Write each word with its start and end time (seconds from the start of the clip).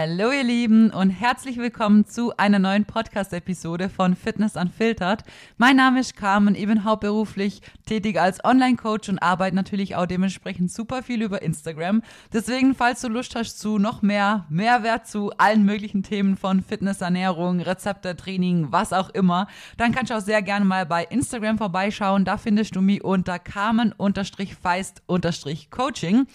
Hallo 0.00 0.30
ihr 0.30 0.44
Lieben 0.44 0.90
und 0.90 1.10
herzlich 1.10 1.56
willkommen 1.56 2.06
zu 2.06 2.32
einer 2.36 2.60
neuen 2.60 2.84
Podcast-Episode 2.84 3.88
von 3.88 4.14
Fitness 4.14 4.54
Unfiltered. 4.54 5.24
Mein 5.56 5.74
Name 5.74 5.98
ist 5.98 6.14
Carmen, 6.14 6.54
ich 6.54 6.68
bin 6.68 6.84
hauptberuflich 6.84 7.62
tätig 7.84 8.20
als 8.20 8.44
Online-Coach 8.44 9.08
und 9.08 9.18
arbeite 9.18 9.56
natürlich 9.56 9.96
auch 9.96 10.06
dementsprechend 10.06 10.70
super 10.70 11.02
viel 11.02 11.20
über 11.20 11.42
Instagram. 11.42 12.04
Deswegen, 12.32 12.76
falls 12.76 13.00
du 13.00 13.08
Lust 13.08 13.34
hast 13.34 13.58
zu 13.58 13.78
noch 13.78 14.00
mehr 14.00 14.46
Mehrwert 14.48 15.08
zu 15.08 15.32
allen 15.36 15.64
möglichen 15.64 16.04
Themen 16.04 16.36
von 16.36 16.62
Fitness, 16.62 17.00
Ernährung, 17.00 17.58
Rezepte, 17.58 18.14
Training, 18.14 18.68
was 18.70 18.92
auch 18.92 19.10
immer, 19.10 19.48
dann 19.78 19.90
kannst 19.90 20.12
du 20.12 20.16
auch 20.16 20.20
sehr 20.20 20.42
gerne 20.42 20.64
mal 20.64 20.86
bei 20.86 21.02
Instagram 21.06 21.58
vorbeischauen. 21.58 22.24
Da 22.24 22.36
findest 22.36 22.76
du 22.76 22.82
mich 22.82 23.02
unter 23.02 23.40
Carmen-Feist-Coaching. 23.40 26.26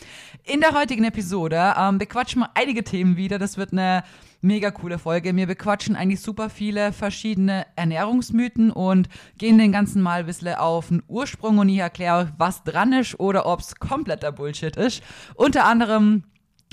In 0.43 0.59
der 0.59 0.73
heutigen 0.73 1.05
Episode 1.05 1.75
ähm, 1.77 1.97
bequatschen 1.97 2.41
wir 2.41 2.49
einige 2.55 2.83
Themen 2.83 3.15
wieder 3.15 3.39
das 3.39 3.52
wird 3.57 3.71
eine 3.71 4.03
mega 4.41 4.71
coole 4.71 4.99
Folge. 4.99 5.35
Wir 5.35 5.47
bequatschen 5.47 5.95
eigentlich 5.95 6.21
super 6.21 6.49
viele 6.49 6.91
verschiedene 6.93 7.65
Ernährungsmythen 7.75 8.71
und 8.71 9.09
gehen 9.37 9.57
den 9.57 9.71
ganzen 9.71 10.01
Mal 10.01 10.21
ein 10.21 10.25
bisschen 10.25 10.55
auf 10.55 10.89
den 10.89 11.01
Ursprung 11.07 11.57
und 11.57 11.69
ich 11.69 11.77
erkläre, 11.77 12.33
was 12.37 12.63
dran 12.63 12.93
ist 12.93 13.19
oder 13.19 13.45
ob 13.45 13.61
es 13.61 13.75
kompletter 13.75 14.31
Bullshit 14.31 14.75
ist. 14.75 15.01
Unter 15.35 15.65
anderem 15.65 16.23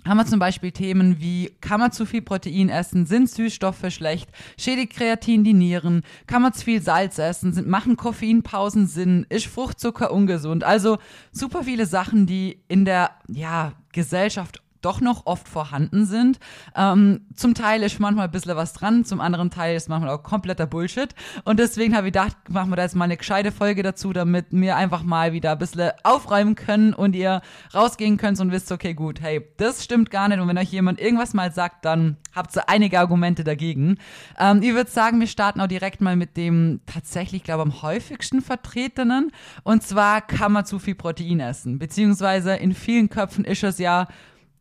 haben 0.06 0.16
wir 0.16 0.27
zum 0.27 0.38
Beispiel 0.38 0.72
Themen 0.72 1.20
wie, 1.20 1.55
kann 1.60 1.80
man 1.80 1.92
zu 1.92 2.06
viel 2.06 2.22
Protein 2.22 2.69
essen, 2.69 3.06
sind 3.06 3.28
Süßstoffe 3.28 3.91
schlecht, 3.91 4.30
schädigt 4.58 4.94
Kreatin 4.94 5.44
die 5.44 5.52
Nieren, 5.52 6.02
kann 6.27 6.42
man 6.42 6.52
zu 6.52 6.64
viel 6.64 6.80
Salz 6.80 7.19
essen, 7.19 7.52
sind, 7.52 7.69
machen 7.69 7.97
Koffeinpausen 7.97 8.86
Sinn, 8.86 9.27
ist 9.28 9.47
Fruchtzucker 9.47 10.10
ungesund. 10.10 10.64
Also 10.64 10.98
super 11.33 11.64
viele 11.64 11.86
Sachen, 11.86 12.27
die 12.27 12.62
in 12.69 12.84
der 12.84 13.10
ja, 13.28 13.72
Gesellschaft 13.92 14.59
doch 14.80 15.01
noch 15.01 15.27
oft 15.27 15.48
vorhanden 15.48 16.07
sind. 16.07 16.39
Ähm, 16.75 17.27
zum 17.34 17.55
Teil 17.55 17.83
ist 17.83 18.01
manchmal 18.01 18.27
ein 18.27 18.30
bisschen 18.30 18.57
was 18.57 18.73
dran, 18.73 19.05
zum 19.05 19.20
anderen 19.20 19.51
Teil 19.51 19.77
ist 19.77 19.89
manchmal 19.89 20.11
auch 20.11 20.23
kompletter 20.23 20.67
Bullshit. 20.67 21.14
Und 21.45 21.59
deswegen 21.59 21.97
habe 21.97 22.09
ich 22.09 22.12
gedacht, 22.12 22.37
machen 22.48 22.70
wir 22.70 22.77
da 22.77 22.83
jetzt 22.83 22.97
mal 22.97 23.05
eine 23.05 23.17
gescheite 23.17 23.53
Folge 23.53 23.83
dazu, 23.83 24.12
damit 24.12 24.47
wir 24.50 24.77
einfach 24.77 25.03
mal 25.03 25.33
wieder 25.33 25.53
ein 25.53 25.59
bisschen 25.59 25.91
aufräumen 26.03 26.55
können 26.55 26.95
und 26.95 27.14
ihr 27.14 27.42
rausgehen 27.75 28.17
könnt 28.17 28.41
und 28.41 28.53
wisst, 28.53 28.72
okay, 28.72 28.95
gut, 28.95 29.20
hey, 29.20 29.47
das 29.56 29.84
stimmt 29.84 30.11
gar 30.11 30.28
nicht. 30.28 30.41
Und 30.41 30.48
wenn 30.48 30.59
euch 30.59 30.72
jemand 30.72 31.00
irgendwas 31.00 31.34
mal 31.34 31.53
sagt, 31.53 31.84
dann 31.84 32.17
habt 32.34 32.56
ihr 32.56 32.69
einige 32.69 32.98
Argumente 32.98 33.44
dagegen. 33.44 33.98
Ähm, 34.39 34.62
ich 34.62 34.72
würde 34.72 34.91
sagen, 34.91 35.20
wir 35.20 35.27
starten 35.27 35.61
auch 35.61 35.67
direkt 35.67 36.00
mal 36.00 36.17
mit 36.17 36.37
dem 36.37 36.81
tatsächlich, 36.87 37.42
glaube 37.44 37.62
ich, 37.62 37.75
am 37.75 37.83
häufigsten 37.83 38.41
vertretenen. 38.41 39.33
Und 39.62 39.83
zwar 39.83 40.20
kann 40.20 40.53
man 40.53 40.65
zu 40.65 40.78
viel 40.78 40.94
Protein 40.94 41.41
essen. 41.41 41.78
Beziehungsweise 41.78 42.55
in 42.55 42.75
vielen 42.75 43.09
Köpfen 43.09 43.44
ist 43.44 43.62
es 43.62 43.78
ja 43.78 44.06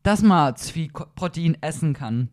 dass 0.03 0.21
man 0.21 0.55
zu 0.55 0.73
viel 0.73 0.89
Protein 0.89 1.57
essen 1.61 1.93
kann. 1.93 2.29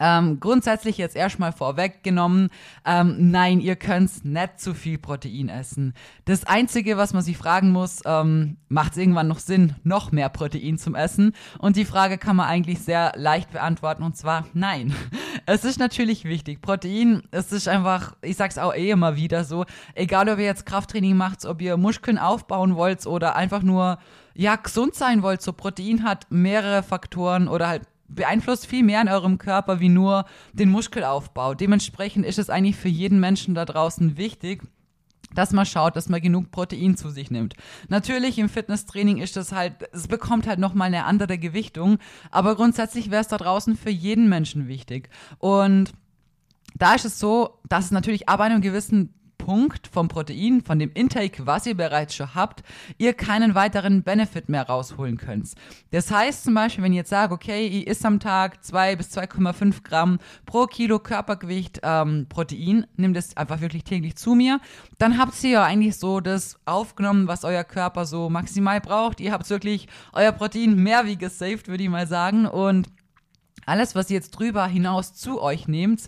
Ähm, 0.00 0.38
grundsätzlich 0.40 0.98
jetzt 0.98 1.16
erstmal 1.16 1.52
vorweggenommen, 1.52 2.50
ähm, 2.84 3.30
nein, 3.30 3.60
ihr 3.60 3.76
könnt 3.76 4.24
nicht 4.24 4.60
zu 4.60 4.74
viel 4.74 4.98
Protein 4.98 5.48
essen. 5.48 5.94
Das 6.24 6.44
Einzige, 6.44 6.96
was 6.96 7.12
man 7.12 7.22
sich 7.22 7.36
fragen 7.36 7.72
muss, 7.72 8.00
ähm, 8.04 8.58
macht 8.68 8.92
es 8.92 8.98
irgendwann 8.98 9.28
noch 9.28 9.40
Sinn, 9.40 9.74
noch 9.82 10.12
mehr 10.12 10.28
Protein 10.28 10.78
zum 10.78 10.94
Essen? 10.94 11.32
Und 11.58 11.76
die 11.76 11.84
Frage 11.84 12.18
kann 12.18 12.36
man 12.36 12.46
eigentlich 12.46 12.80
sehr 12.80 13.12
leicht 13.16 13.50
beantworten 13.50 14.02
und 14.02 14.16
zwar 14.16 14.46
nein. 14.54 14.94
Es 15.50 15.64
ist 15.64 15.78
natürlich 15.78 16.24
wichtig. 16.24 16.60
Protein, 16.60 17.22
es 17.30 17.52
ist 17.52 17.68
einfach, 17.68 18.14
ich 18.20 18.36
sag's 18.36 18.58
auch 18.58 18.74
eh 18.74 18.90
immer 18.90 19.16
wieder 19.16 19.44
so, 19.44 19.64
egal 19.94 20.28
ob 20.28 20.38
ihr 20.38 20.44
jetzt 20.44 20.66
Krafttraining 20.66 21.16
macht, 21.16 21.46
ob 21.46 21.62
ihr 21.62 21.78
Muskeln 21.78 22.18
aufbauen 22.18 22.76
wollt 22.76 23.06
oder 23.06 23.34
einfach 23.34 23.62
nur 23.62 23.98
ja, 24.38 24.54
gesund 24.54 24.94
sein 24.94 25.22
wollt, 25.22 25.42
so 25.42 25.52
Protein 25.52 26.04
hat 26.04 26.28
mehrere 26.30 26.84
Faktoren 26.84 27.48
oder 27.48 27.66
halt 27.66 27.82
beeinflusst 28.06 28.66
viel 28.66 28.84
mehr 28.84 29.02
in 29.02 29.08
eurem 29.08 29.36
Körper 29.36 29.80
wie 29.80 29.88
nur 29.88 30.26
den 30.52 30.70
Muskelaufbau. 30.70 31.54
Dementsprechend 31.54 32.24
ist 32.24 32.38
es 32.38 32.48
eigentlich 32.48 32.76
für 32.76 32.88
jeden 32.88 33.18
Menschen 33.18 33.56
da 33.56 33.64
draußen 33.64 34.16
wichtig, 34.16 34.62
dass 35.34 35.52
man 35.52 35.66
schaut, 35.66 35.96
dass 35.96 36.08
man 36.08 36.20
genug 36.20 36.52
Protein 36.52 36.96
zu 36.96 37.10
sich 37.10 37.32
nimmt. 37.32 37.54
Natürlich 37.88 38.38
im 38.38 38.48
Fitnesstraining 38.48 39.18
ist 39.18 39.34
das 39.34 39.50
halt, 39.50 39.74
es 39.92 40.06
bekommt 40.06 40.46
halt 40.46 40.60
nochmal 40.60 40.86
eine 40.86 41.04
andere 41.04 41.36
Gewichtung, 41.36 41.98
aber 42.30 42.54
grundsätzlich 42.54 43.10
wäre 43.10 43.22
es 43.22 43.28
da 43.28 43.38
draußen 43.38 43.76
für 43.76 43.90
jeden 43.90 44.28
Menschen 44.28 44.68
wichtig. 44.68 45.10
Und 45.38 45.90
da 46.76 46.94
ist 46.94 47.04
es 47.04 47.18
so, 47.18 47.58
dass 47.68 47.86
es 47.86 47.90
natürlich 47.90 48.28
ab 48.28 48.38
einem 48.38 48.60
gewissen 48.60 49.12
Punkt 49.48 49.86
vom 49.86 50.08
Protein, 50.08 50.60
von 50.60 50.78
dem 50.78 50.92
Intake, 50.92 51.46
was 51.46 51.64
ihr 51.64 51.74
bereits 51.74 52.14
schon 52.14 52.34
habt, 52.34 52.62
ihr 52.98 53.14
keinen 53.14 53.54
weiteren 53.54 54.02
Benefit 54.02 54.50
mehr 54.50 54.66
rausholen 54.66 55.16
könnt. 55.16 55.54
Das 55.90 56.10
heißt 56.10 56.44
zum 56.44 56.52
Beispiel, 56.52 56.84
wenn 56.84 56.92
ihr 56.92 56.98
jetzt 56.98 57.08
sagt, 57.08 57.32
okay, 57.32 57.66
ihr 57.66 57.86
isst 57.86 58.04
am 58.04 58.20
Tag 58.20 58.62
2 58.62 58.96
bis 58.96 59.16
2,5 59.16 59.84
Gramm 59.84 60.18
pro 60.44 60.66
Kilo 60.66 60.98
Körpergewicht 60.98 61.80
ähm, 61.82 62.26
Protein, 62.28 62.86
nehmt 62.98 63.16
es 63.16 63.38
einfach 63.38 63.62
wirklich 63.62 63.84
täglich 63.84 64.16
zu 64.16 64.34
mir, 64.34 64.60
dann 64.98 65.16
habt 65.16 65.42
ihr 65.42 65.50
ja 65.50 65.64
eigentlich 65.64 65.96
so 65.96 66.20
das 66.20 66.60
aufgenommen, 66.66 67.26
was 67.26 67.44
euer 67.44 67.64
Körper 67.64 68.04
so 68.04 68.28
maximal 68.28 68.82
braucht. 68.82 69.18
Ihr 69.18 69.32
habt 69.32 69.48
wirklich 69.48 69.88
euer 70.12 70.32
Protein 70.32 70.74
mehr 70.74 71.06
wie 71.06 71.16
gesaved, 71.16 71.68
würde 71.68 71.84
ich 71.84 71.88
mal 71.88 72.06
sagen. 72.06 72.44
Und 72.44 72.88
alles, 73.64 73.94
was 73.94 74.10
ihr 74.10 74.16
jetzt 74.16 74.32
drüber 74.32 74.66
hinaus 74.66 75.14
zu 75.14 75.40
euch 75.40 75.68
nehmt, 75.68 76.02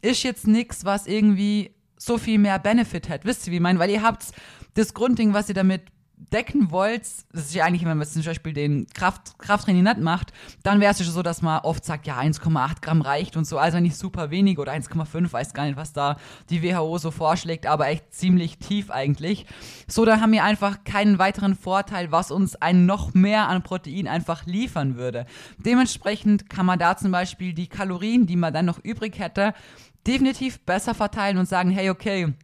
ist 0.00 0.22
jetzt 0.22 0.46
nichts, 0.46 0.84
was 0.84 1.08
irgendwie 1.08 1.73
so 1.96 2.18
viel 2.18 2.38
mehr 2.38 2.58
Benefit 2.58 3.08
hat. 3.08 3.24
Wisst 3.24 3.46
ihr, 3.46 3.52
wie 3.52 3.56
ich 3.56 3.62
meine? 3.62 3.78
Weil 3.78 3.90
ihr 3.90 4.02
habt 4.02 4.26
das 4.74 4.94
Grundding, 4.94 5.32
was 5.32 5.48
ihr 5.48 5.54
damit 5.54 5.82
decken 6.32 6.70
wollt, 6.70 7.02
das 7.02 7.46
ist 7.46 7.54
ja 7.54 7.64
eigentlich, 7.64 7.84
wenn 7.84 7.96
man 7.96 8.06
zum 8.06 8.22
Beispiel 8.22 8.52
den 8.52 8.86
Kraft, 8.94 9.38
Krafttraining 9.38 9.82
nicht 9.82 9.98
macht, 9.98 10.32
dann 10.62 10.80
wäre 10.80 10.92
es 10.92 10.98
ja 10.98 11.04
so, 11.04 11.22
dass 11.22 11.42
man 11.42 11.60
oft 11.60 11.84
sagt, 11.84 12.06
ja, 12.06 12.18
1,8 12.18 12.80
Gramm 12.80 13.02
reicht 13.02 13.36
und 13.36 13.46
so, 13.46 13.58
also 13.58 13.80
nicht 13.80 13.96
super 13.96 14.30
wenig 14.30 14.58
oder 14.58 14.72
1,5, 14.72 15.32
weiß 15.32 15.54
gar 15.54 15.66
nicht, 15.66 15.76
was 15.76 15.92
da 15.92 16.16
die 16.50 16.62
WHO 16.62 16.98
so 16.98 17.10
vorschlägt, 17.10 17.66
aber 17.66 17.88
echt 17.88 18.12
ziemlich 18.12 18.58
tief 18.58 18.90
eigentlich. 18.90 19.46
So, 19.86 20.04
dann 20.04 20.20
haben 20.20 20.32
wir 20.32 20.44
einfach 20.44 20.84
keinen 20.84 21.18
weiteren 21.18 21.54
Vorteil, 21.54 22.10
was 22.12 22.30
uns 22.30 22.56
ein 22.56 22.86
noch 22.86 23.14
mehr 23.14 23.48
an 23.48 23.62
Protein 23.62 24.08
einfach 24.08 24.46
liefern 24.46 24.96
würde. 24.96 25.26
Dementsprechend 25.58 26.48
kann 26.48 26.66
man 26.66 26.78
da 26.78 26.96
zum 26.96 27.10
Beispiel 27.10 27.52
die 27.52 27.68
Kalorien, 27.68 28.26
die 28.26 28.36
man 28.36 28.52
dann 28.52 28.66
noch 28.66 28.82
übrig 28.82 29.18
hätte, 29.18 29.54
definitiv 30.06 30.60
besser 30.60 30.94
verteilen 30.94 31.38
und 31.38 31.48
sagen, 31.48 31.70
hey, 31.70 31.90
okay, 31.90 32.34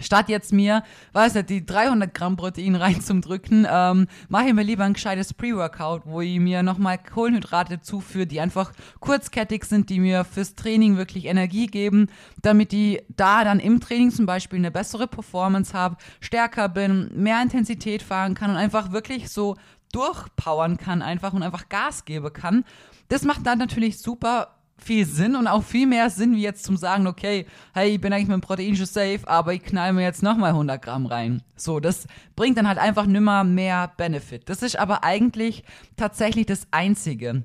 Statt 0.00 0.28
jetzt 0.28 0.52
mir, 0.52 0.84
weiß 1.12 1.34
nicht, 1.34 1.50
die 1.50 1.66
300 1.66 2.14
Gramm 2.14 2.36
Protein 2.36 2.76
rein 2.76 3.00
zum 3.00 3.20
Drücken, 3.20 3.66
ähm, 3.68 4.06
mache 4.28 4.48
ich 4.48 4.54
mir 4.54 4.62
lieber 4.62 4.84
ein 4.84 4.92
gescheites 4.92 5.34
Pre-Workout, 5.34 6.02
wo 6.04 6.20
ich 6.20 6.38
mir 6.38 6.62
nochmal 6.62 6.98
Kohlenhydrate 6.98 7.80
zuführe, 7.80 8.26
die 8.26 8.40
einfach 8.40 8.72
kurzkettig 9.00 9.64
sind, 9.64 9.90
die 9.90 9.98
mir 9.98 10.24
fürs 10.24 10.54
Training 10.54 10.96
wirklich 10.96 11.24
Energie 11.24 11.66
geben, 11.66 12.08
damit 12.42 12.72
ich 12.72 13.02
da 13.08 13.42
dann 13.42 13.58
im 13.58 13.80
Training 13.80 14.12
zum 14.12 14.26
Beispiel 14.26 14.60
eine 14.60 14.70
bessere 14.70 15.08
Performance 15.08 15.74
habe, 15.74 15.96
stärker 16.20 16.68
bin, 16.68 17.10
mehr 17.14 17.42
Intensität 17.42 18.02
fahren 18.02 18.34
kann 18.34 18.50
und 18.50 18.56
einfach 18.56 18.92
wirklich 18.92 19.30
so 19.30 19.56
durchpowern 19.92 20.76
kann 20.76 21.02
einfach 21.02 21.32
und 21.32 21.42
einfach 21.42 21.68
Gas 21.68 22.04
geben 22.04 22.32
kann. 22.32 22.64
Das 23.08 23.22
macht 23.22 23.46
dann 23.46 23.58
natürlich 23.58 23.98
super 23.98 24.57
viel 24.78 25.04
Sinn 25.06 25.36
und 25.36 25.46
auch 25.46 25.62
viel 25.62 25.86
mehr 25.86 26.08
Sinn, 26.10 26.34
wie 26.34 26.42
jetzt 26.42 26.64
zum 26.64 26.76
sagen, 26.76 27.06
okay, 27.06 27.46
hey, 27.74 27.90
ich 27.90 28.00
bin 28.00 28.12
eigentlich 28.12 28.28
mit 28.28 28.34
dem 28.34 28.40
Protein 28.40 28.76
schon 28.76 28.86
safe, 28.86 29.20
aber 29.26 29.52
ich 29.52 29.62
knall 29.62 29.92
mir 29.92 30.02
jetzt 30.02 30.22
nochmal 30.22 30.50
100 30.50 30.80
Gramm 30.80 31.06
rein. 31.06 31.42
So, 31.56 31.80
das 31.80 32.06
bringt 32.36 32.56
dann 32.58 32.68
halt 32.68 32.78
einfach 32.78 33.06
nimmer 33.06 33.44
mehr 33.44 33.92
Benefit. 33.96 34.48
Das 34.48 34.62
ist 34.62 34.78
aber 34.78 35.04
eigentlich 35.04 35.64
tatsächlich 35.96 36.46
das 36.46 36.68
Einzige. 36.70 37.42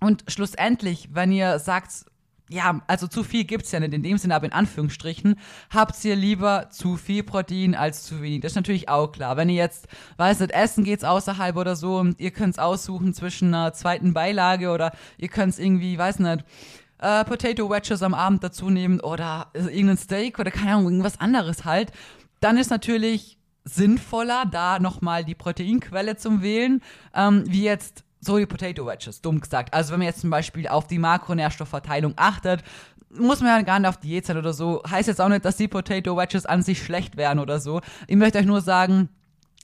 Und 0.00 0.24
schlussendlich, 0.28 1.08
wenn 1.12 1.32
ihr 1.32 1.58
sagt, 1.58 2.04
ja, 2.50 2.82
also 2.86 3.06
zu 3.06 3.24
viel 3.24 3.44
gibt's 3.44 3.72
ja 3.72 3.80
nicht 3.80 3.94
in 3.94 4.02
dem 4.02 4.18
Sinne, 4.18 4.34
aber 4.34 4.44
in 4.44 4.52
Anführungsstrichen, 4.52 5.36
habt 5.70 6.04
ihr 6.04 6.14
lieber 6.14 6.68
zu 6.70 6.96
viel 6.96 7.22
Protein 7.22 7.74
als 7.74 8.02
zu 8.02 8.20
wenig. 8.20 8.42
Das 8.42 8.52
ist 8.52 8.56
natürlich 8.56 8.88
auch 8.88 9.12
klar. 9.12 9.36
Wenn 9.36 9.48
ihr 9.48 9.56
jetzt, 9.56 9.88
weißt 10.18 10.42
du, 10.42 10.52
essen 10.52 10.84
geht's 10.84 11.04
außerhalb 11.04 11.56
oder 11.56 11.74
so 11.74 11.96
und 11.96 12.20
ihr 12.20 12.32
könnt's 12.32 12.58
aussuchen 12.58 13.14
zwischen 13.14 13.54
einer 13.54 13.72
zweiten 13.72 14.12
Beilage 14.12 14.70
oder 14.70 14.92
ihr 15.16 15.28
könnt's 15.28 15.58
irgendwie, 15.58 15.96
weiß 15.96 16.18
nicht, 16.18 16.44
äh, 16.98 17.24
Potato 17.24 17.70
Wedges 17.70 18.02
am 18.02 18.14
Abend 18.14 18.44
dazu 18.44 18.68
nehmen 18.68 19.00
oder 19.00 19.48
irgendein 19.54 19.96
Steak 19.96 20.38
oder 20.38 20.50
keine 20.50 20.72
Ahnung, 20.72 20.84
irgendwas 20.86 21.20
anderes 21.20 21.64
halt, 21.64 21.92
dann 22.40 22.58
ist 22.58 22.70
natürlich 22.70 23.38
sinnvoller, 23.64 24.44
da 24.50 24.78
nochmal 24.78 25.24
die 25.24 25.34
Proteinquelle 25.34 26.16
zum 26.16 26.42
Wählen, 26.42 26.82
ähm, 27.14 27.44
wie 27.46 27.64
jetzt 27.64 28.04
so 28.24 28.38
die 28.38 28.46
Potato 28.46 28.86
Wedges, 28.86 29.20
dumm 29.20 29.40
gesagt. 29.40 29.74
Also 29.74 29.92
wenn 29.92 30.00
man 30.00 30.08
jetzt 30.08 30.20
zum 30.20 30.30
Beispiel 30.30 30.68
auf 30.68 30.86
die 30.86 30.98
Makronährstoffverteilung 30.98 32.14
achtet, 32.16 32.62
muss 33.10 33.40
man 33.40 33.50
ja 33.50 33.62
gar 33.62 33.78
nicht 33.78 33.88
auf 33.88 33.98
Diät 33.98 34.26
sein 34.26 34.36
oder 34.36 34.52
so. 34.52 34.82
Heißt 34.88 35.08
jetzt 35.08 35.20
auch 35.20 35.28
nicht, 35.28 35.44
dass 35.44 35.56
die 35.56 35.68
Potato 35.68 36.16
Wedges 36.16 36.46
an 36.46 36.62
sich 36.62 36.82
schlecht 36.82 37.16
wären 37.16 37.38
oder 37.38 37.60
so. 37.60 37.80
Ich 38.06 38.16
möchte 38.16 38.38
euch 38.38 38.46
nur 38.46 38.60
sagen, 38.60 39.08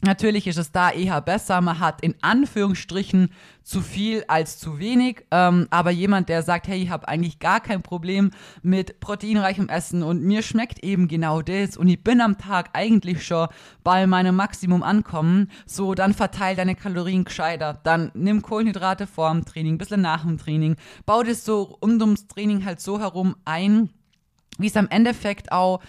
Natürlich 0.03 0.47
ist 0.47 0.57
es 0.57 0.73
da 0.73 0.91
eher 0.91 1.21
besser. 1.21 1.61
Man 1.61 1.79
hat 1.79 2.01
in 2.01 2.15
Anführungsstrichen 2.23 3.31
zu 3.63 3.83
viel 3.83 4.25
als 4.29 4.59
zu 4.59 4.79
wenig. 4.79 5.27
Ähm, 5.31 5.69
aber 5.71 5.91
jemand, 5.91 6.31
der 6.31 6.43
sagt, 6.43 6.69
hey, 6.69 6.83
ich 6.83 6.91
habe 6.91 7.07
eigentlich 7.07 7.39
gar 7.39 7.61
kein 7.61 7.83
Problem 7.83 8.31
mit 8.63 8.99
proteinreichem 9.01 9.69
Essen 9.69 10.03
und 10.03 10.23
mir 10.23 10.43
schmeckt 10.43 10.83
eben 10.83 11.07
genau 11.07 11.43
das 11.43 11.77
und 11.77 11.89
ich 11.89 12.03
bin 12.03 12.23
am 12.23 12.39
Tag 12.39 12.71
eigentlich 12.73 13.25
schon 13.27 13.49
bei 13.85 14.07
meinem 14.07 14.37
Maximum 14.37 14.83
ankommen, 14.83 15.51
so 15.67 15.95
dann 15.95 16.15
verteil 16.15 16.57
deine 16.57 16.75
Kalorien 16.75 17.25
gescheiter. 17.25 17.79
Dann 17.83 18.11
nimm 18.15 18.41
Kohlenhydrate 18.41 19.07
vor 19.07 19.31
dem 19.31 19.45
Training, 19.45 19.75
ein 19.75 19.79
bisschen 19.79 20.01
nach 20.01 20.25
dem 20.25 20.39
Training. 20.39 20.77
Bau 21.05 21.23
das 21.23 21.45
so 21.45 21.77
um 21.81 22.01
ums 22.01 22.27
Training 22.27 22.65
halt 22.65 22.81
so 22.81 22.99
herum 22.99 23.37
ein, 23.45 23.91
wie 24.59 24.69
es 24.69 24.77
am 24.77 24.89
Endeffekt 24.89 25.53
auch 25.53 25.81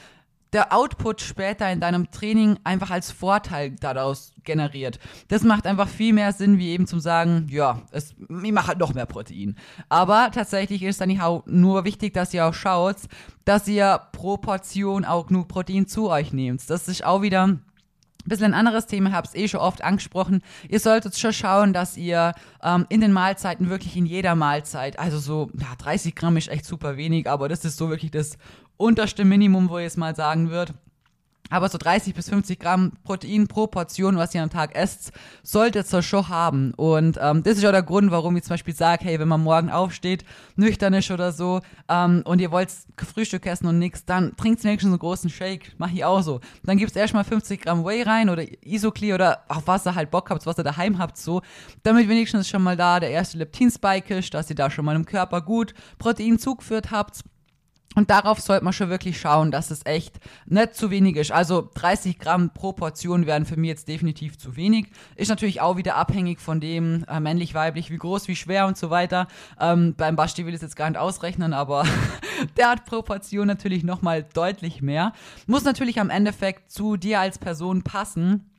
der 0.53 0.73
Output 0.73 1.21
später 1.21 1.71
in 1.71 1.79
deinem 1.79 2.11
Training 2.11 2.59
einfach 2.63 2.91
als 2.91 3.11
Vorteil 3.11 3.71
daraus 3.71 4.33
generiert. 4.43 4.99
Das 5.29 5.43
macht 5.43 5.65
einfach 5.65 5.87
viel 5.87 6.13
mehr 6.13 6.33
Sinn, 6.33 6.57
wie 6.57 6.71
eben 6.71 6.87
zum 6.87 6.99
sagen, 6.99 7.47
ja, 7.49 7.81
es, 7.91 8.15
ich 8.43 8.51
mache 8.51 8.67
halt 8.67 8.79
noch 8.79 8.93
mehr 8.93 9.05
Protein. 9.05 9.55
Aber 9.87 10.29
tatsächlich 10.33 10.83
ist 10.83 10.99
dann 10.99 11.19
auch 11.21 11.45
nur 11.45 11.85
wichtig, 11.85 12.13
dass 12.13 12.33
ihr 12.33 12.45
auch 12.45 12.53
schaut, 12.53 12.97
dass 13.45 13.67
ihr 13.67 14.01
pro 14.11 14.37
Portion 14.37 15.05
auch 15.05 15.27
genug 15.27 15.47
Protein 15.47 15.87
zu 15.87 16.09
euch 16.09 16.33
nehmt. 16.33 16.69
Das 16.69 16.87
ist 16.87 17.05
auch 17.05 17.21
wieder 17.21 17.47
ein 18.25 18.29
bisschen 18.29 18.47
ein 18.47 18.53
anderes 18.53 18.85
Thema, 18.85 19.09
ich 19.09 19.15
habe 19.15 19.27
es 19.27 19.35
eh 19.35 19.47
schon 19.47 19.61
oft 19.61 19.83
angesprochen. 19.83 20.41
Ihr 20.69 20.79
solltet 20.79 21.17
schon 21.17 21.33
schauen, 21.33 21.73
dass 21.73 21.97
ihr 21.97 22.33
ähm, 22.61 22.85
in 22.89 23.01
den 23.01 23.13
Mahlzeiten 23.13 23.69
wirklich 23.69 23.97
in 23.97 24.05
jeder 24.05 24.35
Mahlzeit, 24.35 24.99
also 24.99 25.17
so 25.17 25.49
ja, 25.59 25.67
30 25.77 26.15
Gramm 26.15 26.37
ist 26.37 26.49
echt 26.49 26.65
super 26.65 26.97
wenig, 26.97 27.29
aber 27.29 27.49
das 27.49 27.65
ist 27.65 27.77
so 27.77 27.89
wirklich 27.89 28.11
das 28.11 28.37
unterste 28.81 29.25
Minimum, 29.25 29.69
wo 29.69 29.77
ich 29.77 29.87
es 29.87 29.97
mal 29.97 30.15
sagen 30.15 30.49
würde. 30.49 30.73
Aber 31.51 31.67
so 31.67 31.77
30 31.77 32.15
bis 32.15 32.29
50 32.29 32.59
Gramm 32.59 32.93
Protein 33.03 33.47
pro 33.47 33.67
Portion, 33.67 34.15
was 34.15 34.33
ihr 34.33 34.41
am 34.41 34.49
Tag 34.49 34.73
esst, 34.73 35.11
solltet 35.43 35.93
ihr 35.93 36.01
schon 36.01 36.29
haben. 36.29 36.73
Und 36.75 37.19
ähm, 37.21 37.43
das 37.43 37.57
ist 37.57 37.65
auch 37.65 37.71
der 37.71 37.83
Grund, 37.83 38.09
warum 38.09 38.37
ich 38.37 38.43
zum 38.43 38.53
Beispiel 38.53 38.73
sage, 38.73 39.03
hey, 39.03 39.19
wenn 39.19 39.27
man 39.27 39.43
morgen 39.43 39.69
aufsteht, 39.69 40.23
nüchtern 40.55 40.93
ist 40.93 41.11
oder 41.11 41.33
so, 41.33 41.59
ähm, 41.89 42.21
und 42.23 42.39
ihr 42.39 42.51
wollt 42.51 42.69
Frühstück 42.97 43.45
essen 43.45 43.67
und 43.67 43.79
nichts, 43.79 44.05
dann 44.05 44.35
trinkt 44.37 44.63
wenigstens 44.63 44.91
einen 44.91 44.99
großen 44.99 45.29
Shake. 45.29 45.73
Mach 45.77 45.91
ich 45.91 46.05
auch 46.05 46.21
so. 46.21 46.39
Dann 46.63 46.77
gibt's 46.77 46.95
erstmal 46.95 47.25
50 47.25 47.61
Gramm 47.61 47.83
Whey 47.83 48.03
rein 48.03 48.29
oder 48.29 48.45
Isoclear 48.65 49.15
oder 49.15 49.43
auf 49.49 49.67
was 49.67 49.85
ihr 49.85 49.93
halt 49.93 50.09
Bock 50.09 50.29
habt, 50.29 50.45
was 50.45 50.57
ihr 50.57 50.63
daheim 50.63 50.99
habt, 50.99 51.17
so. 51.17 51.41
Damit 51.83 52.07
wenigstens 52.07 52.47
schon 52.47 52.63
mal 52.63 52.77
da 52.77 53.01
der 53.01 53.11
erste 53.11 53.37
Leptin-Spike 53.37 54.15
ist, 54.15 54.33
dass 54.33 54.49
ihr 54.49 54.55
da 54.55 54.71
schon 54.71 54.85
mal 54.85 54.95
im 54.95 55.05
Körper 55.05 55.41
gut 55.41 55.73
Protein 55.99 56.39
zugeführt 56.39 56.91
habt. 56.91 57.23
Und 57.95 58.09
darauf 58.09 58.39
sollte 58.39 58.63
man 58.63 58.71
schon 58.71 58.89
wirklich 58.89 59.19
schauen, 59.19 59.51
dass 59.51 59.69
es 59.69 59.85
echt 59.85 60.19
nicht 60.45 60.75
zu 60.75 60.91
wenig 60.91 61.17
ist. 61.17 61.31
Also 61.31 61.69
30 61.73 62.19
Gramm 62.19 62.51
pro 62.53 62.71
Portion 62.71 63.25
wären 63.25 63.45
für 63.45 63.57
mich 63.57 63.67
jetzt 63.67 63.89
definitiv 63.89 64.37
zu 64.37 64.55
wenig. 64.55 64.87
Ist 65.17 65.27
natürlich 65.27 65.59
auch 65.59 65.75
wieder 65.75 65.95
abhängig 65.97 66.39
von 66.39 66.61
dem, 66.61 67.03
äh, 67.09 67.19
männlich, 67.19 67.53
weiblich, 67.53 67.91
wie 67.91 67.97
groß, 67.97 68.29
wie 68.29 68.37
schwer 68.37 68.67
und 68.67 68.77
so 68.77 68.89
weiter. 68.89 69.27
Ähm, 69.59 69.95
beim 69.97 70.15
Basti 70.15 70.45
will 70.45 70.53
ich 70.53 70.57
es 70.57 70.61
jetzt 70.61 70.77
gar 70.77 70.89
nicht 70.89 70.99
ausrechnen, 70.99 71.53
aber 71.53 71.85
der 72.57 72.69
hat 72.69 72.85
pro 72.85 73.01
Portion 73.01 73.47
natürlich 73.47 73.83
nochmal 73.83 74.23
deutlich 74.23 74.81
mehr. 74.81 75.11
Muss 75.45 75.65
natürlich 75.65 75.99
am 75.99 76.09
Endeffekt 76.09 76.71
zu 76.71 76.95
dir 76.95 77.19
als 77.19 77.39
Person 77.39 77.81
passen. 77.81 78.49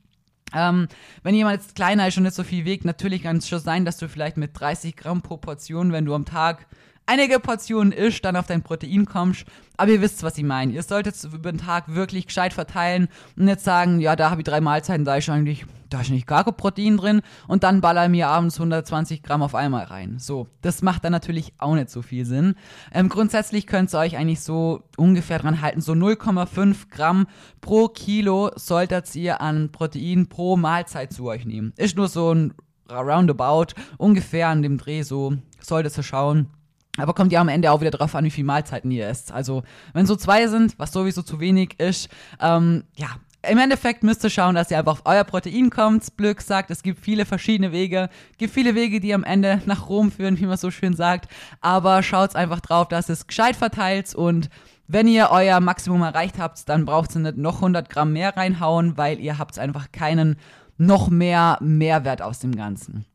Ähm, 0.53 0.87
wenn 1.23 1.33
jemand 1.33 1.59
jetzt 1.59 1.73
kleiner 1.73 2.07
ist 2.07 2.17
und 2.17 2.23
nicht 2.23 2.35
so 2.35 2.43
viel 2.43 2.65
wiegt, 2.65 2.85
natürlich 2.85 3.23
kann 3.23 3.37
es 3.37 3.47
schon 3.47 3.59
sein, 3.59 3.85
dass 3.85 3.97
du 3.97 4.07
vielleicht 4.07 4.37
mit 4.37 4.51
30 4.53 4.95
Gramm 4.95 5.23
pro 5.23 5.37
Portion, 5.37 5.91
wenn 5.91 6.05
du 6.05 6.13
am 6.13 6.25
Tag 6.25 6.67
einige 7.05 7.39
Portionen 7.39 7.91
isst, 7.91 8.23
dann 8.25 8.35
auf 8.35 8.47
dein 8.47 8.63
Protein 8.63 9.05
kommst. 9.05 9.45
Aber 9.75 9.91
ihr 9.91 10.01
wisst, 10.01 10.21
was 10.23 10.37
ich 10.37 10.43
meine. 10.43 10.71
Ihr 10.71 10.83
solltet 10.83 11.15
es 11.15 11.23
über 11.25 11.51
den 11.51 11.59
Tag 11.59 11.93
wirklich 11.93 12.27
gescheit 12.27 12.53
verteilen 12.53 13.07
und 13.35 13.45
nicht 13.45 13.59
sagen, 13.59 13.99
ja, 13.99 14.15
da 14.15 14.29
habe 14.29 14.41
ich 14.41 14.45
drei 14.45 14.61
Mahlzeiten, 14.61 15.03
da 15.03 15.15
ist 15.15 15.29
eigentlich, 15.29 15.65
da 15.89 16.01
ist 16.01 16.11
nicht 16.11 16.27
gar 16.27 16.43
kein 16.43 16.55
Protein 16.55 16.97
drin 16.97 17.21
und 17.47 17.63
dann 17.63 17.81
baller 17.81 18.07
mir 18.07 18.27
abends 18.27 18.55
120 18.57 19.23
Gramm 19.23 19.41
auf 19.41 19.55
einmal 19.55 19.85
rein. 19.85 20.19
So, 20.19 20.47
das 20.61 20.83
macht 20.83 21.03
dann 21.03 21.11
natürlich 21.11 21.53
auch 21.57 21.73
nicht 21.73 21.89
so 21.89 22.03
viel 22.03 22.25
Sinn. 22.25 22.53
Ähm, 22.93 23.09
grundsätzlich 23.09 23.65
könnt 23.65 23.93
ihr 23.93 23.99
euch 23.99 24.15
eigentlich 24.15 24.41
so 24.41 24.83
ungefähr 24.95 25.39
dran 25.39 25.61
halten, 25.61 25.81
so 25.81 25.93
0,5 25.93 26.89
Gramm 26.91 27.25
pro 27.59 27.87
Kilo 27.87 28.51
solltet 28.55 29.13
ihr 29.15 29.41
an 29.41 29.71
Protein 29.71 30.27
pro 30.27 30.55
Mahlzeit 30.55 31.11
zu 31.11 31.25
euch 31.25 31.45
nehmen. 31.45 31.73
Ist 31.77 31.97
nur 31.97 32.07
so 32.07 32.31
ein 32.31 32.53
Roundabout, 32.91 33.73
ungefähr 33.97 34.49
an 34.49 34.61
dem 34.61 34.77
Dreh, 34.77 35.01
so 35.01 35.33
solltet 35.59 35.97
ihr 35.97 36.03
schauen. 36.03 36.51
Aber 36.97 37.13
kommt 37.13 37.31
ja 37.31 37.41
am 37.41 37.49
Ende 37.49 37.71
auch 37.71 37.81
wieder 37.81 37.91
drauf 37.91 38.13
an, 38.15 38.25
wie 38.25 38.31
viele 38.31 38.45
Mahlzeiten 38.45 38.91
ihr 38.91 39.07
esst. 39.07 39.31
Also, 39.31 39.63
wenn 39.93 40.05
so 40.05 40.15
zwei 40.15 40.47
sind, 40.47 40.77
was 40.77 40.91
sowieso 40.91 41.23
zu 41.23 41.39
wenig 41.39 41.79
ist, 41.79 42.09
ähm, 42.39 42.83
ja, 42.95 43.07
im 43.49 43.57
Endeffekt 43.57 44.03
müsst 44.03 44.23
ihr 44.23 44.29
schauen, 44.29 44.55
dass 44.55 44.71
ihr 44.71 44.79
einfach 44.79 44.93
auf 44.93 45.01
euer 45.05 45.25
Protein 45.25 45.69
kommt. 45.69 46.15
Blöck 46.15 46.41
sagt, 46.41 46.71
es 46.71 46.81
gibt 46.81 46.99
viele 46.99 47.25
verschiedene 47.25 47.73
Wege. 47.73 48.09
Es 48.31 48.37
gibt 48.37 48.53
viele 48.53 48.73
Wege, 48.73 49.01
die 49.01 49.13
am 49.13 49.25
Ende 49.25 49.61
nach 49.65 49.89
Rom 49.89 50.11
führen, 50.11 50.39
wie 50.39 50.45
man 50.45 50.57
so 50.57 50.71
schön 50.71 50.93
sagt. 50.93 51.29
Aber 51.59 52.03
schaut 52.03 52.37
einfach 52.37 52.61
drauf, 52.61 52.87
dass 52.87 53.09
es 53.09 53.27
gescheit 53.27 53.57
verteilt 53.57 54.15
und 54.15 54.49
wenn 54.87 55.07
ihr 55.07 55.29
euer 55.31 55.59
Maximum 55.59 56.01
erreicht 56.01 56.37
habt, 56.39 56.67
dann 56.69 56.85
braucht 56.85 57.15
ihr 57.15 57.21
nicht 57.21 57.37
noch 57.37 57.55
100 57.55 57.89
Gramm 57.89 58.13
mehr 58.13 58.35
reinhauen, 58.35 58.97
weil 58.97 59.19
ihr 59.19 59.37
habt 59.39 59.57
einfach 59.57 59.91
keinen 59.91 60.37
noch 60.77 61.09
mehr 61.09 61.57
Mehrwert 61.61 62.21
aus 62.21 62.39
dem 62.39 62.55
Ganzen. 62.55 63.05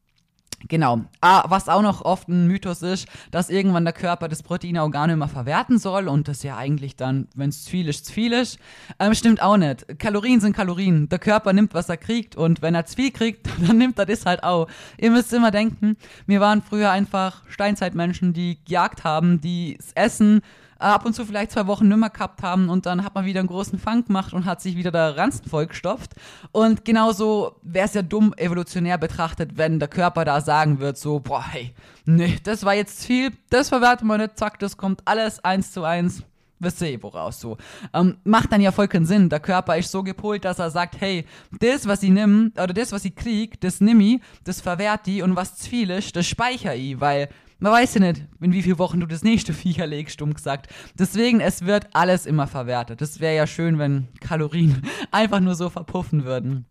Genau. 0.66 1.02
Ah, 1.20 1.44
was 1.48 1.68
auch 1.68 1.82
noch 1.82 2.02
oft 2.02 2.28
ein 2.28 2.48
Mythos 2.48 2.82
ist, 2.82 3.06
dass 3.30 3.48
irgendwann 3.48 3.84
der 3.84 3.94
Körper 3.94 4.28
das 4.28 4.42
Protein 4.42 4.72
nicht 4.72 5.16
mehr 5.16 5.28
verwerten 5.28 5.78
soll 5.78 6.08
und 6.08 6.26
das 6.26 6.42
ja 6.42 6.56
eigentlich 6.56 6.96
dann, 6.96 7.28
wenn 7.36 7.50
es 7.50 7.64
zu 7.64 7.70
viel 7.70 7.88
ist, 7.88 8.06
zu 8.06 8.12
viel 8.12 8.32
ist. 8.32 8.58
Ähm, 8.98 9.14
stimmt 9.14 9.40
auch 9.40 9.56
nicht. 9.56 9.86
Kalorien 10.00 10.40
sind 10.40 10.56
Kalorien. 10.56 11.08
Der 11.08 11.20
Körper 11.20 11.52
nimmt, 11.52 11.74
was 11.74 11.88
er 11.88 11.96
kriegt 11.96 12.34
und 12.34 12.60
wenn 12.60 12.74
er 12.74 12.86
zu 12.86 12.96
viel 12.96 13.12
kriegt, 13.12 13.48
dann 13.66 13.78
nimmt 13.78 13.98
er 14.00 14.06
das 14.06 14.26
halt 14.26 14.42
auch. 14.42 14.68
Ihr 14.98 15.12
müsst 15.12 15.32
immer 15.32 15.52
denken, 15.52 15.96
wir 16.26 16.40
waren 16.40 16.62
früher 16.62 16.90
einfach 16.90 17.44
Steinzeitmenschen, 17.48 18.32
die 18.32 18.58
gejagt 18.64 19.04
haben, 19.04 19.40
die 19.40 19.78
Essen 19.94 20.42
ab 20.78 21.04
und 21.04 21.14
zu 21.14 21.24
vielleicht 21.24 21.52
zwei 21.52 21.66
Wochen 21.66 21.88
nimmer 21.88 22.10
gehabt 22.10 22.42
haben 22.42 22.68
und 22.68 22.86
dann 22.86 23.04
hat 23.04 23.14
man 23.14 23.24
wieder 23.24 23.40
einen 23.40 23.48
großen 23.48 23.78
Fang 23.78 24.04
gemacht 24.04 24.32
und 24.32 24.44
hat 24.44 24.60
sich 24.60 24.76
wieder 24.76 24.90
der 24.90 25.16
Ranzen 25.16 25.48
vollgestopft. 25.48 26.14
Und 26.52 26.84
genauso 26.84 27.56
wäre 27.62 27.86
es 27.86 27.94
ja 27.94 28.02
dumm 28.02 28.32
evolutionär 28.36 28.98
betrachtet, 28.98 29.56
wenn 29.56 29.78
der 29.78 29.88
Körper 29.88 30.24
da 30.24 30.40
sagen 30.40 30.78
wird, 30.80 30.96
so, 30.96 31.20
boah, 31.20 31.44
hey, 31.44 31.74
nee, 32.04 32.38
das 32.44 32.64
war 32.64 32.74
jetzt 32.74 33.04
viel, 33.04 33.30
das 33.50 33.68
verwerten 33.68 34.06
wir 34.06 34.18
nicht, 34.18 34.38
zack, 34.38 34.58
das 34.58 34.76
kommt 34.76 35.02
alles 35.04 35.44
eins 35.44 35.72
zu 35.72 35.84
eins 35.84 36.22
wisst 36.60 36.80
ihr 36.82 36.88
eh 36.88 37.02
woraus 37.02 37.40
so. 37.40 37.56
Ähm, 37.94 38.18
macht 38.24 38.52
dann 38.52 38.60
ja 38.60 38.72
voll 38.72 38.88
keinen 38.88 39.06
Sinn. 39.06 39.28
Der 39.28 39.40
Körper 39.40 39.76
ist 39.76 39.90
so 39.90 40.02
gepolt, 40.02 40.44
dass 40.44 40.58
er 40.58 40.70
sagt, 40.70 41.00
hey, 41.00 41.24
das, 41.60 41.86
was 41.86 42.02
ich 42.02 42.10
nimm, 42.10 42.52
oder 42.54 42.72
das, 42.72 42.92
was 42.92 43.04
ich 43.04 43.14
krieg, 43.14 43.60
das 43.60 43.80
nimm 43.80 44.00
ich, 44.00 44.20
das 44.44 44.60
verwehrt 44.60 45.06
die 45.06 45.22
und 45.22 45.36
was 45.36 45.56
zu 45.56 45.68
viel 45.68 45.90
ist, 45.90 46.16
das 46.16 46.26
speicher 46.26 46.74
ich, 46.74 47.00
weil 47.00 47.28
man 47.58 47.72
weiß 47.72 47.94
ja 47.94 48.00
nicht, 48.00 48.26
in 48.40 48.52
wie 48.52 48.62
vielen 48.62 48.78
Wochen 48.78 49.00
du 49.00 49.06
das 49.06 49.22
nächste 49.22 49.52
Viecher 49.52 49.86
legst, 49.86 50.14
stumm 50.14 50.34
gesagt. 50.34 50.68
Deswegen, 50.98 51.40
es 51.40 51.64
wird 51.64 51.88
alles 51.92 52.26
immer 52.26 52.46
verwertet. 52.46 53.00
Das 53.00 53.20
wäre 53.20 53.36
ja 53.36 53.46
schön, 53.46 53.78
wenn 53.78 54.08
Kalorien 54.20 54.82
einfach 55.10 55.40
nur 55.40 55.54
so 55.54 55.70
verpuffen 55.70 56.24
würden. 56.24 56.66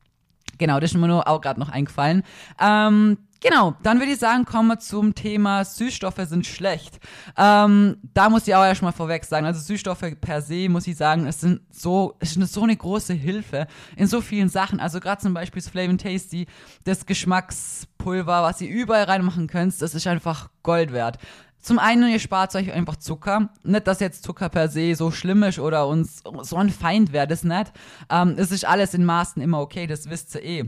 Genau, 0.57 0.79
das 0.79 0.91
ist 0.91 0.97
mir 0.97 1.07
nur 1.07 1.27
auch 1.27 1.41
gerade 1.41 1.59
noch 1.59 1.69
eingefallen. 1.69 2.23
Ähm, 2.59 3.17
Genau, 3.39 3.75
dann 3.83 3.99
würde 3.99 4.11
ich 4.11 4.19
sagen, 4.19 4.45
kommen 4.45 4.67
wir 4.67 4.79
zum 4.79 5.13
Thema 5.13 5.63
Süßstoffe 5.63 6.21
sind 6.23 6.47
schlecht. 6.47 6.99
Ähm, 7.37 7.97
da 8.13 8.29
muss 8.29 8.47
ich 8.47 8.55
auch 8.55 8.63
erstmal 8.63 8.93
vorweg 8.93 9.25
sagen, 9.25 9.45
also 9.45 9.59
Süßstoffe 9.59 10.19
per 10.19 10.41
se, 10.41 10.69
muss 10.69 10.87
ich 10.87 10.97
sagen, 10.97 11.27
es 11.27 11.41
sind 11.41 11.61
so, 11.69 12.15
es 12.19 12.35
ist 12.35 12.53
so 12.53 12.63
eine 12.63 12.75
große 12.75 13.13
Hilfe 13.13 13.67
in 13.95 14.07
so 14.07 14.21
vielen 14.21 14.49
Sachen. 14.49 14.79
Also 14.79 14.99
gerade 14.99 15.21
zum 15.21 15.35
Beispiel 15.35 15.61
das 15.61 15.69
Flavin 15.69 15.99
Tasty, 15.99 16.47
das 16.83 17.05
Geschmackspulver, 17.05 18.41
was 18.41 18.59
ihr 18.61 18.69
überall 18.69 19.03
reinmachen 19.03 19.47
könnt, 19.47 19.79
das 19.81 19.93
ist 19.93 20.07
einfach 20.07 20.49
Gold 20.63 20.91
wert. 20.91 21.19
Zum 21.59 21.79
einen, 21.79 22.09
ihr 22.09 22.19
spart 22.19 22.55
euch 22.55 22.71
einfach 22.71 22.95
Zucker. 22.95 23.49
Nicht, 23.63 23.87
dass 23.87 23.99
jetzt 23.99 24.23
Zucker 24.23 24.49
per 24.49 24.69
se 24.69 24.95
so 24.95 25.11
schlimm 25.11 25.43
ist 25.43 25.59
oder 25.59 25.87
uns 25.87 26.23
so 26.43 26.55
ein 26.55 26.69
Feind 26.69 27.11
wäre, 27.11 27.27
das 27.27 27.43
nicht. 27.43 27.73
Ähm, 28.09 28.35
es 28.37 28.51
ist 28.51 28.65
alles 28.65 28.93
in 28.93 29.03
Maßen 29.05 29.41
immer 29.41 29.59
okay, 29.59 29.85
das 29.85 30.09
wisst 30.09 30.33
ihr 30.35 30.43
eh. 30.43 30.65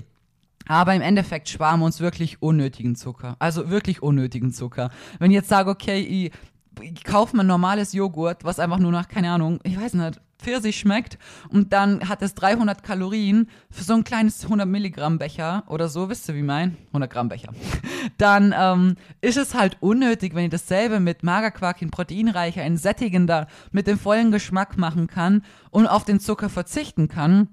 Aber 0.69 0.93
im 0.93 1.01
Endeffekt 1.01 1.49
sparen 1.49 1.79
wir 1.79 1.88
uns 1.88 1.99
wirklich 1.99 2.43
unnötigen 2.43 2.95
Zucker. 2.95 3.35
Also 3.39 3.71
wirklich 3.71 4.03
unnötigen 4.03 4.53
Zucker. 4.53 4.91
Wenn 5.17 5.31
ich 5.31 5.35
jetzt 5.35 5.49
sage, 5.49 5.71
okay, 5.71 5.99
ich, 5.99 6.31
ich 6.83 7.03
kaufe 7.03 7.35
mir 7.35 7.43
normales 7.43 7.91
Joghurt, 7.93 8.43
was 8.43 8.59
einfach 8.59 8.77
nur 8.77 8.91
nach, 8.91 9.07
keine 9.07 9.31
Ahnung, 9.31 9.59
ich 9.63 9.81
weiß 9.81 9.95
nicht, 9.95 10.21
Pfirsich 10.38 10.79
schmeckt 10.79 11.17
und 11.49 11.73
dann 11.73 12.07
hat 12.07 12.21
es 12.21 12.35
300 12.35 12.83
Kalorien 12.83 13.49
für 13.71 13.83
so 13.83 13.93
ein 13.95 14.03
kleines 14.03 14.43
100 14.43 14.67
Milligramm 14.67 15.17
Becher 15.17 15.63
oder 15.67 15.89
so, 15.89 16.07
wisst 16.07 16.29
ihr 16.29 16.35
wie 16.35 16.43
mein? 16.43 16.77
100 16.89 17.11
Gramm 17.11 17.29
Becher. 17.29 17.51
Dann 18.17 18.55
ähm, 18.57 18.95
ist 19.19 19.38
es 19.38 19.53
halt 19.53 19.77
unnötig, 19.81 20.35
wenn 20.35 20.45
ich 20.45 20.51
dasselbe 20.51 21.01
mit 21.01 21.23
Magerquark 21.23 21.81
in 21.81 21.91
proteinreicher, 21.91 22.63
in 22.63 22.77
sättigender, 22.77 23.47
mit 23.71 23.88
dem 23.88 23.99
vollen 23.99 24.31
Geschmack 24.31 24.77
machen 24.77 25.07
kann 25.07 25.43
und 25.71 25.88
auf 25.88 26.05
den 26.05 26.21
Zucker 26.21 26.47
verzichten 26.47 27.09
kann 27.09 27.49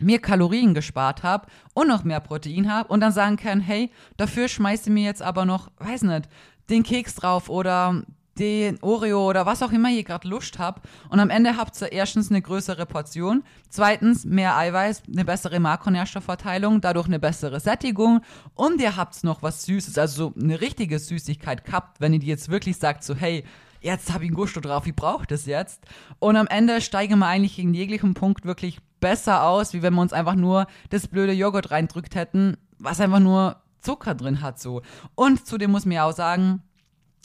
mir 0.00 0.20
Kalorien 0.20 0.74
gespart 0.74 1.22
habe 1.22 1.46
und 1.74 1.88
noch 1.88 2.04
mehr 2.04 2.20
Protein 2.20 2.72
habe 2.72 2.88
und 2.88 3.00
dann 3.00 3.12
sagen 3.12 3.36
kann, 3.36 3.60
hey, 3.60 3.90
dafür 4.16 4.48
schmeiße 4.48 4.90
mir 4.90 5.04
jetzt 5.04 5.22
aber 5.22 5.44
noch, 5.44 5.70
weiß 5.78 6.02
nicht, 6.02 6.28
den 6.68 6.82
Keks 6.82 7.14
drauf 7.16 7.48
oder 7.48 8.02
den 8.38 8.78
Oreo 8.82 9.28
oder 9.28 9.44
was 9.44 9.62
auch 9.62 9.72
immer 9.72 9.90
ihr 9.90 10.02
gerade 10.02 10.26
Lust 10.26 10.58
habt. 10.58 10.88
Und 11.10 11.20
am 11.20 11.30
Ende 11.30 11.56
habt 11.56 11.80
ihr 11.82 11.92
erstens 11.92 12.30
eine 12.30 12.40
größere 12.40 12.86
Portion, 12.86 13.42
zweitens 13.68 14.24
mehr 14.24 14.56
Eiweiß, 14.56 15.02
eine 15.12 15.24
bessere 15.24 15.60
Makronährstoffverteilung, 15.60 16.80
dadurch 16.80 17.06
eine 17.06 17.18
bessere 17.18 17.60
Sättigung 17.60 18.20
und 18.54 18.80
ihr 18.80 18.96
habt 18.96 19.22
noch 19.24 19.42
was 19.42 19.64
Süßes, 19.64 19.98
also 19.98 20.30
so 20.30 20.40
eine 20.40 20.60
richtige 20.60 20.98
Süßigkeit 20.98 21.64
gehabt, 21.64 22.00
wenn 22.00 22.14
ihr 22.14 22.18
die 22.18 22.28
jetzt 22.28 22.48
wirklich 22.48 22.78
sagt, 22.78 23.04
so 23.04 23.14
hey, 23.14 23.44
jetzt 23.80 24.12
habe 24.12 24.24
ich 24.24 24.30
einen 24.30 24.36
Gusto 24.36 24.60
drauf, 24.60 24.86
ich 24.86 24.96
brauche 24.96 25.26
das 25.26 25.46
jetzt. 25.46 25.84
Und 26.18 26.36
am 26.36 26.46
Ende 26.46 26.80
steigen 26.80 27.18
wir 27.18 27.26
eigentlich 27.26 27.58
in 27.58 27.74
jeglichem 27.74 28.14
Punkt 28.14 28.44
wirklich 28.44 28.78
besser 29.00 29.44
aus, 29.44 29.72
wie 29.72 29.82
wenn 29.82 29.94
wir 29.94 30.02
uns 30.02 30.12
einfach 30.12 30.34
nur 30.34 30.66
das 30.90 31.08
blöde 31.08 31.32
Joghurt 31.32 31.70
reindrückt 31.70 32.14
hätten, 32.14 32.56
was 32.78 33.00
einfach 33.00 33.20
nur 33.20 33.56
Zucker 33.80 34.14
drin 34.14 34.42
hat 34.42 34.60
so. 34.60 34.82
Und 35.14 35.46
zudem 35.46 35.70
muss 35.70 35.86
man 35.86 35.92
ja 35.92 36.04
auch 36.04 36.12
sagen, 36.12 36.62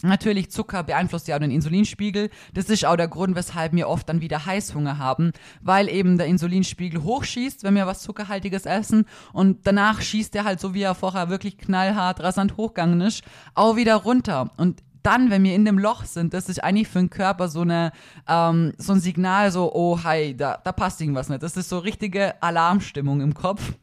Natürlich, 0.01 0.51
Zucker 0.51 0.83
beeinflusst 0.83 1.27
ja 1.27 1.35
auch 1.35 1.39
den 1.39 1.51
Insulinspiegel. 1.51 2.29
Das 2.53 2.69
ist 2.69 2.85
auch 2.85 2.97
der 2.97 3.07
Grund, 3.07 3.35
weshalb 3.35 3.71
wir 3.73 3.87
oft 3.87 4.09
dann 4.09 4.19
wieder 4.21 4.45
Heißhunger 4.45 4.97
haben, 4.97 5.31
weil 5.61 5.87
eben 5.89 6.17
der 6.17 6.27
Insulinspiegel 6.27 7.01
hochschießt, 7.01 7.63
wenn 7.63 7.75
wir 7.75 7.87
was 7.87 8.01
Zuckerhaltiges 8.01 8.65
essen 8.65 9.05
und 9.31 9.65
danach 9.65 10.01
schießt 10.01 10.35
er 10.35 10.43
halt, 10.43 10.59
so 10.59 10.73
wie 10.73 10.81
er 10.81 10.95
vorher 10.95 11.29
wirklich 11.29 11.57
knallhart, 11.57 12.21
rasant 12.21 12.57
hochgegangen 12.57 13.01
ist, 13.01 13.23
auch 13.53 13.77
wieder 13.77 13.95
runter. 13.95 14.51
Und 14.57 14.83
dann, 15.05 15.29
wenn 15.29 15.43
wir 15.43 15.53
in 15.53 15.65
dem 15.65 15.77
Loch 15.77 16.05
sind, 16.05 16.33
das 16.33 16.49
ist 16.49 16.63
eigentlich 16.63 16.87
für 16.87 16.99
den 16.99 17.09
Körper 17.09 17.47
so 17.47 17.61
eine 17.61 17.91
ähm, 18.27 18.73
so 18.77 18.93
ein 18.93 18.99
Signal, 18.99 19.51
so 19.51 19.71
oh 19.73 20.03
hi, 20.03 20.35
da, 20.35 20.59
da 20.63 20.71
passt 20.71 20.99
irgendwas 21.01 21.29
nicht. 21.29 21.43
Das 21.43 21.57
ist 21.57 21.69
so 21.69 21.79
richtige 21.79 22.41
Alarmstimmung 22.41 23.21
im 23.21 23.33
Kopf 23.33 23.73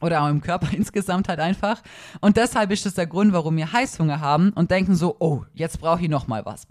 oder 0.00 0.22
auch 0.22 0.28
im 0.28 0.40
Körper 0.40 0.68
insgesamt 0.72 1.28
halt 1.28 1.40
einfach. 1.40 1.82
Und 2.20 2.36
deshalb 2.36 2.70
ist 2.70 2.86
das 2.86 2.94
der 2.94 3.06
Grund, 3.06 3.32
warum 3.32 3.56
wir 3.56 3.72
Heißhunger 3.72 4.20
haben 4.20 4.50
und 4.50 4.70
denken 4.70 4.94
so, 4.94 5.16
oh, 5.18 5.44
jetzt 5.54 5.80
brauche 5.80 6.02
ich 6.02 6.08
noch 6.08 6.26
mal 6.26 6.44
was. 6.44 6.66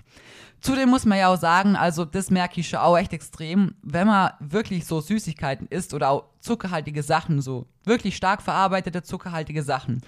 Zudem 0.62 0.89
muss 0.89 1.06
man 1.06 1.20
ja 1.20 1.27
auch 1.27 1.38
sagen, 1.38 1.75
also 1.75 2.06
das 2.06 2.32
merke 2.32 2.60
ich 2.60 2.70
schon 2.70 2.80
auch 2.80 2.98
echt 2.98 3.13
extrem, 3.13 3.75
wenn 3.84 4.08
man 4.08 4.32
wirklich 4.39 4.86
so 4.86 5.00
Süßigkeiten 5.00 5.68
isst 5.68 5.94
oder 5.94 6.10
auch 6.10 6.25
zuckerhaltige 6.39 7.04
Sachen, 7.04 7.42
so 7.42 7.68
wirklich 7.84 8.15
stark 8.15 8.42
verarbeitete 8.42 9.04
zuckerhaltige 9.04 9.62
Sachen, 9.62 10.01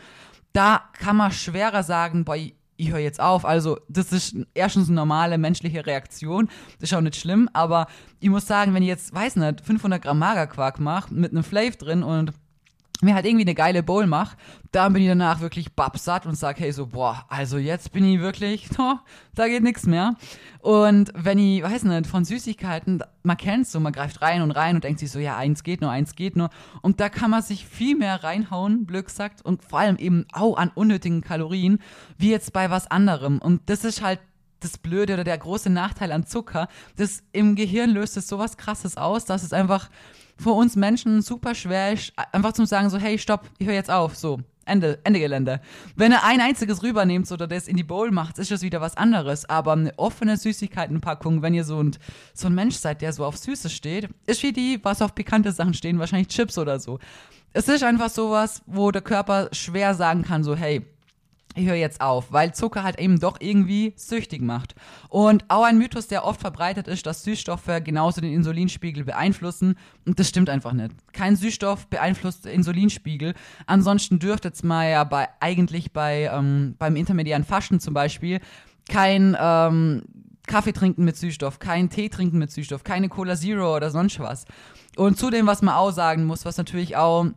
da 0.53 0.81
kann 0.93 1.17
man 1.17 1.31
schwerer 1.31 1.83
sagen, 1.83 2.25
boah, 2.25 2.37
ich 2.77 2.91
höre 2.91 2.99
jetzt 2.99 3.19
auf. 3.19 3.45
Also, 3.45 3.79
das 3.89 4.11
ist 4.11 4.35
erstens 4.53 4.87
eine 4.87 4.95
normale 4.95 5.37
menschliche 5.37 5.85
Reaktion. 5.85 6.49
Das 6.79 6.91
ist 6.91 6.97
auch 6.97 7.01
nicht 7.01 7.15
schlimm. 7.15 7.49
Aber 7.53 7.87
ich 8.19 8.29
muss 8.29 8.47
sagen, 8.47 8.73
wenn 8.73 8.83
ich 8.83 8.89
jetzt, 8.89 9.13
weiß 9.13 9.35
nicht, 9.37 9.61
500 9.61 10.01
Gramm 10.01 10.19
Magerquark 10.19 10.79
mache 10.79 11.13
mit 11.13 11.31
einem 11.31 11.43
Flav 11.43 11.75
drin 11.75 12.03
und 12.03 12.31
mir 13.01 13.15
halt 13.15 13.25
irgendwie 13.25 13.45
eine 13.45 13.55
geile 13.55 13.83
Bowl 13.83 14.07
mache, 14.07 14.37
dann 14.71 14.93
bin 14.93 15.03
ich 15.03 15.07
danach 15.07 15.39
wirklich 15.39 15.73
babsatt 15.73 16.25
und 16.25 16.35
sag, 16.35 16.59
hey, 16.59 16.71
so, 16.71 16.87
boah, 16.87 17.25
also 17.29 17.57
jetzt 17.57 17.91
bin 17.91 18.05
ich 18.05 18.19
wirklich, 18.19 18.69
oh, 18.77 18.95
da 19.35 19.47
geht 19.47 19.63
nichts 19.63 19.85
mehr. 19.85 20.15
Und 20.59 21.11
wenn 21.15 21.39
ich, 21.39 21.63
weiß 21.63 21.83
nicht, 21.83 22.07
von 22.07 22.25
Süßigkeiten, 22.25 23.03
man 23.23 23.37
kennt's 23.37 23.71
so, 23.71 23.79
man 23.79 23.93
greift 23.93 24.21
rein 24.21 24.41
und 24.41 24.51
rein 24.51 24.75
und 24.75 24.83
denkt 24.83 24.99
sich 24.99 25.11
so, 25.11 25.19
ja, 25.19 25.37
eins 25.37 25.63
geht 25.63 25.81
nur, 25.81 25.91
eins 25.91 26.15
geht 26.15 26.35
nur. 26.35 26.49
Und 26.81 26.99
da 26.99 27.09
kann 27.09 27.31
man 27.31 27.41
sich 27.41 27.65
viel 27.65 27.95
mehr 27.95 28.23
reinhauen, 28.23 28.85
blöd 28.85 29.05
gesagt, 29.05 29.43
und 29.43 29.63
vor 29.63 29.79
allem 29.79 29.97
eben 29.97 30.25
auch 30.33 30.57
an 30.57 30.71
unnötigen 30.73 31.21
Kalorien, 31.21 31.79
wie 32.17 32.31
jetzt 32.31 32.53
bei 32.53 32.69
was 32.69 32.89
anderem. 32.89 33.39
Und 33.39 33.69
das 33.69 33.83
ist 33.83 34.01
halt 34.01 34.19
das 34.59 34.77
Blöde 34.77 35.13
oder 35.13 35.23
der 35.23 35.37
große 35.37 35.69
Nachteil 35.69 36.11
an 36.11 36.25
Zucker. 36.25 36.67
Das 36.95 37.23
im 37.31 37.55
Gehirn 37.55 37.91
löst 37.91 38.17
es 38.17 38.27
sowas 38.27 38.57
krasses 38.57 38.97
aus, 38.97 39.25
dass 39.25 39.43
es 39.43 39.53
einfach 39.53 39.89
für 40.37 40.51
uns 40.51 40.75
Menschen 40.75 41.21
super 41.21 41.55
schwer 41.55 41.97
einfach 42.31 42.53
zu 42.53 42.65
sagen, 42.65 42.89
so, 42.89 42.97
hey, 42.97 43.17
stopp, 43.17 43.49
ich 43.57 43.67
höre 43.67 43.73
jetzt 43.73 43.91
auf, 43.91 44.15
so. 44.15 44.39
Ende, 44.67 44.99
Ende 45.03 45.19
Gelände. 45.19 45.61
Wenn 45.95 46.11
er 46.11 46.25
ein 46.25 46.41
einziges 46.41 46.83
rübernehmt 46.83 47.31
oder 47.31 47.47
das 47.47 47.67
in 47.67 47.77
die 47.77 47.83
Bowl 47.83 48.11
macht, 48.11 48.37
ist 48.37 48.51
das 48.51 48.61
wieder 48.61 48.81
was 48.81 48.97
anderes. 48.97 49.49
Aber 49.49 49.71
eine 49.71 49.97
offene 49.97 50.35
Süßigkeitenpackung, 50.35 51.41
wenn 51.41 51.53
ihr 51.53 51.63
so 51.63 51.81
ein, 51.81 51.95
so 52.33 52.47
ein 52.47 52.55
Mensch 52.55 52.75
seid, 52.75 53.01
der 53.01 53.13
so 53.13 53.23
auf 53.25 53.37
Süßes 53.37 53.71
steht, 53.71 54.09
ist 54.25 54.43
wie 54.43 54.51
die, 54.51 54.79
was 54.83 55.01
auf 55.01 55.15
pikante 55.15 55.51
Sachen 55.53 55.73
stehen, 55.73 55.99
wahrscheinlich 55.99 56.27
Chips 56.27 56.57
oder 56.57 56.79
so. 56.79 56.99
Es 57.53 57.67
ist 57.69 57.83
einfach 57.83 58.09
sowas, 58.09 58.61
wo 58.65 58.91
der 58.91 59.01
Körper 59.01 59.49
schwer 59.53 59.93
sagen 59.93 60.23
kann, 60.23 60.43
so, 60.43 60.55
hey, 60.55 60.85
ich 61.57 61.67
höre 61.67 61.75
jetzt 61.75 62.01
auf, 62.01 62.31
weil 62.31 62.53
Zucker 62.53 62.83
halt 62.83 62.99
eben 62.99 63.19
doch 63.19 63.37
irgendwie 63.39 63.93
süchtig 63.95 64.41
macht. 64.41 64.75
Und 65.09 65.45
auch 65.47 65.63
ein 65.63 65.77
Mythos, 65.77 66.07
der 66.07 66.25
oft 66.25 66.39
verbreitet 66.39 66.87
ist, 66.87 67.05
dass 67.05 67.23
Süßstoffe 67.23 67.69
genauso 67.83 68.21
den 68.21 68.33
Insulinspiegel 68.33 69.03
beeinflussen. 69.03 69.75
Und 70.05 70.19
das 70.19 70.29
stimmt 70.29 70.49
einfach 70.49 70.73
nicht. 70.73 70.91
Kein 71.13 71.35
Süßstoff 71.35 71.87
beeinflusst 71.87 72.45
den 72.45 72.53
Insulinspiegel. 72.53 73.33
Ansonsten 73.65 74.19
dürfte 74.19 74.49
es 74.49 74.63
mal 74.63 74.89
ja 74.89 75.03
bei, 75.03 75.27
eigentlich 75.39 75.91
bei, 75.93 76.29
ähm, 76.33 76.75
beim 76.77 76.95
intermediären 76.95 77.43
Fasten 77.43 77.79
zum 77.79 77.93
Beispiel 77.93 78.39
kein 78.89 79.35
ähm, 79.39 80.03
Kaffee 80.47 80.71
trinken 80.73 81.03
mit 81.03 81.17
Süßstoff, 81.17 81.59
kein 81.59 81.89
Tee 81.89 82.09
trinken 82.09 82.37
mit 82.37 82.51
Süßstoff, 82.51 82.83
keine 82.83 83.09
Cola 83.09 83.35
Zero 83.35 83.75
oder 83.75 83.91
sonst 83.91 84.19
was. 84.19 84.45
Und 84.95 85.17
zudem, 85.17 85.45
was 85.45 85.61
man 85.61 85.75
auch 85.75 85.91
sagen 85.91 86.25
muss, 86.25 86.45
was 86.45 86.57
natürlich 86.57 86.95
auch 86.95 87.27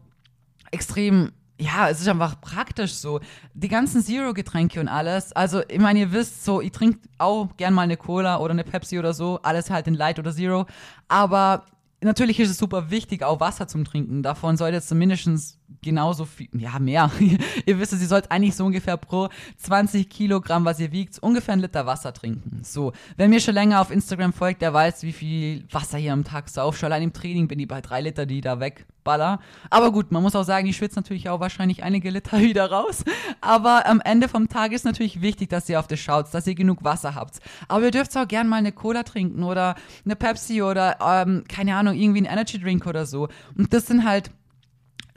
extrem 0.70 1.32
ja, 1.60 1.90
es 1.90 2.00
ist 2.00 2.08
einfach 2.08 2.40
praktisch 2.40 2.94
so. 2.94 3.20
Die 3.52 3.68
ganzen 3.68 4.02
Zero-Getränke 4.02 4.80
und 4.80 4.88
alles. 4.88 5.32
Also, 5.32 5.62
ich 5.68 5.78
meine, 5.78 6.00
ihr 6.00 6.12
wisst 6.12 6.44
so, 6.44 6.60
ich 6.60 6.72
trinke 6.72 7.00
auch 7.18 7.56
gern 7.56 7.74
mal 7.74 7.82
eine 7.82 7.98
Cola 7.98 8.38
oder 8.38 8.52
eine 8.52 8.64
Pepsi 8.64 8.98
oder 8.98 9.12
so. 9.12 9.40
Alles 9.42 9.70
halt 9.70 9.86
in 9.86 9.94
Light 9.94 10.18
oder 10.18 10.32
Zero. 10.32 10.66
Aber 11.08 11.66
natürlich 12.00 12.40
ist 12.40 12.50
es 12.50 12.58
super 12.58 12.90
wichtig, 12.90 13.22
auch 13.22 13.40
Wasser 13.40 13.68
zum 13.68 13.84
Trinken. 13.84 14.22
Davon 14.22 14.56
sollte 14.56 14.78
es 14.78 14.86
zumindest 14.86 15.59
genauso 15.82 16.24
viel, 16.24 16.48
ja, 16.52 16.78
mehr. 16.78 17.10
ihr 17.66 17.78
wisst 17.78 17.92
es, 17.92 18.00
ihr 18.02 18.08
sollt 18.08 18.30
eigentlich 18.30 18.54
so 18.54 18.64
ungefähr 18.64 18.96
pro 18.96 19.28
20 19.58 20.08
Kilogramm, 20.08 20.64
was 20.64 20.80
ihr 20.80 20.92
wiegt, 20.92 21.18
ungefähr 21.18 21.54
ein 21.54 21.60
Liter 21.60 21.86
Wasser 21.86 22.12
trinken. 22.12 22.62
So, 22.62 22.92
wer 23.16 23.28
mir 23.28 23.40
schon 23.40 23.54
länger 23.54 23.80
auf 23.80 23.90
Instagram 23.90 24.32
folgt, 24.32 24.62
der 24.62 24.72
weiß, 24.72 25.02
wie 25.02 25.12
viel 25.12 25.64
Wasser 25.70 25.98
hier 25.98 26.12
am 26.12 26.24
Tag 26.24 26.48
sauf. 26.48 26.76
Schon 26.76 26.86
allein 26.86 27.04
im 27.04 27.12
Training 27.12 27.48
bin 27.48 27.58
ich 27.58 27.68
bei 27.68 27.80
drei 27.80 28.00
Liter, 28.00 28.26
die 28.26 28.40
da 28.40 28.60
wegballer. 28.60 29.40
Aber 29.70 29.92
gut, 29.92 30.12
man 30.12 30.22
muss 30.22 30.36
auch 30.36 30.44
sagen, 30.44 30.66
ich 30.66 30.76
schwitze 30.76 30.96
natürlich 30.96 31.28
auch 31.28 31.40
wahrscheinlich 31.40 31.82
einige 31.82 32.10
Liter 32.10 32.38
wieder 32.40 32.70
raus. 32.70 33.04
Aber 33.40 33.86
am 33.86 34.00
Ende 34.00 34.28
vom 34.28 34.48
Tag 34.48 34.72
ist 34.72 34.84
natürlich 34.84 35.22
wichtig, 35.22 35.48
dass 35.48 35.68
ihr 35.68 35.78
auf 35.78 35.86
das 35.86 36.00
schaut, 36.00 36.32
dass 36.32 36.46
ihr 36.46 36.54
genug 36.54 36.84
Wasser 36.84 37.14
habt. 37.14 37.38
Aber 37.68 37.84
ihr 37.84 37.90
dürft 37.90 38.16
auch 38.16 38.28
gern 38.28 38.48
mal 38.48 38.56
eine 38.56 38.72
Cola 38.72 39.02
trinken 39.02 39.44
oder 39.44 39.76
eine 40.04 40.16
Pepsi 40.16 40.62
oder, 40.62 40.98
ähm, 41.00 41.44
keine 41.48 41.76
Ahnung, 41.76 41.94
irgendwie 41.94 42.22
ein 42.22 42.26
Energy 42.26 42.58
Drink 42.58 42.86
oder 42.86 43.06
so. 43.06 43.28
Und 43.56 43.72
das 43.72 43.86
sind 43.86 44.04
halt 44.04 44.30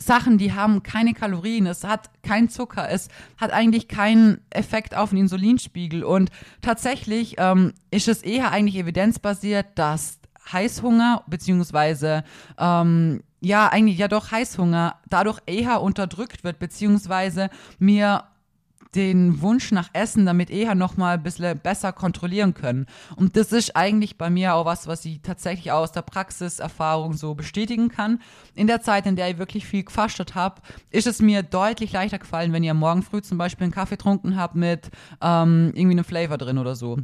Sachen, 0.06 0.38
die 0.38 0.54
haben 0.54 0.84
keine 0.84 1.14
Kalorien, 1.14 1.66
es 1.66 1.84
hat 1.84 2.10
kein 2.24 2.50
Zucker, 2.50 2.90
es 2.90 3.10
hat 3.38 3.52
eigentlich 3.52 3.88
keinen 3.88 4.42
Effekt 4.50 4.96
auf 4.96 5.10
den 5.10 5.20
Insulinspiegel. 5.20 6.04
Und 6.04 6.30
tatsächlich 6.62 7.36
ähm, 7.38 7.74
ist 7.92 8.08
es 8.08 8.22
eher 8.22 8.52
eigentlich 8.52 8.78
evidenzbasiert, 8.78 9.68
dass 9.76 10.20
Heißhunger 10.52 11.24
beziehungsweise 11.28 12.24
ähm, 12.58 13.24
ja 13.40 13.70
eigentlich 13.70 13.98
ja 13.98 14.08
doch 14.08 14.32
Heißhunger 14.32 14.96
dadurch 15.10 15.40
eher 15.46 15.82
unterdrückt 15.82 16.44
wird 16.44 16.60
beziehungsweise 16.60 17.50
mir 17.80 18.24
den 18.96 19.42
Wunsch 19.42 19.72
nach 19.72 19.90
Essen 19.94 20.26
damit 20.26 20.50
eher 20.50 20.76
noch 20.76 20.98
mal 20.98 21.16
ein 21.16 21.24
bisschen 21.24 21.58
besser 21.60 21.92
kontrollieren 21.92 22.54
können. 22.54 22.86
Und 23.16 23.36
das 23.36 23.52
ist 23.52 23.76
eigentlich 23.76 24.18
bei 24.18 24.30
mir 24.30 24.56
auch 24.56 24.66
was, 24.66 24.88
was 24.88 25.06
ich 25.06 25.22
tatsächlich 25.22 25.72
aus 25.72 25.92
der 25.92 26.02
Praxiserfahrung 26.02 27.14
so 27.14 27.34
bestätigen 27.34 27.90
kann. 27.90 28.22
In 28.56 28.68
der 28.68 28.82
Zeit, 28.82 29.06
in 29.06 29.16
der 29.16 29.30
ich 29.30 29.38
wirklich 29.38 29.66
viel 29.66 29.84
gefastet 29.84 30.36
habe, 30.36 30.62
ist 30.92 31.08
es 31.08 31.22
mir 31.22 31.44
deutlich 31.44 31.92
leichter 31.92 32.20
gefallen, 32.20 32.54
wenn 32.54 32.64
ihr 32.64 32.74
morgen 32.74 33.04
früh 33.04 33.22
zum 33.22 33.38
Beispiel 33.38 33.66
einen 33.66 33.74
Kaffee 33.74 33.98
getrunken 33.98 34.36
habt 34.36 34.56
mit 34.56 34.90
ähm, 35.22 35.72
irgendwie 35.74 35.96
einem 35.96 36.04
Flavor 36.04 36.38
drin 36.38 36.58
oder 36.58 36.76
so. 36.76 36.98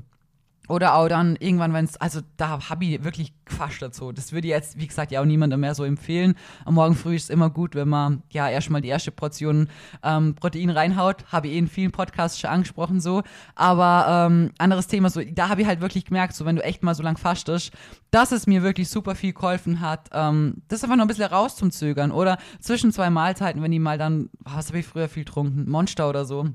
Oder 0.70 0.94
auch 0.94 1.08
dann 1.10 1.36
irgendwann, 1.36 1.74
wenn 1.74 1.86
es, 1.86 1.98
also 1.98 2.22
da 2.38 2.70
habe 2.70 2.86
ich 2.86 3.04
wirklich 3.04 3.34
gefasst 3.44 3.82
dazu. 3.82 4.12
Das 4.12 4.32
würde 4.32 4.48
ich 4.48 4.52
jetzt, 4.52 4.80
wie 4.80 4.86
gesagt, 4.86 5.12
ja 5.12 5.20
auch 5.20 5.26
niemandem 5.26 5.60
mehr 5.60 5.74
so 5.74 5.84
empfehlen. 5.84 6.36
Am 6.64 6.76
Morgen 6.76 6.96
früh 6.96 7.16
ist 7.16 7.24
es 7.24 7.30
immer 7.32 7.50
gut, 7.50 7.74
wenn 7.74 7.90
man 7.90 8.22
ja 8.30 8.48
erstmal 8.48 8.80
die 8.80 8.90
erste 8.90 9.10
Portion 9.10 9.68
ähm, 10.04 10.36
Protein 10.36 10.70
reinhaut. 10.70 11.26
Habe 11.32 11.48
ich 11.48 11.56
eh 11.56 11.58
in 11.58 11.68
vielen 11.68 11.92
Podcasts 11.92 12.40
schon 12.40 12.52
angesprochen 12.52 13.02
so. 13.02 13.24
Aber 13.56 14.28
ähm, 14.28 14.52
anderes 14.60 14.86
Thema, 14.86 15.10
so, 15.10 15.22
da 15.24 15.50
habe 15.50 15.64
ich 15.64 15.68
halt 15.68 15.82
wirklich 15.82 16.06
gemerkt, 16.06 16.36
so 16.36 16.46
wenn 16.46 16.56
du 16.56 16.64
echt 16.64 16.84
mal 16.84 16.94
so 16.94 17.02
lang 17.02 17.18
fastest, 17.18 17.74
dass 18.12 18.32
es 18.32 18.46
mir 18.46 18.62
wirklich 18.62 18.90
super 18.90 19.16
viel 19.16 19.34
geholfen 19.34 19.82
hat. 19.82 20.10
Ähm, 20.14 20.62
das 20.68 20.84
einfach 20.84 20.98
noch 20.98 21.06
ein 21.06 21.08
bisschen 21.08 21.26
raus 21.26 21.56
zum 21.56 21.72
Zögern. 21.72 22.12
Oder 22.12 22.38
zwischen 22.60 22.92
zwei 22.92 23.10
Mahlzeiten, 23.10 23.64
wenn 23.64 23.74
ich 23.74 23.80
mal 23.80 23.98
dann, 23.98 24.30
was 24.40 24.68
habe 24.68 24.78
ich 24.78 24.86
früher 24.86 25.10
viel 25.10 25.26
getrunken? 25.26 25.68
Monster 25.68 26.08
oder 26.08 26.26
so 26.26 26.50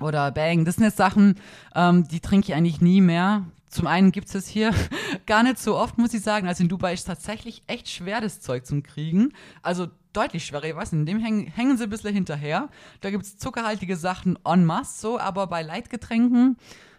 oder 0.00 0.30
Bang. 0.30 0.64
Das 0.64 0.76
sind 0.76 0.84
jetzt 0.84 0.96
Sachen, 0.96 1.36
ähm, 1.74 2.06
die 2.08 2.20
trinke 2.20 2.48
ich 2.48 2.54
eigentlich 2.54 2.80
nie 2.80 3.00
mehr. 3.00 3.44
Zum 3.68 3.86
einen 3.86 4.12
gibt 4.12 4.34
es 4.34 4.46
hier 4.46 4.72
gar 5.26 5.42
nicht 5.42 5.58
so 5.58 5.76
oft, 5.76 5.98
muss 5.98 6.14
ich 6.14 6.22
sagen. 6.22 6.48
Also 6.48 6.62
in 6.62 6.68
Dubai 6.68 6.94
ist 6.94 7.00
es 7.00 7.06
tatsächlich 7.06 7.62
echt 7.66 7.88
schwer, 7.88 8.20
das 8.20 8.40
Zeug 8.40 8.66
zum 8.66 8.82
Kriegen. 8.82 9.32
Also 9.62 9.88
deutlich 10.12 10.44
schwerer. 10.44 10.64
Ich 10.64 10.76
weiß 10.76 10.92
nicht, 10.92 11.00
in 11.00 11.06
dem 11.06 11.18
hängen, 11.20 11.46
hängen 11.46 11.76
sie 11.76 11.84
ein 11.84 11.90
bisschen 11.90 12.14
hinterher. 12.14 12.68
Da 13.00 13.10
gibt 13.10 13.24
es 13.24 13.38
zuckerhaltige 13.38 13.96
Sachen 13.96 14.38
en 14.44 14.64
masse, 14.64 15.00
so, 15.00 15.18
aber 15.18 15.46
bei 15.46 15.62
Leitgetränken, 15.62 16.56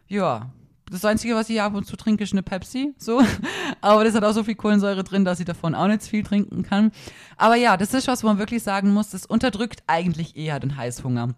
ja. 0.07 0.51
Das 0.91 1.05
Einzige, 1.05 1.35
was 1.35 1.49
ich 1.49 1.61
ab 1.61 1.75
und 1.75 1.85
zu 1.85 1.95
trinke, 1.95 2.23
ist 2.23 2.33
eine 2.33 2.41
Pepsi, 2.41 2.95
so. 2.97 3.21
Aber 3.81 4.03
das 4.03 4.15
hat 4.15 4.23
auch 4.23 4.31
so 4.31 4.43
viel 4.43 4.55
Kohlensäure 4.55 5.03
drin, 5.03 5.23
dass 5.23 5.39
ich 5.39 5.45
davon 5.45 5.75
auch 5.75 5.85
nicht 5.85 6.01
viel 6.01 6.23
trinken 6.23 6.63
kann. 6.63 6.91
Aber 7.37 7.53
ja, 7.53 7.77
das 7.77 7.93
ist 7.93 8.07
was, 8.07 8.23
wo 8.23 8.27
man 8.27 8.39
wirklich 8.39 8.63
sagen 8.63 8.91
muss, 8.91 9.11
das 9.11 9.27
unterdrückt 9.27 9.83
eigentlich 9.85 10.35
eher 10.35 10.59
den 10.59 10.77
Heißhunger. 10.77 11.35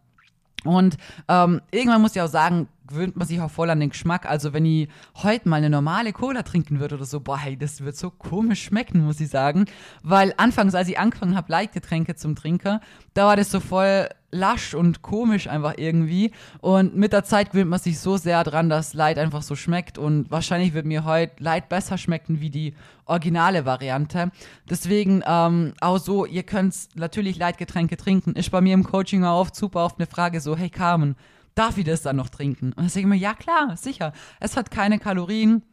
Und 0.63 0.97
ähm, 1.27 1.61
irgendwann 1.71 2.01
muss 2.01 2.15
ich 2.15 2.21
auch 2.21 2.27
sagen, 2.27 2.67
gewöhnt 2.91 3.15
man 3.15 3.27
sich 3.27 3.41
auch 3.41 3.51
voll 3.51 3.69
an 3.69 3.79
den 3.79 3.89
Geschmack. 3.89 4.25
Also 4.25 4.53
wenn 4.53 4.65
ich 4.65 4.89
heute 5.15 5.49
mal 5.49 5.57
eine 5.57 5.69
normale 5.69 6.13
Cola 6.13 6.43
trinken 6.43 6.79
würde 6.79 6.95
oder 6.95 7.05
so, 7.05 7.19
boah, 7.19 7.37
hey, 7.37 7.57
das 7.57 7.81
wird 7.81 7.95
so 7.95 8.09
komisch 8.09 8.63
schmecken, 8.63 9.05
muss 9.05 9.19
ich 9.19 9.29
sagen. 9.29 9.65
Weil 10.03 10.33
anfangs, 10.37 10.75
als 10.75 10.87
ich 10.87 10.99
angefangen 10.99 11.35
habe, 11.35 11.51
Leitgetränke 11.51 12.15
zum 12.15 12.35
Trinken, 12.35 12.79
da 13.13 13.27
war 13.27 13.35
das 13.35 13.51
so 13.51 13.59
voll 13.59 14.09
lasch 14.31 14.73
und 14.73 15.01
komisch 15.01 15.47
einfach 15.47 15.73
irgendwie. 15.77 16.31
Und 16.59 16.95
mit 16.95 17.13
der 17.13 17.23
Zeit 17.23 17.51
gewöhnt 17.51 17.69
man 17.69 17.79
sich 17.79 17.99
so 17.99 18.17
sehr 18.17 18.43
dran, 18.43 18.69
dass 18.69 18.93
Light 18.93 19.17
einfach 19.17 19.41
so 19.41 19.55
schmeckt. 19.55 19.97
Und 19.97 20.31
wahrscheinlich 20.31 20.73
wird 20.73 20.85
mir 20.85 21.03
heute 21.03 21.43
Light 21.43 21.69
besser 21.69 21.97
schmecken 21.97 22.39
wie 22.39 22.49
die 22.49 22.73
originale 23.05 23.65
Variante. 23.65 24.31
Deswegen 24.69 25.21
ähm, 25.25 25.73
auch 25.81 25.97
so, 25.97 26.25
ihr 26.25 26.43
könnt 26.43 26.75
natürlich 26.95 27.37
Leitgetränke 27.37 27.97
trinken. 27.97 28.33
Ist 28.33 28.51
bei 28.51 28.61
mir 28.61 28.73
im 28.73 28.83
Coaching 28.83 29.23
auch 29.25 29.41
oft 29.41 29.55
super 29.55 29.85
oft 29.85 29.99
eine 29.99 30.07
Frage 30.07 30.39
so, 30.39 30.55
hey 30.55 30.69
Carmen, 30.69 31.15
darf 31.55 31.77
ich 31.77 31.85
das 31.85 32.01
dann 32.01 32.15
noch 32.15 32.29
trinken? 32.29 32.67
Und 32.67 32.79
dann 32.79 32.89
sage 32.89 33.01
ich 33.01 33.05
mir, 33.07 33.15
ja 33.15 33.33
klar, 33.33 33.75
sicher. 33.77 34.13
Es 34.39 34.57
hat 34.57 34.71
keine 34.71 34.99
Kalorien. 34.99 35.63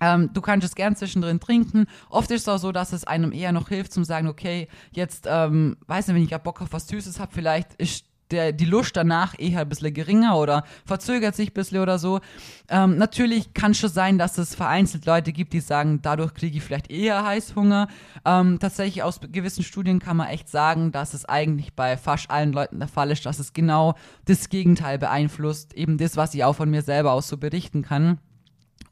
Ähm, 0.00 0.30
du 0.32 0.40
kannst 0.40 0.66
es 0.66 0.74
gern 0.74 0.96
zwischendrin 0.96 1.38
trinken. 1.38 1.86
Oft 2.10 2.30
ist 2.30 2.42
es 2.42 2.48
auch 2.48 2.58
so, 2.58 2.72
dass 2.72 2.92
es 2.92 3.04
einem 3.04 3.32
eher 3.32 3.52
noch 3.52 3.68
hilft, 3.68 3.92
zum 3.92 4.04
sagen, 4.04 4.26
okay, 4.26 4.68
jetzt, 4.90 5.26
ähm, 5.28 5.76
weiß 5.86 6.08
nicht, 6.08 6.16
wenn 6.16 6.22
ich 6.24 6.30
gerade 6.30 6.44
Bock 6.44 6.60
auf 6.60 6.72
was 6.72 6.88
Süßes 6.88 7.20
habe, 7.20 7.32
vielleicht 7.32 7.74
ist 7.74 8.04
der, 8.32 8.52
die 8.52 8.64
Lust 8.64 8.96
danach 8.96 9.38
eher 9.38 9.60
ein 9.60 9.68
bisschen 9.68 9.94
geringer 9.94 10.36
oder 10.36 10.64
verzögert 10.84 11.36
sich 11.36 11.50
ein 11.50 11.54
bisschen 11.54 11.78
oder 11.78 11.98
so. 11.98 12.20
Ähm, 12.68 12.96
natürlich 12.96 13.54
kann 13.54 13.72
es 13.72 13.78
schon 13.78 13.90
sein, 13.90 14.18
dass 14.18 14.38
es 14.38 14.54
vereinzelt 14.54 15.06
Leute 15.06 15.32
gibt, 15.32 15.52
die 15.52 15.60
sagen, 15.60 16.00
dadurch 16.02 16.34
kriege 16.34 16.56
ich 16.56 16.64
vielleicht 16.64 16.90
eher 16.90 17.24
Heißhunger. 17.24 17.88
Ähm, 18.24 18.58
tatsächlich 18.58 19.02
aus 19.02 19.20
gewissen 19.20 19.62
Studien 19.62 19.98
kann 19.98 20.16
man 20.16 20.28
echt 20.28 20.48
sagen, 20.48 20.92
dass 20.92 21.14
es 21.14 21.24
eigentlich 21.24 21.74
bei 21.74 21.96
fast 21.96 22.30
allen 22.30 22.52
Leuten 22.52 22.78
der 22.78 22.88
Fall 22.88 23.10
ist, 23.10 23.26
dass 23.26 23.38
es 23.38 23.52
genau 23.52 23.94
das 24.24 24.48
Gegenteil 24.48 24.98
beeinflusst. 24.98 25.74
Eben 25.74 25.98
das, 25.98 26.16
was 26.16 26.34
ich 26.34 26.44
auch 26.44 26.56
von 26.56 26.70
mir 26.70 26.82
selber 26.82 27.12
aus 27.12 27.28
so 27.28 27.36
berichten 27.36 27.82
kann. 27.82 28.18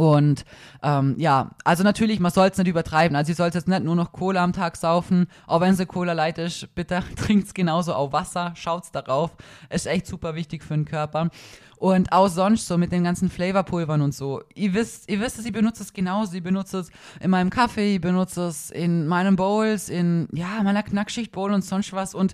Und 0.00 0.47
ähm, 0.83 1.16
ja, 1.19 1.50
also 1.62 1.85
natürlich, 1.85 2.21
man 2.21 2.33
soll 2.33 2.49
es 2.49 2.57
nicht 2.57 2.69
übertreiben. 2.69 3.14
Also 3.14 3.33
ihr 3.33 3.37
sollt 3.37 3.54
jetzt 3.54 3.69
nicht 3.69 3.85
nur 3.85 3.95
noch 3.95 4.12
Cola 4.12 4.42
am 4.42 4.54
Tag 4.54 4.78
saufen, 4.78 5.26
auch 5.47 5.61
wenn 5.61 5.75
sie 5.75 5.85
Cola 5.85 6.14
leid 6.14 6.38
ist, 6.38 6.75
bitte 6.75 7.02
trinkt 7.16 7.49
es 7.49 7.52
genauso 7.52 7.92
auf 7.92 8.11
Wasser, 8.11 8.54
schaut's 8.57 8.90
darauf. 8.92 9.37
Ist 9.69 9.87
echt 9.87 10.07
super 10.07 10.35
wichtig 10.35 10.64
für 10.64 10.73
den 10.73 10.87
Körper. 10.87 11.28
Und 11.76 12.12
auch 12.12 12.28
sonst 12.28 12.66
so 12.66 12.78
mit 12.78 12.92
den 12.92 13.04
ganzen 13.04 13.28
Flavorpulvern 13.28 14.00
und 14.00 14.14
so. 14.14 14.42
Ihr 14.54 14.73
wisst, 14.73 15.11
ihr 15.11 15.21
wisst 15.21 15.38
es, 15.38 15.45
ich 15.45 15.52
benutze 15.52 15.83
es 15.83 15.92
genauso. 15.92 16.35
Ich 16.35 16.42
benutze 16.42 16.78
es 16.78 16.90
in 17.21 17.28
meinem 17.28 17.50
Kaffee, 17.50 17.97
ich 17.97 18.00
benutze 18.00 18.47
es 18.47 18.71
in 18.71 19.07
meinen 19.07 19.37
Bowls, 19.37 19.90
in 19.90 20.28
ja, 20.33 20.62
meiner 20.62 20.83
Knackschicht-Bowl 20.83 21.52
und 21.52 21.62
sonst 21.62 21.92
was. 21.92 22.14
Und 22.14 22.33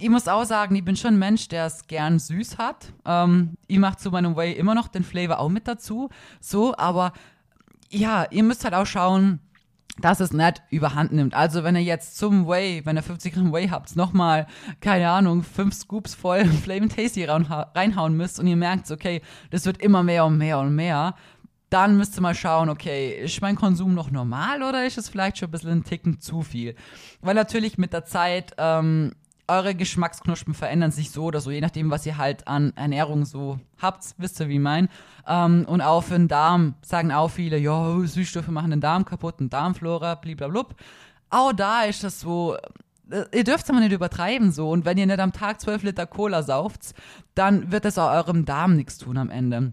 ich 0.00 0.08
muss 0.08 0.28
auch 0.28 0.44
sagen, 0.44 0.74
ich 0.74 0.84
bin 0.84 0.96
schon 0.96 1.14
ein 1.14 1.18
Mensch, 1.18 1.48
der 1.48 1.66
es 1.66 1.86
gern 1.86 2.18
süß 2.18 2.58
hat. 2.58 2.92
Ähm, 3.04 3.56
ich 3.66 3.78
mache 3.78 3.98
zu 3.98 4.10
meinem 4.10 4.36
Whey 4.36 4.52
immer 4.52 4.74
noch 4.74 4.88
den 4.88 5.04
Flavor 5.04 5.38
auch 5.38 5.48
mit 5.48 5.68
dazu. 5.68 6.08
So, 6.40 6.74
aber 6.76 7.12
ja, 7.90 8.26
ihr 8.30 8.42
müsst 8.42 8.64
halt 8.64 8.74
auch 8.74 8.86
schauen, 8.86 9.40
dass 10.00 10.20
es 10.20 10.32
nicht 10.32 10.62
überhand 10.70 11.12
nimmt. 11.12 11.34
Also 11.34 11.64
wenn 11.64 11.76
ihr 11.76 11.82
jetzt 11.82 12.16
zum 12.16 12.46
Whey, 12.48 12.80
wenn 12.84 12.96
ihr 12.96 13.02
50 13.02 13.34
Gramm 13.34 13.52
Whey 13.52 13.68
habt, 13.68 13.94
nochmal, 13.96 14.46
keine 14.80 15.10
Ahnung, 15.10 15.42
fünf 15.42 15.74
Scoops 15.74 16.14
voll 16.14 16.44
Flame 16.64 16.88
Tasty 16.88 17.24
reinhauen 17.24 18.16
müsst 18.16 18.40
und 18.40 18.46
ihr 18.46 18.56
merkt, 18.56 18.90
okay, 18.90 19.20
das 19.50 19.66
wird 19.66 19.82
immer 19.82 20.02
mehr 20.02 20.24
und 20.24 20.38
mehr 20.38 20.58
und 20.58 20.74
mehr, 20.74 21.14
dann 21.68 21.96
müsst 21.96 22.18
ihr 22.18 22.22
mal 22.22 22.34
schauen, 22.34 22.68
okay, 22.68 23.22
ist 23.22 23.40
mein 23.42 23.54
Konsum 23.54 23.94
noch 23.94 24.10
normal 24.10 24.62
oder 24.62 24.86
ist 24.86 24.98
es 24.98 25.08
vielleicht 25.08 25.38
schon 25.38 25.48
ein 25.48 25.52
bisschen 25.52 25.70
ein 25.70 25.84
Ticken 25.84 26.20
zu 26.20 26.42
viel? 26.42 26.74
Weil 27.20 27.34
natürlich 27.34 27.78
mit 27.78 27.92
der 27.92 28.04
Zeit 28.04 28.54
ähm, 28.58 29.12
eure 29.50 29.74
Geschmacksknospen 29.74 30.54
verändern 30.54 30.90
sich 30.90 31.10
so 31.10 31.24
oder 31.24 31.40
so, 31.40 31.50
je 31.50 31.60
nachdem, 31.60 31.90
was 31.90 32.06
ihr 32.06 32.16
halt 32.16 32.46
an 32.48 32.72
Ernährung 32.76 33.24
so 33.24 33.58
habt, 33.78 34.14
wisst 34.16 34.40
ihr, 34.40 34.48
wie 34.48 34.54
ich 34.54 34.60
mein. 34.60 34.88
Ähm, 35.26 35.64
und 35.68 35.80
auch 35.80 36.02
für 36.02 36.14
den 36.14 36.28
Darm 36.28 36.74
sagen 36.82 37.12
auch 37.12 37.28
viele, 37.28 37.58
ja, 37.58 37.98
Süßstoffe 38.00 38.48
machen 38.48 38.70
den 38.70 38.80
Darm 38.80 39.04
kaputt, 39.04 39.40
den 39.40 39.50
Darmflora, 39.50 40.14
blablabla. 40.14 40.76
Auch 41.30 41.52
da 41.52 41.82
ist 41.82 42.02
das 42.02 42.20
so, 42.20 42.56
äh, 43.10 43.24
ihr 43.32 43.44
dürft 43.44 43.64
es 43.64 43.70
aber 43.70 43.80
nicht 43.80 43.92
übertreiben 43.92 44.52
so. 44.52 44.70
Und 44.70 44.84
wenn 44.84 44.98
ihr 44.98 45.06
nicht 45.06 45.20
am 45.20 45.32
Tag 45.32 45.60
12 45.60 45.82
Liter 45.82 46.06
Cola 46.06 46.42
sauft, 46.42 46.94
dann 47.34 47.70
wird 47.72 47.84
das 47.84 47.98
auch 47.98 48.10
eurem 48.10 48.44
Darm 48.44 48.76
nichts 48.76 48.98
tun 48.98 49.16
am 49.16 49.30
Ende 49.30 49.72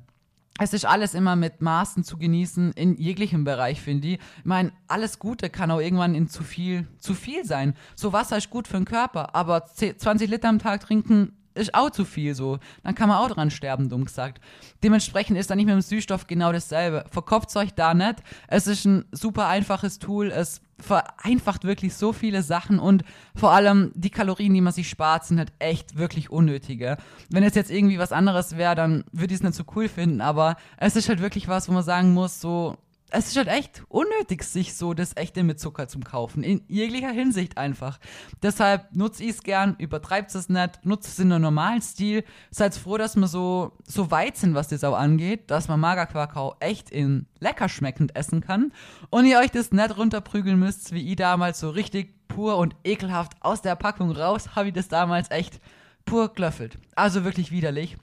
es 0.59 0.73
ist 0.73 0.85
alles 0.85 1.13
immer 1.13 1.35
mit 1.35 1.61
Maßen 1.61 2.03
zu 2.03 2.17
genießen, 2.17 2.71
in 2.73 2.95
jeglichem 2.97 3.43
Bereich, 3.43 3.81
finde 3.81 4.07
ich. 4.07 4.13
Ich 4.15 4.45
meine, 4.45 4.71
alles 4.87 5.19
Gute 5.19 5.49
kann 5.49 5.71
auch 5.71 5.79
irgendwann 5.79 6.15
in 6.15 6.27
zu 6.27 6.43
viel, 6.43 6.87
zu 6.99 7.13
viel 7.13 7.45
sein. 7.45 7.75
So 7.95 8.13
Wasser 8.13 8.37
ist 8.37 8.49
gut 8.49 8.67
für 8.67 8.77
den 8.77 8.85
Körper, 8.85 9.35
aber 9.35 9.65
20 9.65 10.29
Liter 10.29 10.49
am 10.49 10.59
Tag 10.59 10.81
trinken 10.81 11.33
ist 11.53 11.73
auch 11.73 11.89
zu 11.89 12.05
viel 12.05 12.35
so. 12.35 12.59
Dann 12.83 12.95
kann 12.95 13.09
man 13.09 13.17
auch 13.17 13.31
dran 13.31 13.51
sterben, 13.51 13.89
dumm 13.89 14.05
gesagt. 14.05 14.41
Dementsprechend 14.83 15.37
ist 15.37 15.49
da 15.49 15.55
nicht 15.55 15.65
mit 15.65 15.73
dem 15.73 15.81
Süßstoff 15.81 16.27
genau 16.27 16.51
dasselbe. 16.51 17.05
Verkopft 17.09 17.55
euch 17.55 17.73
da 17.73 17.93
nicht. 17.93 18.17
Es 18.47 18.67
ist 18.67 18.85
ein 18.85 19.05
super 19.11 19.47
einfaches 19.47 19.99
Tool. 19.99 20.31
Es 20.31 20.61
vereinfacht 20.79 21.63
wirklich 21.63 21.95
so 21.95 22.13
viele 22.13 22.43
Sachen 22.43 22.79
und 22.79 23.03
vor 23.35 23.51
allem 23.51 23.91
die 23.95 24.09
Kalorien, 24.09 24.53
die 24.53 24.61
man 24.61 24.73
sich 24.73 24.89
spart, 24.89 25.25
sind 25.25 25.39
halt 25.39 25.51
echt 25.59 25.97
wirklich 25.97 26.29
unnötige. 26.29 26.97
Wenn 27.29 27.43
es 27.43 27.55
jetzt 27.55 27.71
irgendwie 27.71 27.99
was 27.99 28.11
anderes 28.11 28.57
wäre, 28.57 28.75
dann 28.75 29.03
würde 29.11 29.33
ich 29.33 29.39
es 29.39 29.43
nicht 29.43 29.55
so 29.55 29.63
cool 29.75 29.89
finden, 29.89 30.21
aber 30.21 30.55
es 30.77 30.95
ist 30.95 31.09
halt 31.09 31.21
wirklich 31.21 31.47
was, 31.47 31.67
wo 31.67 31.73
man 31.73 31.83
sagen 31.83 32.13
muss, 32.13 32.39
so, 32.39 32.77
es 33.09 33.27
ist 33.27 33.37
halt 33.37 33.47
echt 33.47 33.83
unnötig, 33.87 34.43
sich 34.43 34.75
so 34.75 34.93
das 34.93 35.15
echte 35.15 35.43
mit 35.43 35.59
Zucker 35.59 35.87
zu 35.87 35.99
kaufen. 35.99 36.43
In 36.43 36.61
jeglicher 36.67 37.11
Hinsicht 37.11 37.57
einfach. 37.57 37.99
Deshalb 38.43 38.93
nutze 38.93 39.23
ich 39.23 39.29
es 39.29 39.43
gern, 39.43 39.75
übertreibt 39.77 40.33
es 40.35 40.49
nicht, 40.49 40.85
nutzt 40.85 41.07
es 41.07 41.19
in 41.19 41.31
einem 41.31 41.43
normalen 41.43 41.81
Stil. 41.81 42.25
Seid 42.51 42.75
froh, 42.75 42.97
dass 42.97 43.15
wir 43.15 43.27
so, 43.27 43.71
so 43.85 44.11
weit 44.11 44.35
sind, 44.35 44.55
was 44.55 44.67
das 44.67 44.83
auch 44.83 44.97
angeht, 44.97 45.49
dass 45.49 45.69
man 45.69 45.79
Magerquark 45.79 46.35
auch 46.35 46.57
echt 46.59 46.89
in 46.89 47.27
lecker 47.39 47.69
schmeckend 47.69 48.15
essen 48.15 48.41
kann. 48.41 48.73
Und 49.09 49.25
ihr 49.25 49.39
euch 49.39 49.51
das 49.51 49.71
nicht 49.71 49.97
runterprügeln 49.97 50.59
müsst, 50.59 50.91
wie 50.91 51.09
ich 51.09 51.15
damals 51.15 51.59
so 51.59 51.69
richtig 51.69 52.13
pur 52.27 52.57
und 52.57 52.75
ekelhaft 52.83 53.33
aus 53.39 53.61
der 53.61 53.75
Packung 53.75 54.11
raus, 54.11 54.55
habe 54.55 54.67
ich 54.67 54.73
das 54.73 54.89
damals 54.89 55.31
echt 55.31 55.61
pur 56.05 56.33
glöffelt. 56.33 56.77
Also 56.95 57.23
wirklich 57.23 57.51
widerlich. 57.51 57.97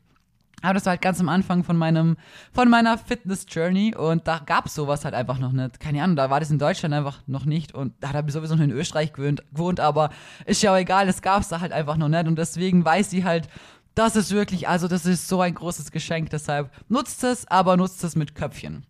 Aber 0.65 0.75
das 0.75 0.87
war 0.87 0.93
halt 0.93 1.03
ganz 1.03 1.21
am 1.21 1.29
Anfang 1.29 1.63
von 1.63 1.77
meinem, 1.77 2.17
von 2.53 2.71
meiner 2.71 2.97
Fitness-Journey 2.97 3.95
und 3.95 4.27
da 4.27 4.39
gab 4.39 4.67
es 4.67 4.75
sowas 4.75 5.05
halt 5.05 5.15
einfach 5.15 5.39
noch 5.39 5.53
nicht. 5.53 5.79
Keine 5.79 6.03
Ahnung, 6.03 6.17
da 6.17 6.31
war 6.31 6.41
das 6.41 6.51
in 6.51 6.59
Deutschland 6.59 6.95
einfach 6.95 7.21
noch 7.27 7.45
nicht 7.45 7.75
und 7.75 7.93
da 8.01 8.09
hat 8.09 8.17
er 8.17 8.33
sowieso 8.33 8.55
noch 8.57 8.65
in 8.65 8.71
Österreich 8.71 9.13
gewohnt, 9.13 9.43
gewohnt 9.53 9.79
aber 9.79 10.11
ist 10.47 10.63
ja 10.63 10.73
auch 10.73 10.79
egal, 10.79 11.07
das 11.07 11.21
gab 11.21 11.43
es 11.43 11.49
da 11.49 11.61
halt 11.61 11.73
einfach 11.73 11.97
noch 11.97 12.09
nicht 12.09 12.27
und 12.27 12.37
deswegen 12.37 12.85
weiß 12.85 13.11
sie 13.11 13.25
halt, 13.25 13.49
das 13.95 14.17
ist 14.17 14.33
wirklich, 14.33 14.67
also 14.67 14.89
das 14.89 15.07
ist 15.07 15.29
so 15.29 15.41
ein 15.41 15.55
großes 15.55 15.91
Geschenk, 15.91 16.31
deshalb 16.31 16.71
nutzt 16.89 17.23
es, 17.25 17.47
aber 17.49 17.77
nutzt 17.77 18.03
es 18.03 18.17
mit 18.17 18.35
Köpfchen. 18.35 18.87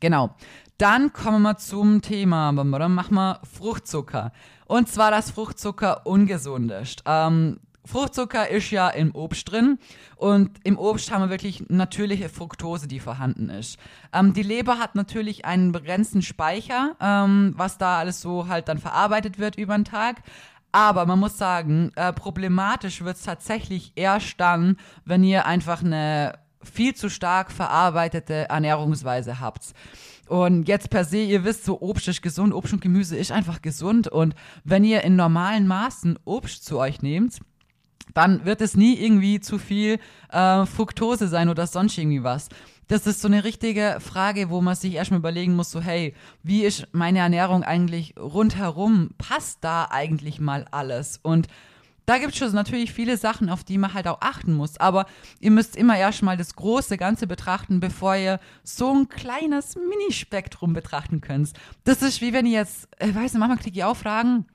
Genau. 0.00 0.34
Dann 0.78 1.12
kommen 1.12 1.42
wir 1.42 1.56
zum 1.58 2.02
Thema, 2.02 2.52
dann 2.52 2.94
machen 2.94 3.14
wir 3.14 3.40
Fruchtzucker. 3.44 4.32
Und 4.66 4.88
zwar, 4.88 5.10
dass 5.10 5.30
Fruchtzucker 5.30 6.04
ungesund 6.04 6.72
ist. 6.72 7.04
Ähm, 7.06 7.60
Fruchtzucker 7.86 8.48
ist 8.48 8.70
ja 8.70 8.88
im 8.88 9.14
Obst 9.14 9.50
drin 9.50 9.78
und 10.16 10.50
im 10.64 10.78
Obst 10.78 11.12
haben 11.12 11.22
wir 11.22 11.30
wirklich 11.30 11.64
natürliche 11.68 12.28
Fructose, 12.28 12.88
die 12.88 13.00
vorhanden 13.00 13.50
ist. 13.50 13.78
Ähm, 14.12 14.32
die 14.32 14.42
Leber 14.42 14.78
hat 14.78 14.94
natürlich 14.94 15.44
einen 15.44 15.72
begrenzten 15.72 16.22
Speicher, 16.22 16.96
ähm, 17.00 17.52
was 17.56 17.76
da 17.76 17.98
alles 17.98 18.20
so 18.20 18.48
halt 18.48 18.68
dann 18.68 18.78
verarbeitet 18.78 19.38
wird 19.38 19.56
über 19.56 19.74
den 19.76 19.84
Tag. 19.84 20.22
Aber 20.72 21.06
man 21.06 21.20
muss 21.20 21.38
sagen, 21.38 21.92
äh, 21.94 22.12
problematisch 22.12 23.04
wird 23.04 23.16
es 23.16 23.22
tatsächlich 23.22 23.92
erst 23.94 24.40
dann, 24.40 24.76
wenn 25.04 25.22
ihr 25.22 25.46
einfach 25.46 25.84
eine 25.84 26.38
viel 26.64 26.94
zu 26.94 27.10
stark 27.10 27.52
verarbeitete 27.52 28.48
Ernährungsweise 28.48 29.40
habt. 29.40 29.74
Und 30.26 30.66
jetzt 30.68 30.90
per 30.90 31.04
se, 31.04 31.18
ihr 31.18 31.44
wisst, 31.44 31.64
so 31.64 31.80
Obst 31.80 32.08
ist 32.08 32.22
gesund, 32.22 32.54
Obst 32.54 32.72
und 32.72 32.80
Gemüse 32.80 33.16
ist 33.16 33.30
einfach 33.30 33.60
gesund. 33.60 34.08
Und 34.08 34.34
wenn 34.64 34.82
ihr 34.82 35.02
in 35.02 35.16
normalen 35.16 35.66
Maßen 35.66 36.18
Obst 36.24 36.64
zu 36.64 36.78
euch 36.78 37.02
nehmt, 37.02 37.40
dann 38.12 38.44
wird 38.44 38.60
es 38.60 38.76
nie 38.76 38.94
irgendwie 38.94 39.40
zu 39.40 39.58
viel 39.58 39.98
äh, 40.30 40.66
Fructose 40.66 41.28
sein 41.28 41.48
oder 41.48 41.66
sonst 41.66 41.96
irgendwie 41.96 42.22
was. 42.22 42.48
Das 42.88 43.06
ist 43.06 43.22
so 43.22 43.28
eine 43.28 43.44
richtige 43.44 43.96
Frage, 44.00 44.50
wo 44.50 44.60
man 44.60 44.74
sich 44.74 44.94
erstmal 44.94 45.20
überlegen 45.20 45.56
muss, 45.56 45.70
so 45.70 45.80
hey, 45.80 46.14
wie 46.42 46.64
ist 46.64 46.86
meine 46.92 47.20
Ernährung 47.20 47.62
eigentlich 47.62 48.14
rundherum? 48.18 49.10
Passt 49.16 49.58
da 49.62 49.88
eigentlich 49.90 50.38
mal 50.38 50.66
alles? 50.70 51.18
Und 51.22 51.48
da 52.06 52.18
gibt 52.18 52.32
es 52.32 52.38
schon 52.38 52.52
natürlich 52.52 52.92
viele 52.92 53.16
Sachen, 53.16 53.48
auf 53.48 53.64
die 53.64 53.78
man 53.78 53.94
halt 53.94 54.06
auch 54.06 54.20
achten 54.20 54.52
muss. 54.52 54.78
Aber 54.78 55.06
ihr 55.40 55.50
müsst 55.50 55.76
immer 55.76 55.96
erstmal 55.96 56.36
das 56.36 56.54
große 56.54 56.98
Ganze 56.98 57.26
betrachten, 57.26 57.80
bevor 57.80 58.16
ihr 58.16 58.40
so 58.62 58.92
ein 58.92 59.08
kleines 59.08 59.76
Minispektrum 59.76 60.74
betrachten 60.74 61.22
könnt. 61.22 61.52
Das 61.84 62.02
ist 62.02 62.20
wie 62.20 62.32
wenn 62.34 62.46
ihr 62.46 62.58
jetzt, 62.58 62.88
äh, 62.98 63.14
weiß 63.14 63.32
nicht, 63.32 63.40
manchmal 63.40 63.58
kriege 63.58 63.78
ich 63.78 63.84
auch 63.84 63.96
Fragen, 63.96 64.46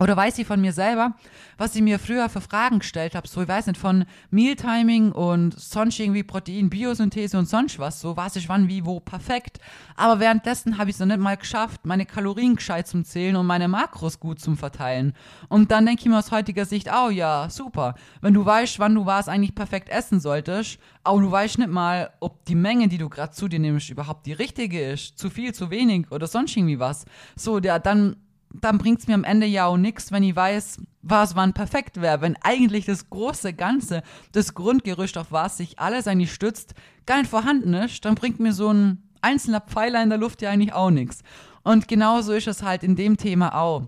oder 0.00 0.16
weiß 0.16 0.38
ich 0.38 0.46
von 0.46 0.60
mir 0.60 0.72
selber, 0.72 1.14
was 1.56 1.74
ich 1.74 1.82
mir 1.82 1.98
früher 1.98 2.28
für 2.28 2.40
Fragen 2.40 2.78
gestellt 2.78 3.14
habe, 3.14 3.26
so 3.26 3.42
ich 3.42 3.48
weiß 3.48 3.66
nicht, 3.66 3.78
von 3.78 4.04
Mealtiming 4.30 5.12
und 5.12 5.58
sonst 5.58 5.98
irgendwie 5.98 6.22
Protein, 6.22 6.70
Biosynthese 6.70 7.38
und 7.38 7.48
sonst 7.48 7.78
was, 7.78 8.00
so 8.00 8.16
weiß 8.16 8.36
ich 8.36 8.48
wann, 8.48 8.68
wie, 8.68 8.84
wo, 8.84 9.00
perfekt. 9.00 9.58
Aber 9.96 10.20
währenddessen 10.20 10.78
habe 10.78 10.90
ich 10.90 10.96
es 10.96 11.00
noch 11.00 11.06
nicht 11.06 11.18
mal 11.18 11.36
geschafft, 11.36 11.84
meine 11.84 12.06
Kalorien 12.06 12.56
gescheit 12.56 12.86
zum 12.86 13.04
Zählen 13.04 13.36
und 13.36 13.46
meine 13.46 13.66
Makros 13.66 14.20
gut 14.20 14.38
zum 14.40 14.56
Verteilen. 14.56 15.14
Und 15.48 15.72
dann 15.72 15.84
denke 15.84 16.02
ich 16.02 16.08
mir 16.08 16.18
aus 16.18 16.30
heutiger 16.30 16.64
Sicht, 16.64 16.88
oh 16.92 17.10
ja, 17.10 17.50
super. 17.50 17.94
Wenn 18.20 18.34
du 18.34 18.44
weißt, 18.44 18.78
wann 18.78 18.94
du 18.94 19.06
was 19.06 19.28
eigentlich 19.28 19.54
perfekt 19.54 19.88
essen 19.88 20.20
solltest, 20.20 20.78
aber 21.02 21.20
du 21.20 21.30
weißt 21.30 21.58
nicht 21.58 21.70
mal, 21.70 22.10
ob 22.20 22.44
die 22.44 22.54
Menge, 22.54 22.88
die 22.88 22.98
du 22.98 23.08
gerade 23.08 23.32
zu 23.32 23.48
dir 23.48 23.58
nimmst, 23.58 23.90
überhaupt 23.90 24.26
die 24.26 24.32
richtige 24.32 24.92
ist, 24.92 25.18
zu 25.18 25.30
viel, 25.30 25.54
zu 25.54 25.70
wenig 25.70 26.12
oder 26.12 26.26
sonst 26.26 26.56
irgendwie 26.56 26.78
was. 26.78 27.04
So, 27.34 27.58
der 27.58 27.80
dann 27.80 28.16
dann 28.52 28.78
bringt 28.78 29.00
es 29.00 29.06
mir 29.06 29.14
am 29.14 29.24
Ende 29.24 29.46
ja 29.46 29.66
auch 29.66 29.76
nichts, 29.76 30.10
wenn 30.12 30.22
ich 30.22 30.34
weiß, 30.34 30.78
was 31.02 31.36
wann 31.36 31.52
perfekt 31.52 32.00
wäre. 32.00 32.20
Wenn 32.20 32.36
eigentlich 32.42 32.86
das 32.86 33.10
große 33.10 33.52
Ganze, 33.52 34.02
das 34.32 34.54
Grundgerüst, 34.54 35.18
auf 35.18 35.32
was 35.32 35.58
sich 35.58 35.78
alles 35.78 36.06
eigentlich 36.06 36.32
stützt, 36.32 36.74
gar 37.06 37.18
nicht 37.18 37.30
vorhanden 37.30 37.74
ist, 37.74 38.04
dann 38.04 38.14
bringt 38.14 38.40
mir 38.40 38.52
so 38.52 38.72
ein 38.72 39.02
einzelner 39.20 39.60
Pfeiler 39.60 40.02
in 40.02 40.10
der 40.10 40.18
Luft 40.18 40.42
ja 40.42 40.50
eigentlich 40.50 40.72
auch 40.72 40.90
nichts. 40.90 41.22
Und 41.62 41.88
genauso 41.88 42.32
ist 42.32 42.46
es 42.46 42.62
halt 42.62 42.82
in 42.82 42.96
dem 42.96 43.16
Thema 43.16 43.54
auch. 43.54 43.82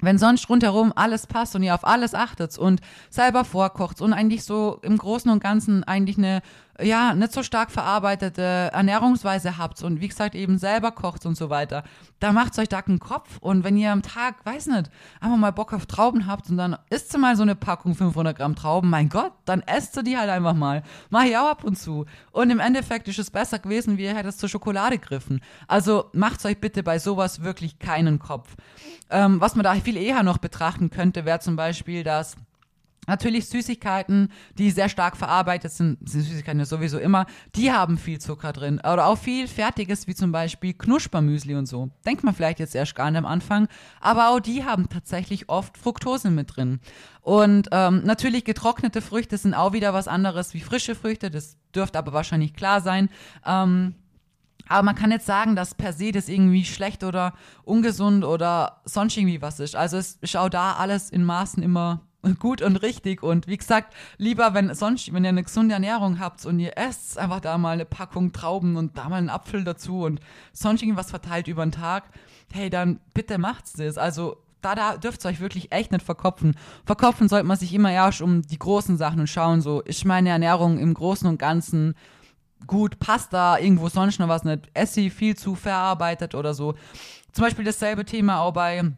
Wenn 0.00 0.18
sonst 0.18 0.48
rundherum 0.48 0.92
alles 0.94 1.26
passt 1.26 1.54
und 1.54 1.62
ihr 1.62 1.74
auf 1.74 1.86
alles 1.86 2.14
achtet 2.14 2.58
und 2.58 2.80
selber 3.10 3.44
vorkocht 3.44 4.00
und 4.00 4.12
eigentlich 4.12 4.44
so 4.44 4.80
im 4.82 4.98
Großen 4.98 5.30
und 5.30 5.42
Ganzen 5.42 5.84
eigentlich 5.84 6.18
eine 6.18 6.42
ja, 6.80 7.14
nicht 7.14 7.32
so 7.32 7.42
stark 7.42 7.70
verarbeitete 7.70 8.70
Ernährungsweise 8.72 9.58
habt 9.58 9.82
und 9.82 10.00
wie 10.00 10.08
gesagt 10.08 10.34
eben 10.34 10.58
selber 10.58 10.90
kocht 10.90 11.24
und 11.26 11.36
so 11.36 11.50
weiter, 11.50 11.84
da 12.18 12.32
macht 12.32 12.58
euch 12.58 12.68
da 12.68 12.78
einen 12.78 12.98
Kopf 12.98 13.38
und 13.40 13.64
wenn 13.64 13.76
ihr 13.76 13.92
am 13.92 14.02
Tag, 14.02 14.44
weiß 14.44 14.66
nicht, 14.66 14.90
einfach 15.20 15.36
mal 15.36 15.52
Bock 15.52 15.72
auf 15.72 15.86
Trauben 15.86 16.26
habt 16.26 16.50
und 16.50 16.56
dann 16.56 16.76
isst 16.90 17.14
ihr 17.14 17.18
mal 17.18 17.36
so 17.36 17.42
eine 17.42 17.54
Packung 17.54 17.94
500 17.94 18.36
Gramm 18.36 18.56
Trauben, 18.56 18.90
mein 18.90 19.08
Gott, 19.08 19.32
dann 19.44 19.62
esst 19.62 19.96
ihr 19.96 20.02
die 20.02 20.18
halt 20.18 20.30
einfach 20.30 20.54
mal. 20.54 20.82
Mach 21.10 21.24
ich 21.24 21.36
auch 21.36 21.48
ab 21.48 21.64
und 21.64 21.78
zu. 21.78 22.06
Und 22.32 22.50
im 22.50 22.60
Endeffekt 22.60 23.08
ist 23.08 23.18
es 23.18 23.30
besser 23.30 23.58
gewesen, 23.58 23.96
wie 23.96 24.04
ihr 24.04 24.16
hättet 24.16 24.36
zur 24.36 24.48
Schokolade 24.48 24.98
griffen. 24.98 25.40
Also 25.68 26.06
macht 26.12 26.44
euch 26.44 26.60
bitte 26.60 26.82
bei 26.82 26.98
sowas 26.98 27.42
wirklich 27.42 27.78
keinen 27.78 28.18
Kopf. 28.18 28.56
Ähm, 29.10 29.40
was 29.40 29.54
man 29.54 29.64
da 29.64 29.74
viel 29.74 29.96
eher 29.96 30.22
noch 30.22 30.38
betrachten 30.38 30.90
könnte, 30.90 31.24
wäre 31.24 31.40
zum 31.40 31.56
Beispiel, 31.56 32.02
dass 32.02 32.36
Natürlich 33.06 33.48
Süßigkeiten, 33.48 34.30
die 34.58 34.70
sehr 34.70 34.88
stark 34.88 35.16
verarbeitet 35.16 35.72
sind, 35.72 36.08
sind 36.08 36.22
Süßigkeiten 36.22 36.58
ja 36.58 36.64
sowieso 36.64 36.98
immer, 36.98 37.26
die 37.54 37.72
haben 37.72 37.98
viel 37.98 38.20
Zucker 38.20 38.52
drin. 38.52 38.78
Oder 38.80 39.06
auch 39.06 39.18
viel 39.18 39.48
Fertiges, 39.48 40.06
wie 40.06 40.14
zum 40.14 40.32
Beispiel 40.32 40.74
Knuspermüsli 40.74 41.54
und 41.54 41.66
so. 41.66 41.90
Denkt 42.06 42.24
man 42.24 42.34
vielleicht 42.34 42.58
jetzt 42.60 42.74
erst 42.74 42.94
gar 42.94 43.10
nicht 43.10 43.18
am 43.18 43.26
Anfang, 43.26 43.68
aber 44.00 44.30
auch 44.30 44.40
die 44.40 44.64
haben 44.64 44.88
tatsächlich 44.88 45.48
oft 45.48 45.76
Fructose 45.76 46.30
mit 46.30 46.56
drin. 46.56 46.80
Und 47.20 47.68
ähm, 47.72 48.02
natürlich 48.04 48.44
getrocknete 48.44 49.00
Früchte 49.00 49.38
sind 49.38 49.54
auch 49.54 49.72
wieder 49.72 49.94
was 49.94 50.08
anderes 50.08 50.54
wie 50.54 50.60
frische 50.60 50.94
Früchte, 50.94 51.30
das 51.30 51.56
dürfte 51.74 51.98
aber 51.98 52.12
wahrscheinlich 52.12 52.54
klar 52.54 52.80
sein. 52.80 53.08
Ähm, 53.46 53.94
aber 54.68 54.82
man 54.82 54.94
kann 54.94 55.10
jetzt 55.10 55.26
sagen, 55.26 55.56
dass 55.56 55.74
per 55.74 55.92
se 55.92 56.12
das 56.12 56.28
irgendwie 56.28 56.64
schlecht 56.64 57.04
oder 57.04 57.34
ungesund 57.64 58.24
oder 58.24 58.80
sonst 58.84 59.16
irgendwie 59.16 59.42
was 59.42 59.60
ist. 59.60 59.76
Also 59.76 59.98
es 59.98 60.16
ist 60.20 60.34
da 60.34 60.72
alles 60.74 61.10
in 61.10 61.24
Maßen 61.24 61.62
immer 61.62 62.00
gut 62.38 62.62
und 62.62 62.76
richtig. 62.76 63.22
Und 63.22 63.46
wie 63.46 63.56
gesagt, 63.56 63.94
lieber, 64.16 64.54
wenn 64.54 64.74
sonst, 64.74 65.12
wenn 65.12 65.24
ihr 65.24 65.30
eine 65.30 65.42
gesunde 65.42 65.74
Ernährung 65.74 66.18
habt 66.18 66.44
und 66.46 66.58
ihr 66.58 66.76
esst 66.76 67.18
einfach 67.18 67.40
da 67.40 67.58
mal 67.58 67.70
eine 67.70 67.84
Packung 67.84 68.32
Trauben 68.32 68.76
und 68.76 68.96
da 68.98 69.08
mal 69.08 69.16
einen 69.16 69.30
Apfel 69.30 69.64
dazu 69.64 70.02
und 70.02 70.20
sonst 70.52 70.82
irgendwas 70.82 71.10
verteilt 71.10 71.48
über 71.48 71.64
den 71.64 71.72
Tag, 71.72 72.04
hey, 72.52 72.70
dann 72.70 73.00
bitte 73.12 73.38
macht's 73.38 73.74
das. 73.74 73.98
Also 73.98 74.36
da, 74.60 74.74
da 74.74 74.96
dürft 74.96 75.24
ihr 75.24 75.28
euch 75.28 75.40
wirklich 75.40 75.72
echt 75.72 75.92
nicht 75.92 76.04
verkopfen. 76.04 76.56
Verkopfen 76.86 77.28
sollte 77.28 77.46
man 77.46 77.58
sich 77.58 77.74
immer 77.74 77.92
erst 77.92 78.22
um 78.22 78.42
die 78.42 78.58
großen 78.58 78.96
Sachen 78.96 79.20
und 79.20 79.28
schauen, 79.28 79.60
so, 79.60 79.80
ist 79.80 80.04
meine 80.04 80.30
Ernährung 80.30 80.78
im 80.78 80.94
Großen 80.94 81.28
und 81.28 81.38
Ganzen 81.38 81.94
gut, 82.66 82.98
passt 82.98 83.32
da 83.32 83.58
irgendwo 83.58 83.88
sonst 83.88 84.18
noch 84.18 84.28
was 84.28 84.44
nicht, 84.44 84.70
esse 84.72 85.02
ich 85.02 85.12
viel 85.12 85.36
zu 85.36 85.54
verarbeitet 85.54 86.34
oder 86.34 86.54
so. 86.54 86.74
Zum 87.32 87.44
Beispiel 87.44 87.64
dasselbe 87.64 88.04
Thema 88.04 88.40
auch 88.40 88.52
bei 88.52 88.92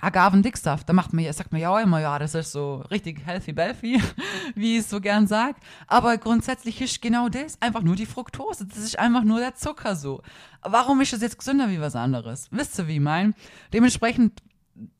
Agavendicksaft, 0.00 0.88
da 0.88 0.92
macht 0.92 1.12
man, 1.12 1.30
sagt 1.32 1.52
man 1.52 1.60
ja 1.60 1.70
auch 1.70 1.78
immer, 1.78 2.00
ja, 2.00 2.18
das 2.18 2.34
ist 2.34 2.52
so 2.52 2.76
richtig 2.90 3.24
healthy 3.26 3.52
belfy, 3.52 4.02
wie 4.54 4.76
ich 4.76 4.80
es 4.80 4.90
so 4.90 5.00
gern 5.00 5.26
sag. 5.26 5.56
Aber 5.86 6.16
grundsätzlich 6.16 6.80
ist 6.80 7.02
genau 7.02 7.28
das 7.28 7.60
einfach 7.60 7.82
nur 7.82 7.94
die 7.94 8.06
Fructose. 8.06 8.66
Das 8.66 8.78
ist 8.78 8.98
einfach 8.98 9.22
nur 9.22 9.38
der 9.38 9.54
Zucker 9.54 9.94
so. 9.94 10.22
Warum 10.62 11.00
ist 11.00 11.12
das 11.12 11.20
jetzt 11.20 11.38
gesünder 11.38 11.68
wie 11.68 11.80
was 11.80 11.94
anderes? 11.94 12.48
Wisst 12.50 12.78
ihr, 12.78 12.88
wie 12.88 12.94
ich 12.94 13.00
mein? 13.00 13.34
Dementsprechend 13.72 14.42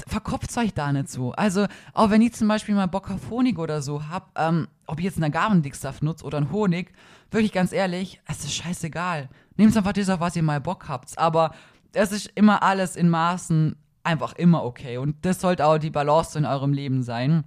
verkopft 0.07 0.57
euch 0.59 0.75
da 0.75 0.93
nicht 0.93 1.09
so. 1.09 1.33
Also, 1.33 1.67
auch 1.95 2.11
wenn 2.11 2.21
ich 2.23 2.35
zum 2.35 2.49
Beispiel 2.49 2.75
mal 2.75 2.87
Bock 2.87 3.11
auf 3.11 3.31
Honig 3.31 3.59
oder 3.59 3.81
so 3.81 4.09
hab, 4.09 4.39
ähm, 4.39 4.69
ob 4.87 4.99
ich 4.99 5.05
jetzt 5.07 5.17
einen 5.17 5.35
Agavendicksaft 5.35 6.03
nutze 6.03 6.25
oder 6.25 6.39
einen 6.39 6.53
Honig, 6.53 6.93
wirklich 7.31 7.53
ganz 7.53 7.73
ehrlich, 7.73 8.21
es 8.27 8.45
ist 8.45 8.55
scheißegal. 8.55 9.31
Nehmt 9.57 9.77
einfach 9.77 9.95
das 9.95 10.11
auf, 10.11 10.21
was 10.21 10.37
ihr 10.37 10.43
mal 10.43 10.61
Bock 10.61 10.89
habt. 10.89 11.17
Aber 11.19 11.55
es 11.95 12.13
ist 12.13 12.31
immer 12.35 12.63
alles 12.63 12.97
in 12.97 13.09
Maßen 13.09 13.77
einfach 14.05 14.35
immer 14.35 14.65
okay. 14.65 14.99
Und 14.99 15.17
das 15.25 15.41
sollte 15.41 15.67
auch 15.67 15.79
die 15.79 15.91
Balance 15.91 16.39
in 16.39 16.45
eurem 16.45 16.73
Leben 16.73 17.03
sein. 17.03 17.45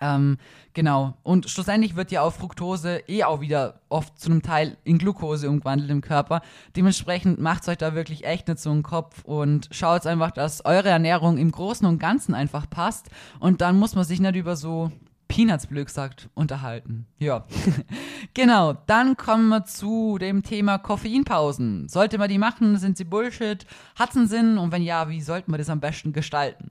Ähm, 0.00 0.38
genau. 0.72 1.16
Und 1.22 1.48
schlussendlich 1.48 1.96
wird 1.96 2.10
ja 2.10 2.22
auch 2.22 2.32
Fructose 2.32 3.02
eh 3.06 3.24
auch 3.24 3.40
wieder 3.40 3.80
oft 3.88 4.18
zu 4.18 4.30
einem 4.30 4.42
Teil 4.42 4.76
in 4.84 4.98
Glucose 4.98 5.48
umgewandelt 5.48 5.90
im 5.90 6.00
Körper. 6.00 6.42
Dementsprechend 6.76 7.40
macht 7.40 7.68
euch 7.68 7.78
da 7.78 7.94
wirklich 7.94 8.24
echt 8.24 8.48
nicht 8.48 8.58
so 8.58 8.70
einen 8.70 8.82
Kopf 8.82 9.24
und 9.24 9.68
schaut 9.70 10.06
einfach, 10.06 10.30
dass 10.30 10.64
eure 10.64 10.88
Ernährung 10.88 11.38
im 11.38 11.52
Großen 11.52 11.86
und 11.86 11.98
Ganzen 11.98 12.34
einfach 12.34 12.68
passt. 12.68 13.08
Und 13.38 13.60
dann 13.60 13.78
muss 13.78 13.94
man 13.94 14.04
sich 14.04 14.20
nicht 14.20 14.36
über 14.36 14.56
so 14.56 14.90
Peanuts 15.34 15.66
blöd 15.66 15.86
gesagt 15.86 16.28
unterhalten. 16.34 17.06
Ja. 17.18 17.44
genau, 18.34 18.74
dann 18.86 19.16
kommen 19.16 19.48
wir 19.48 19.64
zu 19.64 20.16
dem 20.16 20.44
Thema 20.44 20.78
Koffeinpausen. 20.78 21.88
Sollte 21.88 22.18
man 22.18 22.28
die 22.28 22.38
machen? 22.38 22.78
Sind 22.78 22.96
sie 22.96 23.02
Bullshit? 23.02 23.66
Hat 23.96 24.10
es 24.10 24.16
einen 24.16 24.28
Sinn? 24.28 24.58
Und 24.58 24.70
wenn 24.70 24.82
ja, 24.82 25.08
wie 25.08 25.20
sollten 25.20 25.50
wir 25.50 25.58
das 25.58 25.70
am 25.70 25.80
besten 25.80 26.12
gestalten? 26.12 26.70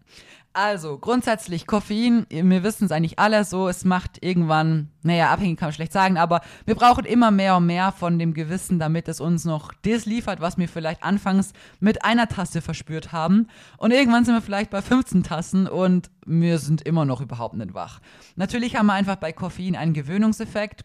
Also, 0.56 1.00
grundsätzlich 1.00 1.66
Koffein, 1.66 2.28
wir 2.30 2.62
wissen 2.62 2.86
es 2.86 2.92
eigentlich 2.92 3.18
alle 3.18 3.44
so, 3.44 3.68
es 3.68 3.86
macht 3.86 4.24
irgendwann, 4.24 4.90
naja, 5.02 5.32
abhängig 5.32 5.58
kann 5.58 5.70
man 5.70 5.74
schlecht 5.74 5.92
sagen, 5.92 6.16
aber 6.16 6.42
wir 6.66 6.76
brauchen 6.76 7.06
immer 7.06 7.32
mehr 7.32 7.58
und 7.58 7.66
mehr 7.66 7.92
von 7.92 8.20
dem 8.20 8.36
Gewissen, 8.36 8.78
damit 8.78 9.08
es 9.08 9.20
uns 9.20 9.46
noch 9.46 9.74
das 9.82 10.06
liefert, 10.06 10.42
was 10.42 10.60
wir 10.60 10.70
vielleicht 10.70 11.02
anfangs 11.02 11.54
mit 11.80 12.06
einer 12.06 12.28
Tasse 12.28 12.62
verspürt 12.62 13.12
haben. 13.12 13.48
Und 13.78 13.90
irgendwann 13.90 14.26
sind 14.26 14.36
wir 14.36 14.44
vielleicht 14.44 14.70
bei 14.70 14.84
15 14.84 15.24
Tassen 15.24 15.68
und 15.68 16.12
wir 16.24 16.60
sind 16.60 16.84
immer 16.84 17.06
noch 17.06 17.20
überhaupt 17.20 17.56
nicht 17.56 17.74
wach. 17.74 18.00
Natürlich 18.36 18.76
haben 18.76 18.86
wir 18.86 18.94
einfach 18.94 19.16
bei 19.16 19.34
Koffein 19.34 19.76
einen 19.76 19.94
Gewöhnungseffekt. 19.94 20.84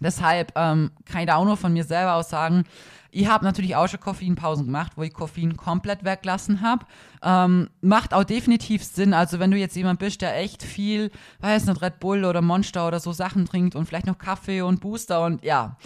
Deshalb 0.00 0.52
ähm, 0.54 0.92
kann 1.06 1.22
ich 1.22 1.26
da 1.26 1.36
auch 1.36 1.44
nur 1.44 1.56
von 1.56 1.72
mir 1.72 1.84
selber 1.84 2.14
aus 2.14 2.30
sagen, 2.30 2.64
ich 3.14 3.28
habe 3.28 3.44
natürlich 3.44 3.76
auch 3.76 3.86
schon 3.86 4.00
Koffeinpausen 4.00 4.64
gemacht, 4.66 4.92
wo 4.96 5.02
ich 5.02 5.12
Koffein 5.12 5.56
komplett 5.56 6.02
weglassen 6.02 6.62
habe. 6.62 6.86
Ähm, 7.22 7.68
macht 7.82 8.14
auch 8.14 8.24
definitiv 8.24 8.82
Sinn. 8.82 9.12
Also 9.12 9.38
wenn 9.38 9.50
du 9.50 9.58
jetzt 9.58 9.76
jemand 9.76 9.98
bist, 9.98 10.22
der 10.22 10.38
echt 10.38 10.62
viel, 10.62 11.10
weiß 11.40 11.66
nicht, 11.66 11.82
Red 11.82 12.00
Bull 12.00 12.24
oder 12.24 12.40
Monster 12.40 12.88
oder 12.88 13.00
so 13.00 13.12
Sachen 13.12 13.44
trinkt 13.44 13.76
und 13.76 13.84
vielleicht 13.84 14.06
noch 14.06 14.16
Kaffee 14.16 14.62
und 14.62 14.80
Booster 14.80 15.24
und 15.24 15.44
ja, 15.44 15.76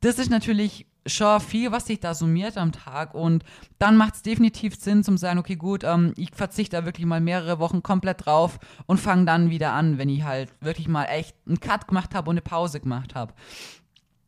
das 0.00 0.18
ist 0.18 0.30
natürlich 0.30 0.86
schon 1.06 1.40
viel, 1.40 1.72
was 1.72 1.86
sich 1.86 2.00
da 2.00 2.14
summiert 2.14 2.56
am 2.56 2.72
Tag. 2.72 3.14
Und 3.14 3.44
dann 3.78 3.96
macht 3.96 4.14
es 4.14 4.22
definitiv 4.22 4.74
Sinn, 4.74 5.04
zum 5.04 5.18
sagen, 5.18 5.38
okay, 5.38 5.56
gut, 5.56 5.84
ähm, 5.84 6.14
ich 6.16 6.30
verzichte 6.32 6.76
da 6.76 6.84
wirklich 6.84 7.06
mal 7.06 7.20
mehrere 7.20 7.58
Wochen 7.58 7.82
komplett 7.82 8.26
drauf 8.26 8.58
und 8.86 8.98
fange 8.98 9.24
dann 9.24 9.50
wieder 9.50 9.72
an, 9.72 9.98
wenn 9.98 10.08
ich 10.08 10.24
halt 10.24 10.50
wirklich 10.60 10.88
mal 10.88 11.04
echt 11.04 11.36
einen 11.46 11.60
Cut 11.60 11.88
gemacht 11.88 12.14
habe 12.14 12.30
und 12.30 12.34
eine 12.34 12.42
Pause 12.42 12.80
gemacht 12.80 13.14
habe. 13.14 13.32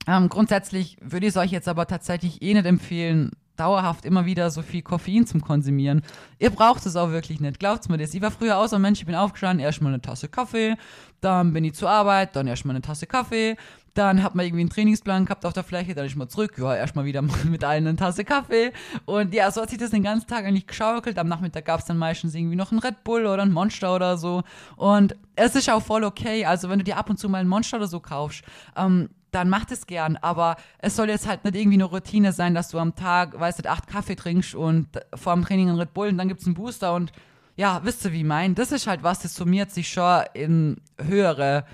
Ähm, 0.06 0.28
grundsätzlich 0.28 0.96
würde 1.00 1.26
ich 1.26 1.30
es 1.30 1.36
euch 1.36 1.52
jetzt 1.52 1.68
aber 1.68 1.86
tatsächlich 1.86 2.42
eh 2.42 2.54
nicht 2.54 2.66
empfehlen, 2.66 3.30
dauerhaft 3.56 4.04
immer 4.04 4.24
wieder 4.24 4.50
so 4.50 4.62
viel 4.62 4.82
Koffein 4.82 5.26
zum 5.26 5.40
Konsumieren. 5.40 6.02
Ihr 6.38 6.50
braucht 6.50 6.84
es 6.86 6.96
auch 6.96 7.10
wirklich 7.10 7.40
nicht. 7.40 7.58
Glaubt's 7.58 7.88
mir 7.88 7.98
das. 7.98 8.14
Ich 8.14 8.22
war 8.22 8.30
früher 8.30 8.58
auch 8.58 8.66
so 8.66 8.76
ein 8.76 8.82
Mensch, 8.82 9.00
ich 9.00 9.06
bin 9.06 9.14
aufgestanden, 9.14 9.64
erstmal 9.64 9.92
eine 9.92 10.02
Tasse 10.02 10.28
Kaffee, 10.28 10.74
dann 11.20 11.52
bin 11.52 11.64
ich 11.64 11.74
zur 11.74 11.90
Arbeit, 11.90 12.34
dann 12.34 12.46
erstmal 12.46 12.74
eine 12.74 12.82
Tasse 12.82 13.06
Kaffee, 13.06 13.56
dann 13.94 14.22
hat 14.22 14.34
man 14.34 14.46
irgendwie 14.46 14.62
einen 14.62 14.70
Trainingsplan 14.70 15.26
gehabt 15.26 15.44
auf 15.44 15.52
der 15.52 15.64
Fläche, 15.64 15.94
dann 15.94 16.06
ist 16.06 16.16
man 16.16 16.28
zurück, 16.28 16.54
ja, 16.56 16.74
erstmal 16.74 17.04
wieder 17.04 17.22
mit 17.44 17.62
einer 17.62 17.94
Tasse 17.94 18.24
Kaffee. 18.24 18.72
Und 19.04 19.34
ja, 19.34 19.50
so 19.50 19.60
hat 19.60 19.70
sich 19.70 19.78
das 19.78 19.90
den 19.90 20.02
ganzen 20.02 20.26
Tag 20.26 20.44
eigentlich 20.44 20.66
geschaukelt. 20.66 21.18
Am 21.18 21.28
Nachmittag 21.28 21.66
gab 21.66 21.80
es 21.80 21.86
dann 21.86 21.98
meistens 21.98 22.34
irgendwie 22.34 22.56
noch 22.56 22.72
ein 22.72 22.78
Red 22.78 23.04
Bull 23.04 23.26
oder 23.26 23.42
ein 23.42 23.52
Monster 23.52 23.94
oder 23.94 24.16
so. 24.16 24.42
Und 24.76 25.14
es 25.36 25.54
ist 25.54 25.70
auch 25.70 25.82
voll 25.82 26.04
okay. 26.04 26.46
Also, 26.46 26.70
wenn 26.70 26.78
du 26.78 26.84
dir 26.84 26.96
ab 26.96 27.10
und 27.10 27.18
zu 27.18 27.28
mal 27.28 27.38
ein 27.38 27.48
Monster 27.48 27.76
oder 27.76 27.86
so 27.86 28.00
kaufst, 28.00 28.42
ähm, 28.76 29.10
dann 29.32 29.48
mach 29.48 29.70
es 29.70 29.86
gern. 29.86 30.16
Aber 30.16 30.56
es 30.78 30.96
soll 30.96 31.08
jetzt 31.08 31.26
halt 31.26 31.44
nicht 31.44 31.56
irgendwie 31.56 31.76
eine 31.76 31.84
Routine 31.84 32.32
sein, 32.32 32.54
dass 32.54 32.68
du 32.68 32.78
am 32.78 32.94
Tag, 32.94 33.38
weißt 33.38 33.64
du, 33.64 33.70
acht 33.70 33.86
Kaffee 33.86 34.16
trinkst 34.16 34.54
und 34.54 34.88
vor 35.14 35.34
dem 35.34 35.44
Training 35.44 35.68
einen 35.68 35.78
Red 35.78 35.94
Bull 35.94 36.08
und 36.08 36.18
dann 36.18 36.28
gibt 36.28 36.40
es 36.40 36.46
einen 36.46 36.54
Booster 36.54 36.94
und 36.94 37.12
ja, 37.56 37.80
wisst 37.84 38.04
ihr, 38.04 38.12
wie 38.12 38.18
ich 38.18 38.24
mein? 38.24 38.54
Das 38.54 38.72
ist 38.72 38.86
halt 38.86 39.02
was, 39.02 39.20
das 39.20 39.34
summiert 39.34 39.70
sich 39.70 39.88
schon 39.88 40.22
in 40.32 40.80
höhere 40.98 41.66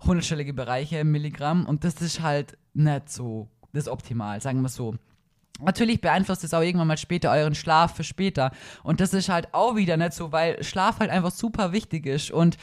hundertstellige 0.00 0.52
Bereiche 0.52 0.98
im 0.98 1.12
Milligramm 1.12 1.64
und 1.64 1.84
das 1.84 2.02
ist 2.02 2.20
halt 2.20 2.58
nicht 2.74 3.08
so 3.08 3.48
das 3.72 3.88
optimal, 3.88 4.40
sagen 4.40 4.60
wir 4.60 4.68
so. 4.68 4.94
Natürlich 5.60 6.00
beeinflusst 6.00 6.44
es 6.44 6.54
auch 6.54 6.62
irgendwann 6.62 6.88
mal 6.88 6.96
später 6.96 7.30
euren 7.30 7.54
Schlaf 7.54 7.94
für 7.94 8.04
später. 8.04 8.50
Und 8.82 9.00
das 9.00 9.14
ist 9.14 9.28
halt 9.28 9.52
auch 9.52 9.76
wieder 9.76 9.96
nicht 9.96 10.12
so, 10.12 10.32
weil 10.32 10.62
Schlaf 10.62 10.98
halt 10.98 11.10
einfach 11.10 11.30
super 11.30 11.72
wichtig 11.72 12.06
ist. 12.06 12.30
Und 12.30 12.56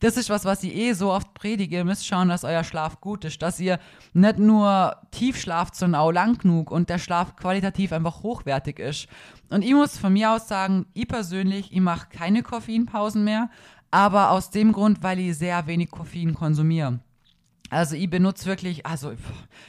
das 0.00 0.16
ist 0.16 0.30
was, 0.30 0.44
was 0.44 0.62
ich 0.62 0.74
eh 0.74 0.92
so 0.92 1.12
oft 1.12 1.32
predige. 1.34 1.76
Ihr 1.76 1.84
müsst 1.84 2.06
schauen, 2.06 2.28
dass 2.28 2.44
euer 2.44 2.64
Schlaf 2.64 3.00
gut 3.00 3.24
ist. 3.24 3.40
Dass 3.40 3.60
ihr 3.60 3.78
nicht 4.12 4.38
nur 4.38 4.96
tief 5.10 5.40
schlaft, 5.40 5.74
sondern 5.74 6.00
auch 6.00 6.12
lang 6.12 6.38
genug 6.38 6.70
und 6.70 6.90
der 6.90 6.98
Schlaf 6.98 7.36
qualitativ 7.36 7.92
einfach 7.92 8.22
hochwertig 8.22 8.78
ist. 8.78 9.08
Und 9.48 9.62
ich 9.62 9.72
muss 9.72 9.98
von 9.98 10.12
mir 10.12 10.32
aus 10.32 10.48
sagen, 10.48 10.86
ich 10.92 11.08
persönlich, 11.08 11.72
ich 11.72 11.80
mache 11.80 12.08
keine 12.10 12.42
Koffeinpausen 12.42 13.24
mehr. 13.24 13.50
Aber 13.90 14.30
aus 14.32 14.50
dem 14.50 14.72
Grund, 14.72 15.02
weil 15.02 15.18
ich 15.18 15.38
sehr 15.38 15.66
wenig 15.66 15.90
Koffein 15.90 16.34
konsumiere. 16.34 17.00
Also 17.70 17.96
ich 17.96 18.08
benutze 18.08 18.46
wirklich, 18.46 18.86
also 18.86 19.12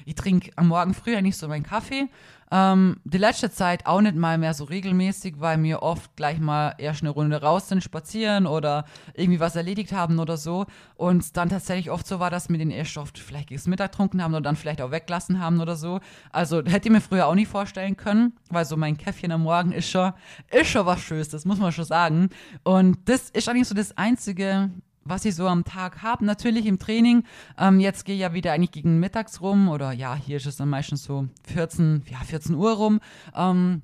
ich 0.05 0.15
trinke 0.15 0.51
am 0.55 0.67
Morgen 0.67 0.93
früh 0.93 1.15
eigentlich 1.15 1.37
so 1.37 1.47
meinen 1.47 1.63
Kaffee. 1.63 2.09
Ähm, 2.49 2.97
die 3.03 3.17
letzte 3.17 3.51
Zeit 3.51 3.85
auch 3.85 4.01
nicht 4.01 4.15
mal 4.15 4.37
mehr 4.37 4.53
so 4.53 4.63
regelmäßig, 4.63 5.35
weil 5.39 5.57
mir 5.57 5.81
oft 5.83 6.15
gleich 6.15 6.39
mal 6.39 6.75
erst 6.77 7.01
eine 7.01 7.09
Runde 7.09 7.41
raus 7.41 7.67
sind, 7.67 7.83
spazieren 7.83 8.47
oder 8.47 8.85
irgendwie 9.13 9.39
was 9.39 9.55
erledigt 9.55 9.91
haben 9.91 10.19
oder 10.19 10.37
so. 10.37 10.65
Und 10.95 11.35
dann 11.35 11.49
tatsächlich 11.49 11.91
oft 11.91 12.07
so 12.07 12.19
war, 12.19 12.29
dass 12.29 12.49
wir 12.49 12.57
den 12.57 12.71
erst 12.71 12.97
oft 12.97 13.19
vielleicht 13.19 13.49
gegen 13.49 13.69
Mittag 13.69 13.91
getrunken 13.91 14.23
haben 14.23 14.33
oder 14.33 14.41
dann 14.41 14.55
vielleicht 14.55 14.81
auch 14.81 14.91
weglassen 14.91 15.39
haben 15.39 15.59
oder 15.59 15.75
so. 15.75 15.99
Also 16.31 16.63
hätte 16.63 16.87
ich 16.87 16.91
mir 16.91 17.01
früher 17.01 17.27
auch 17.27 17.35
nicht 17.35 17.49
vorstellen 17.49 17.97
können, 17.97 18.33
weil 18.49 18.65
so 18.65 18.77
mein 18.77 18.97
Käffchen 18.97 19.31
am 19.31 19.43
Morgen 19.43 19.71
ist 19.71 19.89
schon, 19.89 20.13
ist 20.51 20.69
schon 20.69 20.85
was 20.85 21.01
Schönes, 21.01 21.29
das 21.29 21.45
muss 21.45 21.59
man 21.59 21.71
schon 21.71 21.85
sagen. 21.85 22.29
Und 22.63 22.97
das 23.09 23.29
ist 23.29 23.49
eigentlich 23.49 23.67
so 23.67 23.75
das 23.75 23.97
einzige 23.97 24.69
was 25.07 25.25
ich 25.25 25.35
so 25.35 25.47
am 25.47 25.63
Tag 25.63 26.01
habe. 26.01 26.25
Natürlich 26.25 26.65
im 26.65 26.79
Training. 26.79 27.23
Ähm, 27.57 27.79
jetzt 27.79 28.05
gehe 28.05 28.15
ich 28.15 28.21
ja 28.21 28.33
wieder 28.33 28.53
eigentlich 28.53 28.71
gegen 28.71 28.99
mittags 28.99 29.41
rum 29.41 29.69
oder 29.69 29.91
ja, 29.91 30.15
hier 30.15 30.37
ist 30.37 30.45
es 30.45 30.57
dann 30.57 30.69
meistens 30.69 31.03
so 31.03 31.27
14, 31.53 32.03
ja, 32.09 32.19
14 32.19 32.55
Uhr 32.55 32.73
rum. 32.73 32.99
Ähm, 33.35 33.81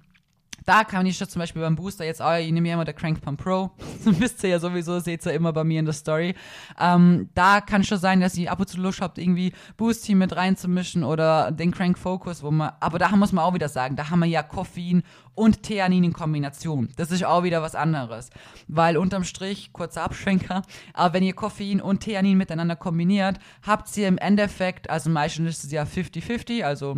da 0.65 0.83
kann 0.83 1.05
ich 1.05 1.17
schon 1.17 1.29
zum 1.29 1.39
Beispiel 1.39 1.61
beim 1.61 1.75
Booster 1.75 2.05
jetzt 2.05 2.21
auch, 2.21 2.35
ich 2.35 2.51
nehme 2.51 2.67
ja 2.67 2.75
immer 2.75 2.85
der 2.85 2.93
Crank 2.93 3.21
Pump 3.21 3.41
Pro. 3.41 3.71
Wisst 4.03 4.43
ihr 4.43 4.51
ja 4.51 4.59
sowieso, 4.59 4.99
seht 4.99 5.25
ihr 5.25 5.33
immer 5.33 5.53
bei 5.53 5.63
mir 5.63 5.79
in 5.79 5.85
der 5.85 5.93
Story. 5.93 6.35
Ähm, 6.79 7.29
da 7.33 7.61
kann 7.61 7.83
schon 7.83 7.97
sein, 7.97 8.21
dass 8.21 8.37
ihr 8.37 8.51
ab 8.51 8.59
und 8.59 8.69
zu 8.69 8.79
Lust 8.79 9.01
habt, 9.01 9.17
irgendwie 9.17 9.53
Boost 9.77 10.05
Team 10.05 10.19
mit 10.19 10.35
reinzumischen 10.35 11.03
oder 11.03 11.51
den 11.51 11.71
Crank 11.71 11.97
Focus, 11.97 12.43
wo 12.43 12.51
man, 12.51 12.71
aber 12.79 12.99
da 12.99 13.09
muss 13.15 13.31
man 13.31 13.45
auch 13.45 13.53
wieder 13.53 13.69
sagen, 13.69 13.95
da 13.95 14.09
haben 14.09 14.19
wir 14.19 14.27
ja 14.27 14.43
Koffein 14.43 15.03
und 15.35 15.63
Theanin 15.63 16.03
in 16.03 16.13
Kombination. 16.13 16.89
Das 16.95 17.11
ist 17.11 17.25
auch 17.25 17.43
wieder 17.43 17.61
was 17.61 17.75
anderes. 17.75 18.29
Weil 18.67 18.97
unterm 18.97 19.23
Strich, 19.23 19.73
kurzer 19.73 20.03
Abschwenker, 20.03 20.61
aber 20.93 21.15
wenn 21.15 21.23
ihr 21.23 21.33
Koffein 21.33 21.81
und 21.81 22.01
Theanin 22.01 22.37
miteinander 22.37 22.75
kombiniert, 22.75 23.39
habt 23.65 23.95
ihr 23.97 24.07
im 24.07 24.17
Endeffekt, 24.17 24.89
also 24.89 25.09
meistens 25.09 25.49
ist 25.49 25.63
es 25.65 25.71
ja 25.71 25.83
50-50, 25.83 26.63
also 26.63 26.97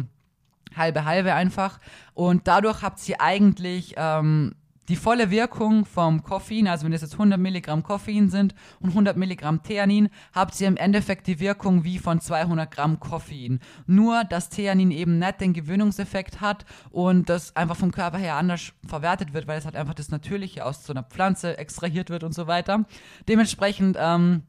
halbe 0.78 1.06
halbe 1.06 1.34
einfach. 1.34 1.80
Und 2.14 2.48
dadurch 2.48 2.82
habt 2.82 3.08
ihr 3.08 3.22
eigentlich 3.22 3.96
ähm, 3.98 4.56
die 4.88 4.96
volle 4.96 5.32
Wirkung 5.32 5.86
vom 5.86 6.24
Koffein, 6.24 6.68
also 6.68 6.86
wenn 6.86 6.94
es 6.94 7.02
jetzt 7.02 7.14
100 7.14 7.40
Milligramm 7.40 7.84
Koffein 7.84 8.30
sind 8.30 8.54
und 8.80 8.90
100 8.90 9.18
Milligramm 9.18 9.64
Theanin, 9.64 10.10
habt 10.34 10.60
ihr 10.62 10.68
im 10.68 10.78
Endeffekt 10.78 11.28
die 11.28 11.40
Wirkung 11.40 11.84
wie 11.84 11.98
von 11.98 12.22
200 12.22 12.70
Gramm 12.70 13.00
Koffein. 13.00 13.60
Nur, 13.88 14.24
dass 14.24 14.50
Theanin 14.50 14.92
eben 14.92 15.18
nicht 15.18 15.42
den 15.42 15.54
Gewöhnungseffekt 15.54 16.42
hat 16.42 16.66
und 16.92 17.30
das 17.30 17.56
einfach 17.56 17.76
vom 17.76 17.92
Körper 17.92 18.18
her 18.18 18.36
anders 18.36 18.74
verwertet 18.86 19.34
wird, 19.34 19.48
weil 19.48 19.58
es 19.58 19.66
halt 19.66 19.76
einfach 19.76 19.96
das 19.96 20.10
Natürliche 20.10 20.66
aus 20.66 20.86
so 20.86 20.94
einer 20.94 21.04
Pflanze 21.04 21.58
extrahiert 21.58 22.10
wird 22.10 22.24
und 22.24 22.34
so 22.34 22.48
weiter. 22.48 22.86
Dementsprechend, 23.28 23.98
ähm, 24.00 24.44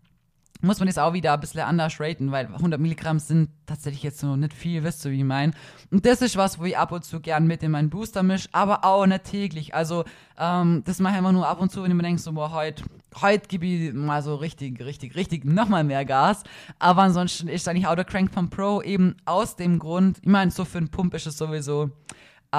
muss 0.61 0.79
man 0.79 0.87
das 0.87 0.99
auch 0.99 1.13
wieder 1.13 1.35
ein 1.35 1.41
bisschen 1.41 1.61
anders 1.61 2.01
raten, 2.01 2.33
weil 2.33 2.47
100 2.47 2.81
Milligramm 2.81 3.19
sind 3.19 3.51
tatsächlich 3.67 4.03
jetzt 4.03 4.23
noch 4.23 4.37
nicht 4.37 4.55
viel, 4.55 4.83
wisst 4.85 5.05
ihr, 5.05 5.11
wie 5.11 5.19
ich 5.19 5.25
meine. 5.25 5.53
Und 5.91 6.07
das 6.07 6.23
ist 6.23 6.37
was, 6.37 6.59
wo 6.59 6.65
ich 6.65 6.77
ab 6.77 6.93
und 6.93 7.05
zu 7.05 7.21
gern 7.21 7.47
mit 7.47 7.63
in 7.63 7.71
meinen 7.71 7.91
Booster 7.91 8.23
mische, 8.23 8.49
aber 8.53 8.85
auch 8.85 9.07
nicht 9.07 9.25
täglich. 9.25 9.75
Also, 9.75 10.05
ähm, 10.39 10.83
das 10.85 10.99
mache 10.99 11.15
ich 11.15 11.19
einfach 11.19 11.33
nur 11.33 11.47
ab 11.47 11.61
und 11.61 11.71
zu, 11.71 11.83
wenn 11.83 11.91
ich 11.91 11.97
mir 11.97 12.03
denke, 12.03 12.21
so, 12.21 12.33
boah, 12.33 12.53
heute 12.53 12.85
heut 13.21 13.49
gebe 13.49 13.67
ich 13.67 13.93
mal 13.93 14.23
so 14.23 14.35
richtig, 14.35 14.81
richtig, 14.81 15.15
richtig 15.17 15.45
nochmal 15.45 15.85
mehr 15.85 16.05
Gas. 16.05 16.43
Aber 16.79 17.03
ansonsten 17.03 17.49
ist 17.49 17.69
eigentlich 17.69 17.87
auch 17.87 17.95
der 17.95 18.05
Crank 18.05 18.33
Pump 18.33 18.55
Pro 18.55 18.83
eben 18.83 19.17
aus 19.25 19.57
dem 19.57 19.79
Grund, 19.79 20.19
ich 20.21 20.29
meine, 20.29 20.51
so 20.51 20.65
für 20.65 20.79
einen 20.79 20.89
Pump 20.89 21.15
ist 21.15 21.27
es 21.27 21.39
sowieso 21.39 21.91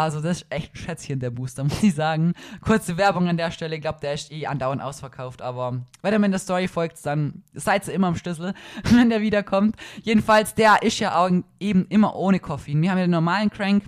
also 0.04 0.22
das 0.22 0.42
ist 0.42 0.48
echt 0.50 0.74
ein 0.74 0.78
Schätzchen, 0.78 1.20
der 1.20 1.30
Booster, 1.30 1.64
muss 1.66 1.84
ich 1.84 1.96
sagen. 1.96 2.34
Kurze 2.62 2.98
Werbung 2.98 3.28
an 3.28 3.38
der 3.38 3.52
Stelle, 3.52 3.76
ich 3.76 3.82
glaube, 3.82 4.00
der 4.02 4.14
ist 4.14 4.32
eh 4.32 4.48
andauernd 4.48 4.82
ausverkauft, 4.82 5.42
aber 5.42 5.82
wenn 6.02 6.14
ihr 6.14 6.20
mir 6.20 6.26
in 6.28 6.32
der 6.32 6.40
Story 6.40 6.68
folgt, 6.68 7.06
dann 7.06 7.44
seid 7.54 7.88
ihr 7.88 7.94
immer 7.94 8.08
am 8.08 8.16
Schlüssel, 8.16 8.54
wenn 8.84 9.10
der 9.10 9.22
wiederkommt. 9.22 9.76
Jedenfalls, 10.04 10.56
der 10.56 10.84
ist 10.84 11.00
ja 11.00 11.18
auch 11.18 11.30
eben 11.60 11.86
immer 11.90 12.16
ohne 12.16 12.40
Koffein. 12.40 12.82
Wir 12.82 12.92
haben 12.92 12.98
ja 12.98 13.06
den 13.06 13.12
normalen 13.12 13.50
Crank, 13.50 13.84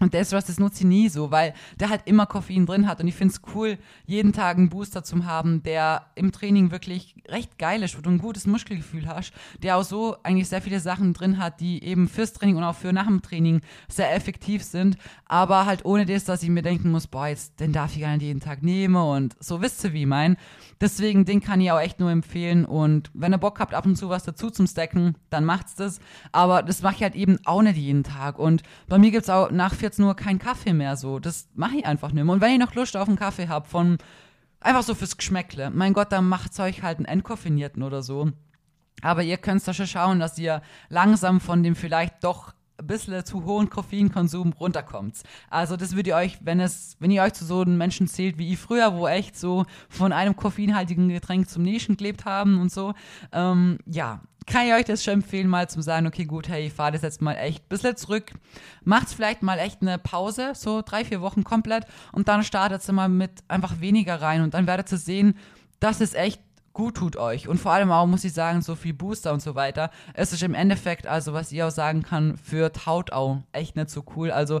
und 0.00 0.14
das, 0.14 0.32
was 0.32 0.46
das 0.46 0.58
nutze 0.58 0.80
ich 0.80 0.86
nie 0.86 1.08
so, 1.08 1.30
weil 1.30 1.54
der 1.78 1.90
halt 1.90 2.02
immer 2.06 2.26
Koffein 2.26 2.66
drin 2.66 2.88
hat. 2.88 3.00
Und 3.00 3.08
ich 3.08 3.14
finde 3.14 3.34
es 3.34 3.42
cool, 3.54 3.78
jeden 4.06 4.32
Tag 4.32 4.56
einen 4.56 4.70
Booster 4.70 5.04
zu 5.04 5.24
haben, 5.26 5.62
der 5.62 6.06
im 6.14 6.32
Training 6.32 6.70
wirklich 6.70 7.14
recht 7.28 7.58
geil 7.58 7.82
ist, 7.82 7.96
wo 7.96 8.00
du 8.00 8.10
ein 8.10 8.18
gutes 8.18 8.46
Muskelgefühl 8.46 9.06
hast, 9.06 9.32
der 9.62 9.76
auch 9.76 9.84
so 9.84 10.16
eigentlich 10.22 10.48
sehr 10.48 10.62
viele 10.62 10.80
Sachen 10.80 11.12
drin 11.12 11.38
hat, 11.38 11.60
die 11.60 11.84
eben 11.84 12.08
fürs 12.08 12.32
Training 12.32 12.56
und 12.56 12.64
auch 12.64 12.74
für 12.74 12.92
nach 12.94 13.06
dem 13.06 13.20
Training 13.20 13.60
sehr 13.88 14.14
effektiv 14.14 14.64
sind. 14.64 14.96
Aber 15.26 15.66
halt 15.66 15.84
ohne 15.84 16.06
das, 16.06 16.24
dass 16.24 16.42
ich 16.42 16.48
mir 16.48 16.62
denken 16.62 16.90
muss, 16.90 17.06
boah, 17.06 17.28
jetzt, 17.28 17.60
den 17.60 17.72
darf 17.72 17.94
ich 17.94 18.00
gar 18.00 18.12
nicht 18.12 18.22
jeden 18.22 18.40
Tag 18.40 18.62
nehmen 18.62 18.96
und 18.96 19.36
so 19.38 19.60
wisst 19.60 19.84
ihr, 19.84 19.92
wie 19.92 20.02
ich 20.02 20.06
mein. 20.06 20.36
Deswegen, 20.80 21.26
den 21.26 21.40
kann 21.40 21.60
ich 21.60 21.70
auch 21.70 21.80
echt 21.80 22.00
nur 22.00 22.10
empfehlen. 22.10 22.64
Und 22.64 23.10
wenn 23.12 23.34
ihr 23.34 23.38
Bock 23.38 23.60
habt, 23.60 23.74
ab 23.74 23.84
und 23.84 23.96
zu 23.96 24.08
was 24.08 24.24
dazu 24.24 24.48
zum 24.48 24.66
Stacken, 24.66 25.14
dann 25.28 25.44
macht's 25.44 25.74
das. 25.74 26.00
Aber 26.32 26.62
das 26.62 26.80
mache 26.82 26.94
ich 26.96 27.02
halt 27.02 27.14
eben 27.14 27.38
auch 27.44 27.60
nicht 27.60 27.76
jeden 27.76 28.02
Tag. 28.02 28.38
Und 28.38 28.62
bei 28.88 28.98
mir 28.98 29.10
gibt's 29.10 29.28
auch 29.28 29.50
nach 29.50 29.74
14 29.74 30.04
Uhr 30.04 30.16
keinen 30.16 30.38
Kaffee 30.38 30.72
mehr 30.72 30.96
so. 30.96 31.18
Das 31.18 31.48
mache 31.54 31.76
ich 31.76 31.86
einfach 31.86 32.12
nicht 32.12 32.24
mehr. 32.24 32.32
Und 32.32 32.40
wenn 32.40 32.52
ihr 32.52 32.58
noch 32.58 32.74
Lust 32.74 32.96
auf 32.96 33.08
einen 33.08 33.18
Kaffee 33.18 33.48
habt, 33.48 33.68
von 33.68 33.98
einfach 34.60 34.82
so 34.82 34.94
fürs 34.94 35.18
Geschmäckle, 35.18 35.70
mein 35.70 35.92
Gott, 35.92 36.12
dann 36.12 36.28
macht's 36.28 36.58
euch 36.60 36.82
halt 36.82 36.98
einen 36.98 37.06
entkoffinierten 37.06 37.82
oder 37.82 38.02
so. 38.02 38.30
Aber 39.02 39.22
ihr 39.22 39.36
könnt 39.36 39.66
da 39.66 39.74
schon 39.74 39.86
schauen, 39.86 40.18
dass 40.18 40.38
ihr 40.38 40.62
langsam 40.88 41.40
von 41.40 41.62
dem 41.62 41.76
vielleicht 41.76 42.24
doch 42.24 42.54
ein 42.80 42.86
bisschen 42.86 43.24
zu 43.24 43.44
hohen 43.44 43.70
Koffeinkonsum 43.70 44.52
runterkommt. 44.54 45.22
Also 45.48 45.76
das 45.76 45.94
würde 45.94 46.10
ihr 46.10 46.16
euch, 46.16 46.38
wenn 46.42 46.60
es, 46.60 46.96
wenn 46.98 47.10
ihr 47.10 47.22
euch 47.22 47.34
zu 47.34 47.44
so 47.44 47.60
einem 47.60 47.76
Menschen 47.76 48.08
zählt 48.08 48.38
wie 48.38 48.52
ich 48.52 48.58
früher, 48.58 48.94
wo 48.94 49.06
echt 49.06 49.38
so 49.38 49.64
von 49.88 50.12
einem 50.12 50.36
koffeinhaltigen 50.36 51.08
Getränk 51.08 51.48
zum 51.48 51.62
nächsten 51.62 51.96
gelebt 51.96 52.24
haben 52.24 52.60
und 52.60 52.72
so, 52.72 52.94
ähm, 53.32 53.78
ja, 53.86 54.20
kann 54.46 54.66
ich 54.66 54.72
euch 54.72 54.84
das 54.84 55.04
schon 55.04 55.14
empfehlen, 55.14 55.48
mal 55.48 55.68
zu 55.68 55.80
sagen, 55.82 56.06
okay, 56.06 56.24
gut, 56.24 56.48
hey, 56.48 56.66
ich 56.66 56.72
fahre 56.72 56.92
das 56.92 57.02
jetzt 57.02 57.22
mal 57.22 57.34
echt 57.34 57.64
ein 57.64 57.68
bisschen 57.68 57.96
zurück. 57.96 58.32
Macht 58.82 59.08
vielleicht 59.08 59.42
mal 59.42 59.58
echt 59.58 59.82
eine 59.82 59.98
Pause, 59.98 60.52
so 60.54 60.82
drei, 60.82 61.04
vier 61.04 61.20
Wochen 61.20 61.44
komplett 61.44 61.84
und 62.12 62.28
dann 62.28 62.42
startet 62.42 62.86
ihr 62.88 62.92
mal 62.92 63.08
mit 63.08 63.30
einfach 63.48 63.80
weniger 63.80 64.20
rein 64.20 64.42
und 64.42 64.54
dann 64.54 64.66
werdet 64.66 64.90
ihr 64.90 64.98
sehen, 64.98 65.34
dass 65.78 66.00
es 66.00 66.14
echt 66.14 66.40
gut 66.72 66.96
tut 66.96 67.16
euch. 67.16 67.48
Und 67.48 67.58
vor 67.58 67.72
allem 67.72 67.90
auch, 67.90 68.06
muss 68.06 68.24
ich 68.24 68.32
sagen, 68.32 68.62
so 68.62 68.74
viel 68.74 68.94
Booster 68.94 69.32
und 69.32 69.42
so 69.42 69.54
weiter. 69.54 69.90
Es 70.14 70.32
ist 70.32 70.42
im 70.42 70.54
Endeffekt, 70.54 71.06
also 71.06 71.32
was 71.32 71.52
ich 71.52 71.62
auch 71.62 71.70
sagen 71.70 72.02
kann, 72.02 72.36
für 72.36 72.70
Haut 72.86 73.12
auch 73.12 73.38
echt 73.52 73.76
nicht 73.76 73.90
so 73.90 74.04
cool. 74.16 74.30
Also 74.30 74.60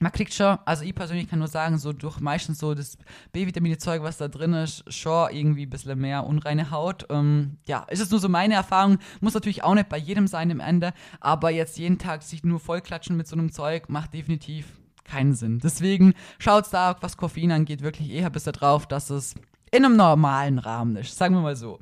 man 0.00 0.12
kriegt 0.12 0.32
schon, 0.32 0.58
also 0.64 0.84
ich 0.84 0.94
persönlich 0.94 1.28
kann 1.28 1.40
nur 1.40 1.48
sagen, 1.48 1.78
so 1.78 1.92
durch 1.92 2.20
meistens 2.20 2.58
so 2.58 2.74
das 2.74 2.96
B-Vitamine-Zeug, 3.32 4.02
was 4.02 4.18
da 4.18 4.28
drin 4.28 4.52
ist, 4.52 4.84
schon 4.92 5.30
irgendwie 5.30 5.66
ein 5.66 5.70
bisschen 5.70 5.98
mehr 5.98 6.24
unreine 6.24 6.70
Haut. 6.70 7.06
Ähm, 7.10 7.58
ja, 7.66 7.84
ist 7.88 8.00
es 8.00 8.10
nur 8.10 8.20
so 8.20 8.28
meine 8.28 8.54
Erfahrung. 8.54 8.98
Muss 9.20 9.34
natürlich 9.34 9.64
auch 9.64 9.74
nicht 9.74 9.88
bei 9.88 9.98
jedem 9.98 10.26
sein 10.26 10.50
im 10.50 10.60
Ende, 10.60 10.92
aber 11.20 11.50
jetzt 11.50 11.78
jeden 11.78 11.98
Tag 11.98 12.22
sich 12.22 12.44
nur 12.44 12.60
vollklatschen 12.60 13.16
mit 13.16 13.26
so 13.26 13.34
einem 13.34 13.50
Zeug 13.50 13.88
macht 13.88 14.14
definitiv 14.14 14.66
keinen 15.04 15.34
Sinn. 15.34 15.58
Deswegen 15.58 16.14
schaut 16.38 16.66
da, 16.72 16.96
was 17.00 17.16
Koffein 17.16 17.50
angeht, 17.50 17.82
wirklich 17.82 18.10
eher 18.10 18.30
bis 18.30 18.44
drauf, 18.44 18.86
dass 18.86 19.10
es 19.10 19.34
in 19.70 19.84
einem 19.84 19.96
normalen 19.96 20.58
Rahmen 20.58 20.96
ist, 20.96 21.16
sagen 21.16 21.34
wir 21.34 21.40
mal 21.40 21.56
so. 21.56 21.78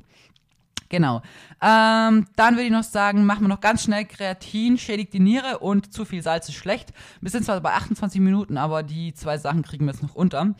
Genau. 0.89 1.21
Ähm, 1.61 2.27
dann 2.35 2.55
würde 2.55 2.63
ich 2.63 2.71
noch 2.71 2.83
sagen, 2.83 3.25
machen 3.25 3.41
wir 3.41 3.49
noch 3.49 3.59
ganz 3.59 3.83
schnell 3.83 4.05
Kreatin, 4.05 4.77
schädigt 4.77 5.13
die 5.13 5.19
Niere 5.19 5.59
und 5.59 5.93
zu 5.93 6.05
viel 6.05 6.21
Salz 6.21 6.47
ist 6.47 6.55
schlecht. 6.55 6.93
Wir 7.19 7.29
sind 7.29 7.43
zwar 7.43 7.59
bei 7.59 7.73
28 7.73 8.21
Minuten, 8.21 8.57
aber 8.57 8.83
die 8.83 9.13
zwei 9.13 9.37
Sachen 9.37 9.63
kriegen 9.63 9.85
wir 9.85 9.91
jetzt 9.91 10.03
noch 10.03 10.15
unter. 10.15 10.55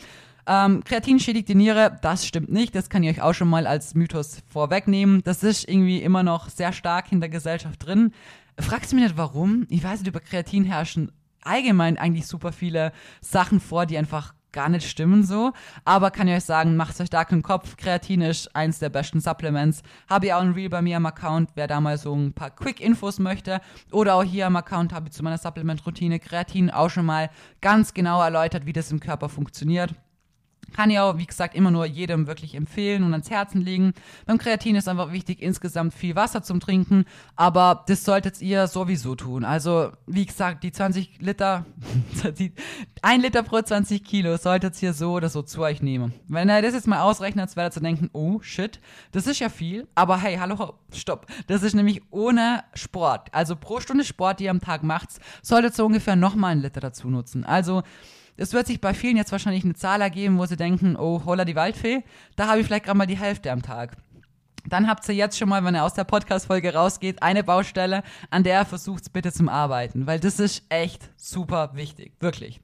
Ähm, 0.46 0.84
Kreatin 0.84 1.20
schädigt 1.20 1.50
die 1.50 1.56
Niere, 1.56 1.98
das 2.02 2.26
stimmt 2.26 2.52
nicht. 2.52 2.76
Das 2.76 2.90
kann 2.90 3.04
ich 3.04 3.18
euch 3.18 3.22
auch 3.22 3.34
schon 3.34 3.50
mal 3.50 3.68
als 3.68 3.96
Mythos 3.96 4.42
vorwegnehmen. 4.48 5.22
Das 5.24 5.44
ist 5.44 5.68
irgendwie 5.68 6.02
immer 6.02 6.24
noch 6.24 6.50
sehr 6.50 6.74
stark 6.74 7.12
in 7.12 7.20
der 7.20 7.30
Gesellschaft 7.30 7.86
drin. 7.86 8.12
Fragst 8.60 8.92
du 8.92 8.96
mich 8.96 9.06
nicht, 9.06 9.18
warum? 9.18 9.66
Ich 9.70 9.84
weiß 9.84 10.00
nicht, 10.00 10.10
über 10.10 10.20
Kreatin 10.20 10.66
herrschen 10.66 11.12
allgemein 11.42 11.98
eigentlich 11.98 12.28
super 12.28 12.52
viele 12.52 12.92
Sachen 13.22 13.60
vor, 13.60 13.86
die 13.86 13.98
einfach 13.98 14.34
gar 14.52 14.70
nicht 14.70 14.90
stimmen 14.90 15.24
so. 15.24 15.52
Aber 15.86 16.12
kann 16.12 16.28
ich 16.28 16.36
euch 16.36 16.44
sagen, 16.44 16.76
macht 16.76 17.00
euch 17.00 17.10
da 17.10 17.26
keinen 17.26 17.44
Kopf. 17.44 17.78
Kreatin 17.78 18.22
ist 18.22 18.56
eins 18.56 18.80
der 18.80 18.90
besten 18.90 19.20
Supplements. 19.20 19.84
Habe 20.10 20.28
ich 20.28 20.34
auch 20.34 20.42
ein 20.42 20.54
Reel 20.54 20.70
bei 20.70 20.82
mir 20.82 20.98
am 20.98 21.06
Account, 21.06 21.50
wer 21.56 21.68
da 21.68 21.82
mal 21.82 21.98
so 21.98 22.16
ein 22.16 22.34
paar 22.34 22.52
Quick-Infos 22.52 23.20
möchte. 23.20 23.62
Oder 23.92 24.16
auch 24.16 24.24
hier 24.24 24.48
am 24.48 24.56
Account 24.56 24.94
habe 24.94 25.08
ich 25.08 25.14
zu 25.14 25.24
meiner 25.24 25.38
Supplement-Routine 25.38 26.20
Kreatin 26.20 26.70
auch 26.70 26.90
schon 26.90 27.06
mal 27.06 27.30
ganz 27.62 27.94
genau 27.94 28.22
erläutert, 28.22 28.66
wie 28.66 28.74
das 28.74 28.92
im 28.92 29.00
Körper 29.00 29.30
funktioniert. 29.30 29.94
Kann 30.76 30.90
ich 30.90 31.00
auch, 31.00 31.18
wie 31.18 31.26
gesagt, 31.26 31.56
immer 31.56 31.72
nur 31.72 31.86
jedem 31.86 32.28
wirklich 32.28 32.56
empfehlen 32.56 33.04
und 33.04 33.14
ans 33.14 33.30
Herzen 33.30 33.62
legen. 33.62 33.94
Beim 34.26 34.38
Kreatin 34.38 34.76
ist 34.76 34.88
einfach 34.88 35.12
wichtig, 35.12 35.42
insgesamt 35.42 35.94
viel 35.94 36.16
Wasser 36.16 36.44
zum 36.44 36.60
Trinken, 36.60 37.06
aber 37.36 37.84
das 37.88 38.04
solltet 38.04 38.42
ihr 38.42 38.68
sowieso 38.68 39.16
tun. 39.16 39.46
Also, 39.46 39.92
wie 40.06 40.26
gesagt, 40.26 40.64
die 40.64 40.72
20 40.72 41.22
Liter, 41.22 41.66
1 43.02 43.24
Liter 43.24 43.44
pro 43.44 43.62
20 43.62 44.04
Kilo 44.04 44.38
solltet 44.38 44.82
ihr 44.84 44.94
so 44.94 45.14
oder 45.14 45.30
so 45.30 45.42
zu 45.42 45.62
euch 45.62 45.82
nehmen. 45.82 46.14
Wenn 46.28 46.50
ihr 46.50 46.62
das 46.62 46.74
jetzt 46.74 46.88
mal 46.88 47.02
ausrechnet, 47.02 47.56
werdet 47.56 47.78
ihr 47.78 47.82
denken, 47.82 48.10
oh 48.14 48.40
shit, 48.42 48.80
das 49.12 49.28
ist 49.28 49.40
ja 49.40 49.50
viel, 49.50 49.88
aber 49.96 50.18
hey, 50.20 50.38
hallo, 50.38 50.76
stopp. 50.94 51.28
Das 51.48 51.64
ist 51.64 51.74
nämlich 51.74 52.02
ohne 52.12 52.64
Sport. 52.74 53.34
Also 53.34 53.56
pro 53.56 53.80
Stunde 53.80 54.04
Sport, 54.04 54.40
die 54.40 54.46
ihr 54.46 54.52
am 54.52 54.62
Tag 54.62 54.84
macht, 54.84 55.10
solltet 55.42 55.78
ihr 55.80 55.86
ungefähr 55.86 56.16
nochmal 56.16 56.52
einen 56.52 56.62
Liter 56.62 56.82
dazu 56.82 57.10
nutzen. 57.10 57.44
Also, 57.46 57.84
es 58.38 58.54
wird 58.54 58.68
sich 58.68 58.80
bei 58.80 58.94
vielen 58.94 59.18
jetzt 59.18 59.32
wahrscheinlich 59.32 59.64
eine 59.64 59.74
Zahl 59.74 60.02
ergeben, 60.02 60.38
wo 60.38 60.46
sie 60.46 60.56
denken, 60.56 60.96
oh, 60.96 61.24
holla 61.26 61.44
die 61.44 61.56
Waldfee, 61.56 62.04
da 62.36 62.48
habe 62.48 62.60
ich 62.60 62.68
vielleicht 62.68 62.86
gerade 62.86 62.98
mal 62.98 63.08
die 63.08 63.18
Hälfte 63.18 63.52
am 63.52 63.62
Tag. 63.62 63.98
Dann 64.68 64.88
habt 64.88 65.08
ihr 65.08 65.16
jetzt 65.16 65.38
schon 65.38 65.50
mal, 65.50 65.64
wenn 65.64 65.76
ihr 65.76 65.84
aus 65.84 65.94
der 65.94 66.04
Podcast-Folge 66.04 66.74
rausgeht, 66.74 67.24
eine 67.24 67.44
Baustelle, 67.44 68.04
an 68.30 68.44
der 68.44 68.62
ihr 68.62 68.66
versucht 68.66 69.12
bitte 69.14 69.32
zum 69.32 69.50
Arbeiten, 69.50 70.08
weil 70.08 70.20
das 70.20 70.40
ist 70.40 70.64
echt 70.70 71.10
super 71.16 71.72
wichtig, 71.74 72.14
wirklich. 72.20 72.60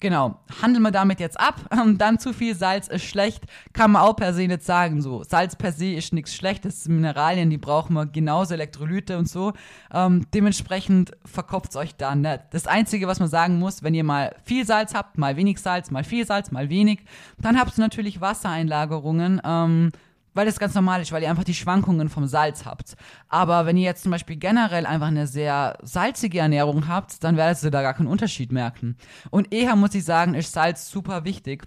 Genau, 0.00 0.38
handeln 0.62 0.82
wir 0.82 0.90
damit 0.90 1.20
jetzt 1.20 1.38
ab. 1.38 1.56
Dann 1.98 2.18
zu 2.18 2.32
viel 2.32 2.54
Salz 2.54 2.88
ist 2.88 3.04
schlecht, 3.04 3.44
kann 3.74 3.92
man 3.92 4.02
auch 4.02 4.16
per 4.16 4.32
se 4.32 4.46
nicht 4.46 4.62
sagen. 4.62 5.02
So, 5.02 5.22
Salz 5.24 5.56
per 5.56 5.72
se 5.72 5.92
ist 5.92 6.14
nichts 6.14 6.34
Schlechtes. 6.34 6.88
Mineralien, 6.88 7.50
die 7.50 7.58
brauchen 7.58 7.92
wir 7.92 8.06
genauso, 8.06 8.54
Elektrolyte 8.54 9.18
und 9.18 9.28
so. 9.28 9.52
Ähm, 9.92 10.26
dementsprechend 10.32 11.12
verkopft 11.26 11.76
euch 11.76 11.94
da 11.96 12.14
nicht. 12.14 12.40
Das 12.50 12.66
Einzige, 12.66 13.08
was 13.08 13.20
man 13.20 13.28
sagen 13.28 13.58
muss, 13.58 13.82
wenn 13.82 13.92
ihr 13.92 14.04
mal 14.04 14.34
viel 14.42 14.64
Salz 14.64 14.94
habt, 14.94 15.18
mal 15.18 15.36
wenig 15.36 15.60
Salz, 15.60 15.90
mal 15.90 16.02
viel 16.02 16.26
Salz, 16.26 16.50
mal 16.50 16.70
wenig, 16.70 17.00
dann 17.38 17.60
habt 17.60 17.76
ihr 17.76 17.82
natürlich 17.82 18.22
Wassereinlagerungen. 18.22 19.42
Ähm, 19.44 19.90
weil 20.34 20.46
das 20.46 20.58
ganz 20.58 20.74
normal 20.74 21.00
ist, 21.02 21.12
weil 21.12 21.22
ihr 21.22 21.30
einfach 21.30 21.44
die 21.44 21.54
Schwankungen 21.54 22.08
vom 22.08 22.26
Salz 22.26 22.64
habt. 22.64 22.96
Aber 23.28 23.66
wenn 23.66 23.76
ihr 23.76 23.84
jetzt 23.84 24.02
zum 24.02 24.12
Beispiel 24.12 24.36
generell 24.36 24.86
einfach 24.86 25.08
eine 25.08 25.26
sehr 25.26 25.78
salzige 25.82 26.38
Ernährung 26.38 26.88
habt, 26.88 27.22
dann 27.24 27.36
werdet 27.36 27.62
ihr 27.62 27.70
da 27.70 27.82
gar 27.82 27.94
keinen 27.94 28.06
Unterschied 28.06 28.52
merken. 28.52 28.96
Und 29.30 29.52
eher 29.52 29.76
muss 29.76 29.94
ich 29.94 30.04
sagen, 30.04 30.34
ist 30.34 30.52
Salz 30.52 30.90
super 30.90 31.24
wichtig. 31.24 31.64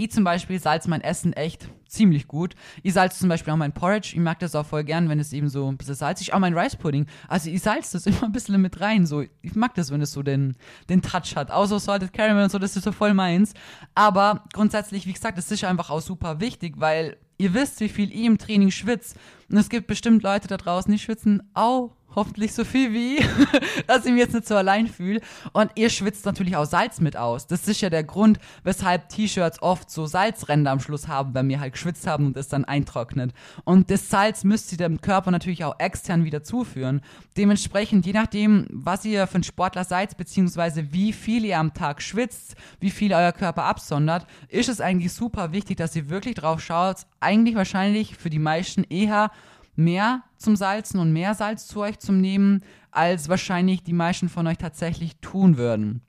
Ich 0.00 0.12
zum 0.12 0.22
Beispiel 0.22 0.60
salze 0.60 0.88
mein 0.88 1.00
Essen 1.00 1.32
echt 1.32 1.68
ziemlich 1.88 2.28
gut. 2.28 2.54
Ich 2.84 2.94
salze 2.94 3.18
zum 3.18 3.28
Beispiel 3.28 3.52
auch 3.52 3.56
mein 3.56 3.72
Porridge. 3.72 4.12
Ich 4.12 4.20
mag 4.20 4.38
das 4.38 4.54
auch 4.54 4.64
voll 4.64 4.84
gern, 4.84 5.08
wenn 5.08 5.18
es 5.18 5.32
eben 5.32 5.48
so 5.48 5.68
ein 5.68 5.76
bisschen 5.76 5.96
salzig 5.96 6.28
ist. 6.28 6.34
Auch 6.34 6.38
mein 6.38 6.56
Rice 6.56 6.76
Pudding. 6.76 7.06
Also 7.26 7.50
ich 7.50 7.60
salze 7.62 7.94
das 7.94 8.06
immer 8.06 8.22
ein 8.22 8.30
bisschen 8.30 8.60
mit 8.62 8.80
rein. 8.80 9.06
So, 9.06 9.22
ich 9.22 9.56
mag 9.56 9.74
das, 9.74 9.90
wenn 9.90 10.00
es 10.00 10.12
so 10.12 10.22
den, 10.22 10.54
den 10.88 11.02
Touch 11.02 11.34
hat. 11.34 11.50
Außer 11.50 11.80
Salted 11.80 12.12
Caramel 12.12 12.44
und 12.44 12.50
so, 12.50 12.60
das 12.60 12.76
ist 12.76 12.84
so 12.84 12.92
voll 12.92 13.12
meins. 13.12 13.54
Aber 13.96 14.44
grundsätzlich, 14.52 15.04
wie 15.08 15.12
gesagt, 15.14 15.36
das 15.36 15.50
ist 15.50 15.64
einfach 15.64 15.90
auch 15.90 16.00
super 16.00 16.38
wichtig, 16.38 16.74
weil 16.78 17.16
ihr 17.38 17.54
wisst, 17.54 17.80
wie 17.80 17.88
viel 17.88 18.12
ich 18.12 18.24
im 18.24 18.38
Training 18.38 18.70
schwitze. 18.70 19.14
Und 19.48 19.56
es 19.56 19.68
gibt 19.68 19.86
bestimmt 19.86 20.22
Leute 20.22 20.48
da 20.48 20.56
draußen, 20.56 20.92
die 20.92 20.98
schwitzen 20.98 21.42
auch 21.54 21.96
hoffentlich 22.18 22.52
so 22.52 22.64
viel 22.64 22.92
wie 22.92 23.24
dass 23.86 24.04
ich 24.04 24.12
mich 24.12 24.20
jetzt 24.20 24.34
nicht 24.34 24.46
so 24.48 24.56
allein 24.56 24.86
fühle. 24.86 25.20
Und 25.52 25.70
ihr 25.76 25.90
schwitzt 25.90 26.26
natürlich 26.26 26.56
auch 26.56 26.64
Salz 26.64 27.00
mit 27.00 27.16
aus. 27.16 27.46
Das 27.46 27.68
ist 27.68 27.80
ja 27.80 27.90
der 27.90 28.04
Grund, 28.04 28.38
weshalb 28.64 29.08
T-Shirts 29.08 29.62
oft 29.62 29.90
so 29.90 30.06
Salzränder 30.06 30.70
am 30.70 30.80
Schluss 30.80 31.08
haben, 31.08 31.34
wenn 31.34 31.48
wir 31.48 31.60
halt 31.60 31.72
geschwitzt 31.72 32.06
haben 32.06 32.26
und 32.26 32.36
es 32.36 32.48
dann 32.48 32.64
eintrocknet. 32.64 33.32
Und 33.64 33.90
das 33.90 34.08
Salz 34.08 34.44
müsst 34.44 34.72
ihr 34.72 34.78
dem 34.78 35.00
Körper 35.00 35.30
natürlich 35.30 35.64
auch 35.64 35.78
extern 35.78 36.24
wieder 36.24 36.42
zuführen. 36.42 37.00
Dementsprechend, 37.36 38.06
je 38.06 38.12
nachdem, 38.12 38.66
was 38.70 39.04
ihr 39.04 39.26
für 39.26 39.38
ein 39.38 39.44
Sportler 39.44 39.84
seid, 39.84 40.16
beziehungsweise 40.16 40.92
wie 40.92 41.12
viel 41.12 41.44
ihr 41.44 41.58
am 41.58 41.74
Tag 41.74 42.02
schwitzt, 42.02 42.56
wie 42.80 42.90
viel 42.90 43.12
euer 43.14 43.32
Körper 43.32 43.64
absondert, 43.64 44.26
ist 44.48 44.68
es 44.68 44.80
eigentlich 44.80 45.12
super 45.12 45.52
wichtig, 45.52 45.76
dass 45.76 45.96
ihr 45.96 46.10
wirklich 46.10 46.34
drauf 46.34 46.60
schaut, 46.60 46.98
eigentlich 47.20 47.54
wahrscheinlich 47.54 48.16
für 48.16 48.30
die 48.30 48.38
meisten 48.38 48.84
eher 48.84 49.30
mehr 49.78 50.24
zum 50.36 50.56
Salzen 50.56 50.98
und 51.00 51.12
mehr 51.12 51.34
Salz 51.34 51.66
zu 51.66 51.80
euch 51.80 51.98
zum 52.00 52.20
Nehmen, 52.20 52.62
als 52.90 53.28
wahrscheinlich 53.28 53.82
die 53.82 53.92
meisten 53.92 54.28
von 54.28 54.46
euch 54.46 54.58
tatsächlich 54.58 55.16
tun 55.20 55.56
würden. 55.56 56.02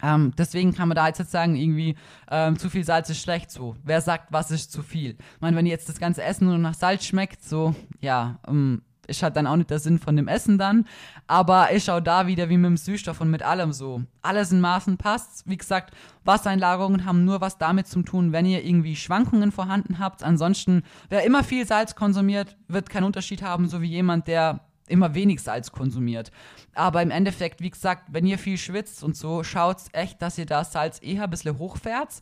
Ähm, 0.00 0.32
deswegen 0.38 0.72
kann 0.72 0.88
man 0.88 0.94
da 0.94 1.08
jetzt 1.08 1.30
sagen, 1.30 1.56
irgendwie 1.56 1.96
ähm, 2.30 2.56
zu 2.56 2.70
viel 2.70 2.84
Salz 2.84 3.10
ist 3.10 3.20
schlecht. 3.20 3.50
So, 3.50 3.74
wer 3.82 4.00
sagt, 4.00 4.32
was 4.32 4.52
ist 4.52 4.70
zu 4.70 4.82
viel? 4.82 5.10
Ich 5.10 5.40
meine, 5.40 5.56
wenn 5.56 5.66
jetzt 5.66 5.88
das 5.88 5.98
ganze 5.98 6.22
Essen 6.22 6.46
nur 6.46 6.58
nach 6.58 6.74
Salz 6.74 7.04
schmeckt, 7.04 7.42
so, 7.42 7.74
ja, 8.00 8.38
ähm, 8.46 8.82
ist 9.08 9.22
halt 9.22 9.36
dann 9.36 9.46
auch 9.46 9.56
nicht 9.56 9.70
der 9.70 9.80
Sinn 9.80 9.98
von 9.98 10.14
dem 10.16 10.28
Essen 10.28 10.58
dann. 10.58 10.86
Aber 11.26 11.72
ich 11.72 11.84
schaue 11.84 12.02
da 12.02 12.26
wieder 12.26 12.48
wie 12.48 12.56
mit 12.56 12.66
dem 12.66 12.76
Süßstoff 12.76 13.20
und 13.20 13.30
mit 13.30 13.42
allem 13.42 13.72
so. 13.72 14.02
Alles 14.22 14.52
in 14.52 14.60
Maßen 14.60 14.96
passt. 14.96 15.42
Wie 15.46 15.56
gesagt, 15.56 15.94
Wassereinlagerungen 16.24 17.04
haben 17.04 17.24
nur 17.24 17.40
was 17.40 17.58
damit 17.58 17.88
zu 17.88 18.02
tun, 18.02 18.32
wenn 18.32 18.46
ihr 18.46 18.64
irgendwie 18.64 18.94
Schwankungen 18.94 19.50
vorhanden 19.50 19.98
habt. 19.98 20.22
Ansonsten, 20.22 20.82
wer 21.08 21.24
immer 21.24 21.42
viel 21.42 21.66
Salz 21.66 21.94
konsumiert, 21.96 22.56
wird 22.68 22.90
keinen 22.90 23.04
Unterschied 23.04 23.42
haben, 23.42 23.68
so 23.68 23.82
wie 23.82 23.88
jemand, 23.88 24.28
der 24.28 24.60
immer 24.86 25.14
wenig 25.14 25.42
Salz 25.42 25.72
konsumiert. 25.72 26.30
Aber 26.74 27.02
im 27.02 27.10
Endeffekt, 27.10 27.60
wie 27.60 27.70
gesagt, 27.70 28.04
wenn 28.08 28.26
ihr 28.26 28.38
viel 28.38 28.56
schwitzt 28.56 29.02
und 29.02 29.16
so, 29.16 29.42
schaut 29.42 29.76
echt, 29.92 30.22
dass 30.22 30.38
ihr 30.38 30.46
das 30.46 30.72
Salz 30.72 31.00
eher 31.02 31.24
ein 31.24 31.30
bisschen 31.30 31.58
hochfährt. 31.58 32.20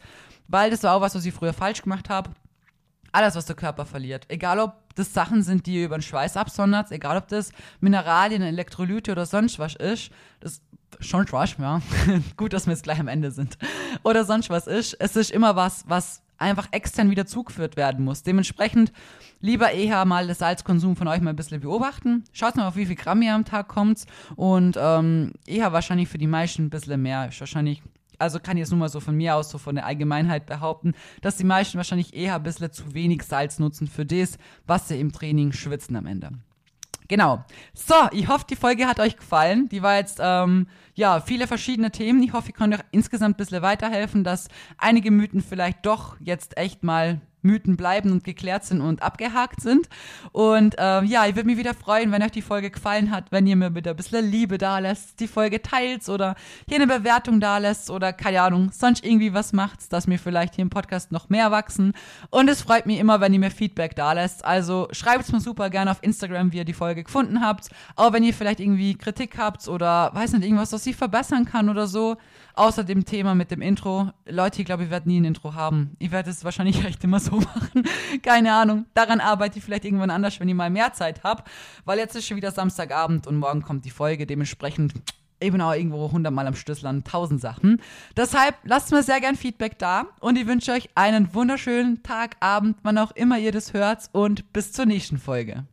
Weil 0.48 0.70
das 0.70 0.82
war 0.82 0.94
auch 0.94 1.00
was, 1.00 1.14
was 1.14 1.24
ich 1.24 1.34
früher 1.34 1.52
falsch 1.52 1.82
gemacht 1.82 2.08
habe 2.08 2.30
alles, 3.12 3.34
was 3.34 3.46
der 3.46 3.56
Körper 3.56 3.86
verliert. 3.86 4.26
Egal, 4.28 4.60
ob 4.60 4.74
das 4.94 5.12
Sachen 5.12 5.42
sind, 5.42 5.66
die 5.66 5.76
ihr 5.76 5.86
über 5.86 5.98
den 5.98 6.02
Schweiß 6.02 6.36
absondert, 6.36 6.90
egal, 6.90 7.16
ob 7.16 7.28
das 7.28 7.52
Mineralien, 7.80 8.42
Elektrolyte 8.42 9.12
oder 9.12 9.26
sonst 9.26 9.58
was 9.58 9.76
ist. 9.76 10.10
Das 10.40 10.60
schon 11.00 11.26
was, 11.30 11.56
ja. 11.58 11.80
Gut, 12.36 12.52
dass 12.52 12.66
wir 12.66 12.72
jetzt 12.72 12.84
gleich 12.84 13.00
am 13.00 13.08
Ende 13.08 13.30
sind. 13.30 13.58
Oder 14.02 14.24
sonst 14.24 14.50
was 14.50 14.66
ist. 14.66 14.94
Es 14.94 15.16
ist 15.16 15.30
immer 15.30 15.56
was, 15.56 15.84
was 15.88 16.22
einfach 16.38 16.68
extern 16.72 17.10
wieder 17.10 17.26
zugeführt 17.26 17.76
werden 17.76 18.04
muss. 18.04 18.22
Dementsprechend 18.22 18.92
lieber 19.40 19.70
eher 19.70 20.04
mal 20.04 20.26
das 20.26 20.38
Salzkonsum 20.38 20.96
von 20.96 21.08
euch 21.08 21.20
mal 21.20 21.30
ein 21.30 21.36
bisschen 21.36 21.60
beobachten. 21.60 22.24
Schaut 22.32 22.56
mal, 22.56 22.68
auf 22.68 22.76
wie 22.76 22.86
viel 22.86 22.96
Gramm 22.96 23.22
ihr 23.22 23.34
am 23.34 23.44
Tag 23.44 23.68
kommt. 23.68 24.04
Und 24.36 24.76
ähm, 24.78 25.32
eher 25.46 25.72
wahrscheinlich 25.72 26.08
für 26.08 26.18
die 26.18 26.26
meisten 26.26 26.66
ein 26.66 26.70
bisschen 26.70 27.00
mehr. 27.00 27.28
Ist 27.28 27.40
wahrscheinlich 27.40 27.82
also 28.18 28.40
kann 28.40 28.56
ich 28.56 28.62
jetzt 28.62 28.70
nur 28.70 28.78
mal 28.78 28.88
so 28.88 29.00
von 29.00 29.16
mir 29.16 29.36
aus, 29.36 29.50
so 29.50 29.58
von 29.58 29.74
der 29.74 29.86
Allgemeinheit 29.86 30.46
behaupten, 30.46 30.94
dass 31.22 31.36
die 31.36 31.44
meisten 31.44 31.76
wahrscheinlich 31.76 32.14
eher 32.14 32.36
ein 32.36 32.42
bisschen 32.42 32.72
zu 32.72 32.94
wenig 32.94 33.22
Salz 33.22 33.58
nutzen 33.58 33.86
für 33.86 34.06
das, 34.06 34.38
was 34.66 34.88
sie 34.88 35.00
im 35.00 35.12
Training 35.12 35.52
schwitzen 35.52 35.96
am 35.96 36.06
Ende. 36.06 36.30
Genau. 37.08 37.44
So, 37.72 37.94
ich 38.12 38.28
hoffe, 38.28 38.46
die 38.48 38.56
Folge 38.56 38.86
hat 38.86 38.98
euch 38.98 39.16
gefallen. 39.16 39.68
Die 39.68 39.82
war 39.82 39.96
jetzt, 39.96 40.18
ähm, 40.20 40.66
ja, 40.94 41.20
viele 41.20 41.46
verschiedene 41.46 41.90
Themen. 41.90 42.22
Ich 42.22 42.32
hoffe, 42.32 42.48
ich 42.48 42.54
konnte 42.54 42.78
euch 42.78 42.84
insgesamt 42.90 43.36
ein 43.36 43.38
bisschen 43.38 43.62
weiterhelfen, 43.62 44.24
dass 44.24 44.48
einige 44.78 45.10
Mythen 45.10 45.40
vielleicht 45.40 45.86
doch 45.86 46.16
jetzt 46.20 46.56
echt 46.56 46.82
mal 46.82 47.20
Mythen 47.46 47.76
bleiben 47.76 48.12
und 48.12 48.24
geklärt 48.24 48.64
sind 48.64 48.80
und 48.80 49.02
abgehakt 49.02 49.60
sind. 49.60 49.88
Und 50.32 50.74
ähm, 50.78 51.06
ja, 51.06 51.26
ich 51.26 51.36
würde 51.36 51.46
mich 51.46 51.56
wieder 51.56 51.74
freuen, 51.74 52.12
wenn 52.12 52.22
euch 52.22 52.32
die 52.32 52.42
Folge 52.42 52.70
gefallen 52.70 53.10
hat, 53.10 53.32
wenn 53.32 53.46
ihr 53.46 53.56
mir 53.56 53.70
bitte 53.70 53.90
ein 53.90 53.96
bisschen 53.96 54.30
Liebe 54.30 54.58
da 54.58 54.78
lässt, 54.78 55.20
die 55.20 55.28
Folge 55.28 55.62
teilt 55.62 56.08
oder 56.08 56.34
hier 56.68 56.76
eine 56.76 56.86
Bewertung 56.86 57.40
da 57.40 57.58
lässt 57.58 57.90
oder 57.90 58.12
keine 58.12 58.42
Ahnung, 58.42 58.70
sonst 58.72 59.04
irgendwie 59.04 59.32
was 59.32 59.52
macht, 59.52 59.92
dass 59.92 60.06
mir 60.06 60.18
vielleicht 60.18 60.56
hier 60.56 60.62
im 60.62 60.70
Podcast 60.70 61.12
noch 61.12 61.28
mehr 61.28 61.50
wachsen. 61.50 61.92
Und 62.30 62.48
es 62.48 62.62
freut 62.62 62.86
mich 62.86 62.98
immer, 62.98 63.20
wenn 63.20 63.32
ihr 63.32 63.40
mir 63.40 63.50
Feedback 63.50 63.96
da 63.96 64.12
lässt. 64.12 64.44
Also 64.44 64.88
schreibt 64.90 65.24
es 65.24 65.32
mir 65.32 65.40
super 65.40 65.70
gerne 65.70 65.90
auf 65.90 66.02
Instagram, 66.02 66.52
wie 66.52 66.58
ihr 66.58 66.64
die 66.64 66.72
Folge 66.72 67.04
gefunden 67.04 67.40
habt. 67.40 67.68
Auch 67.94 68.12
wenn 68.12 68.22
ihr 68.22 68.34
vielleicht 68.34 68.60
irgendwie 68.60 68.94
Kritik 68.94 69.38
habt 69.38 69.68
oder 69.68 70.10
weiß 70.14 70.32
nicht, 70.32 70.44
irgendwas, 70.44 70.72
was 70.72 70.86
ich 70.86 70.96
verbessern 70.96 71.44
kann 71.44 71.68
oder 71.68 71.86
so. 71.86 72.16
Außer 72.54 72.84
dem 72.84 73.04
Thema 73.04 73.34
mit 73.34 73.50
dem 73.50 73.60
Intro. 73.60 74.10
Leute, 74.26 74.60
ich 74.62 74.66
glaube, 74.66 74.84
ich 74.84 74.90
werde 74.90 75.08
nie 75.08 75.20
ein 75.20 75.26
Intro 75.26 75.54
haben. 75.54 75.94
Ich 75.98 76.10
werde 76.10 76.30
es 76.30 76.42
wahrscheinlich 76.42 76.84
echt 76.86 77.04
immer 77.04 77.20
so 77.20 77.35
machen. 77.40 77.84
Keine 78.22 78.52
Ahnung. 78.52 78.86
Daran 78.94 79.20
arbeite 79.20 79.58
ich 79.58 79.64
vielleicht 79.64 79.84
irgendwann 79.84 80.10
anders, 80.10 80.38
wenn 80.40 80.48
ich 80.48 80.54
mal 80.54 80.70
mehr 80.70 80.92
Zeit 80.92 81.24
habe. 81.24 81.44
Weil 81.84 81.98
jetzt 81.98 82.16
ist 82.16 82.26
schon 82.26 82.36
wieder 82.36 82.50
Samstagabend 82.50 83.26
und 83.26 83.36
morgen 83.36 83.62
kommt 83.62 83.84
die 83.84 83.90
Folge. 83.90 84.26
Dementsprechend 84.26 84.94
eben 85.40 85.60
auch 85.60 85.74
irgendwo 85.74 86.10
hundertmal 86.10 86.46
am 86.46 86.54
Schlüssel 86.54 86.86
an 86.86 87.04
tausend 87.04 87.40
Sachen. 87.40 87.80
Deshalb 88.16 88.56
lasst 88.64 88.90
mir 88.90 89.02
sehr 89.02 89.20
gern 89.20 89.36
Feedback 89.36 89.78
da 89.78 90.06
und 90.20 90.36
ich 90.36 90.46
wünsche 90.46 90.72
euch 90.72 90.88
einen 90.94 91.34
wunderschönen 91.34 92.02
Tag, 92.02 92.36
Abend, 92.40 92.78
wann 92.82 92.98
auch 92.98 93.12
immer 93.12 93.38
ihr 93.38 93.52
das 93.52 93.72
hört 93.72 94.08
und 94.12 94.52
bis 94.52 94.72
zur 94.72 94.86
nächsten 94.86 95.18
Folge. 95.18 95.66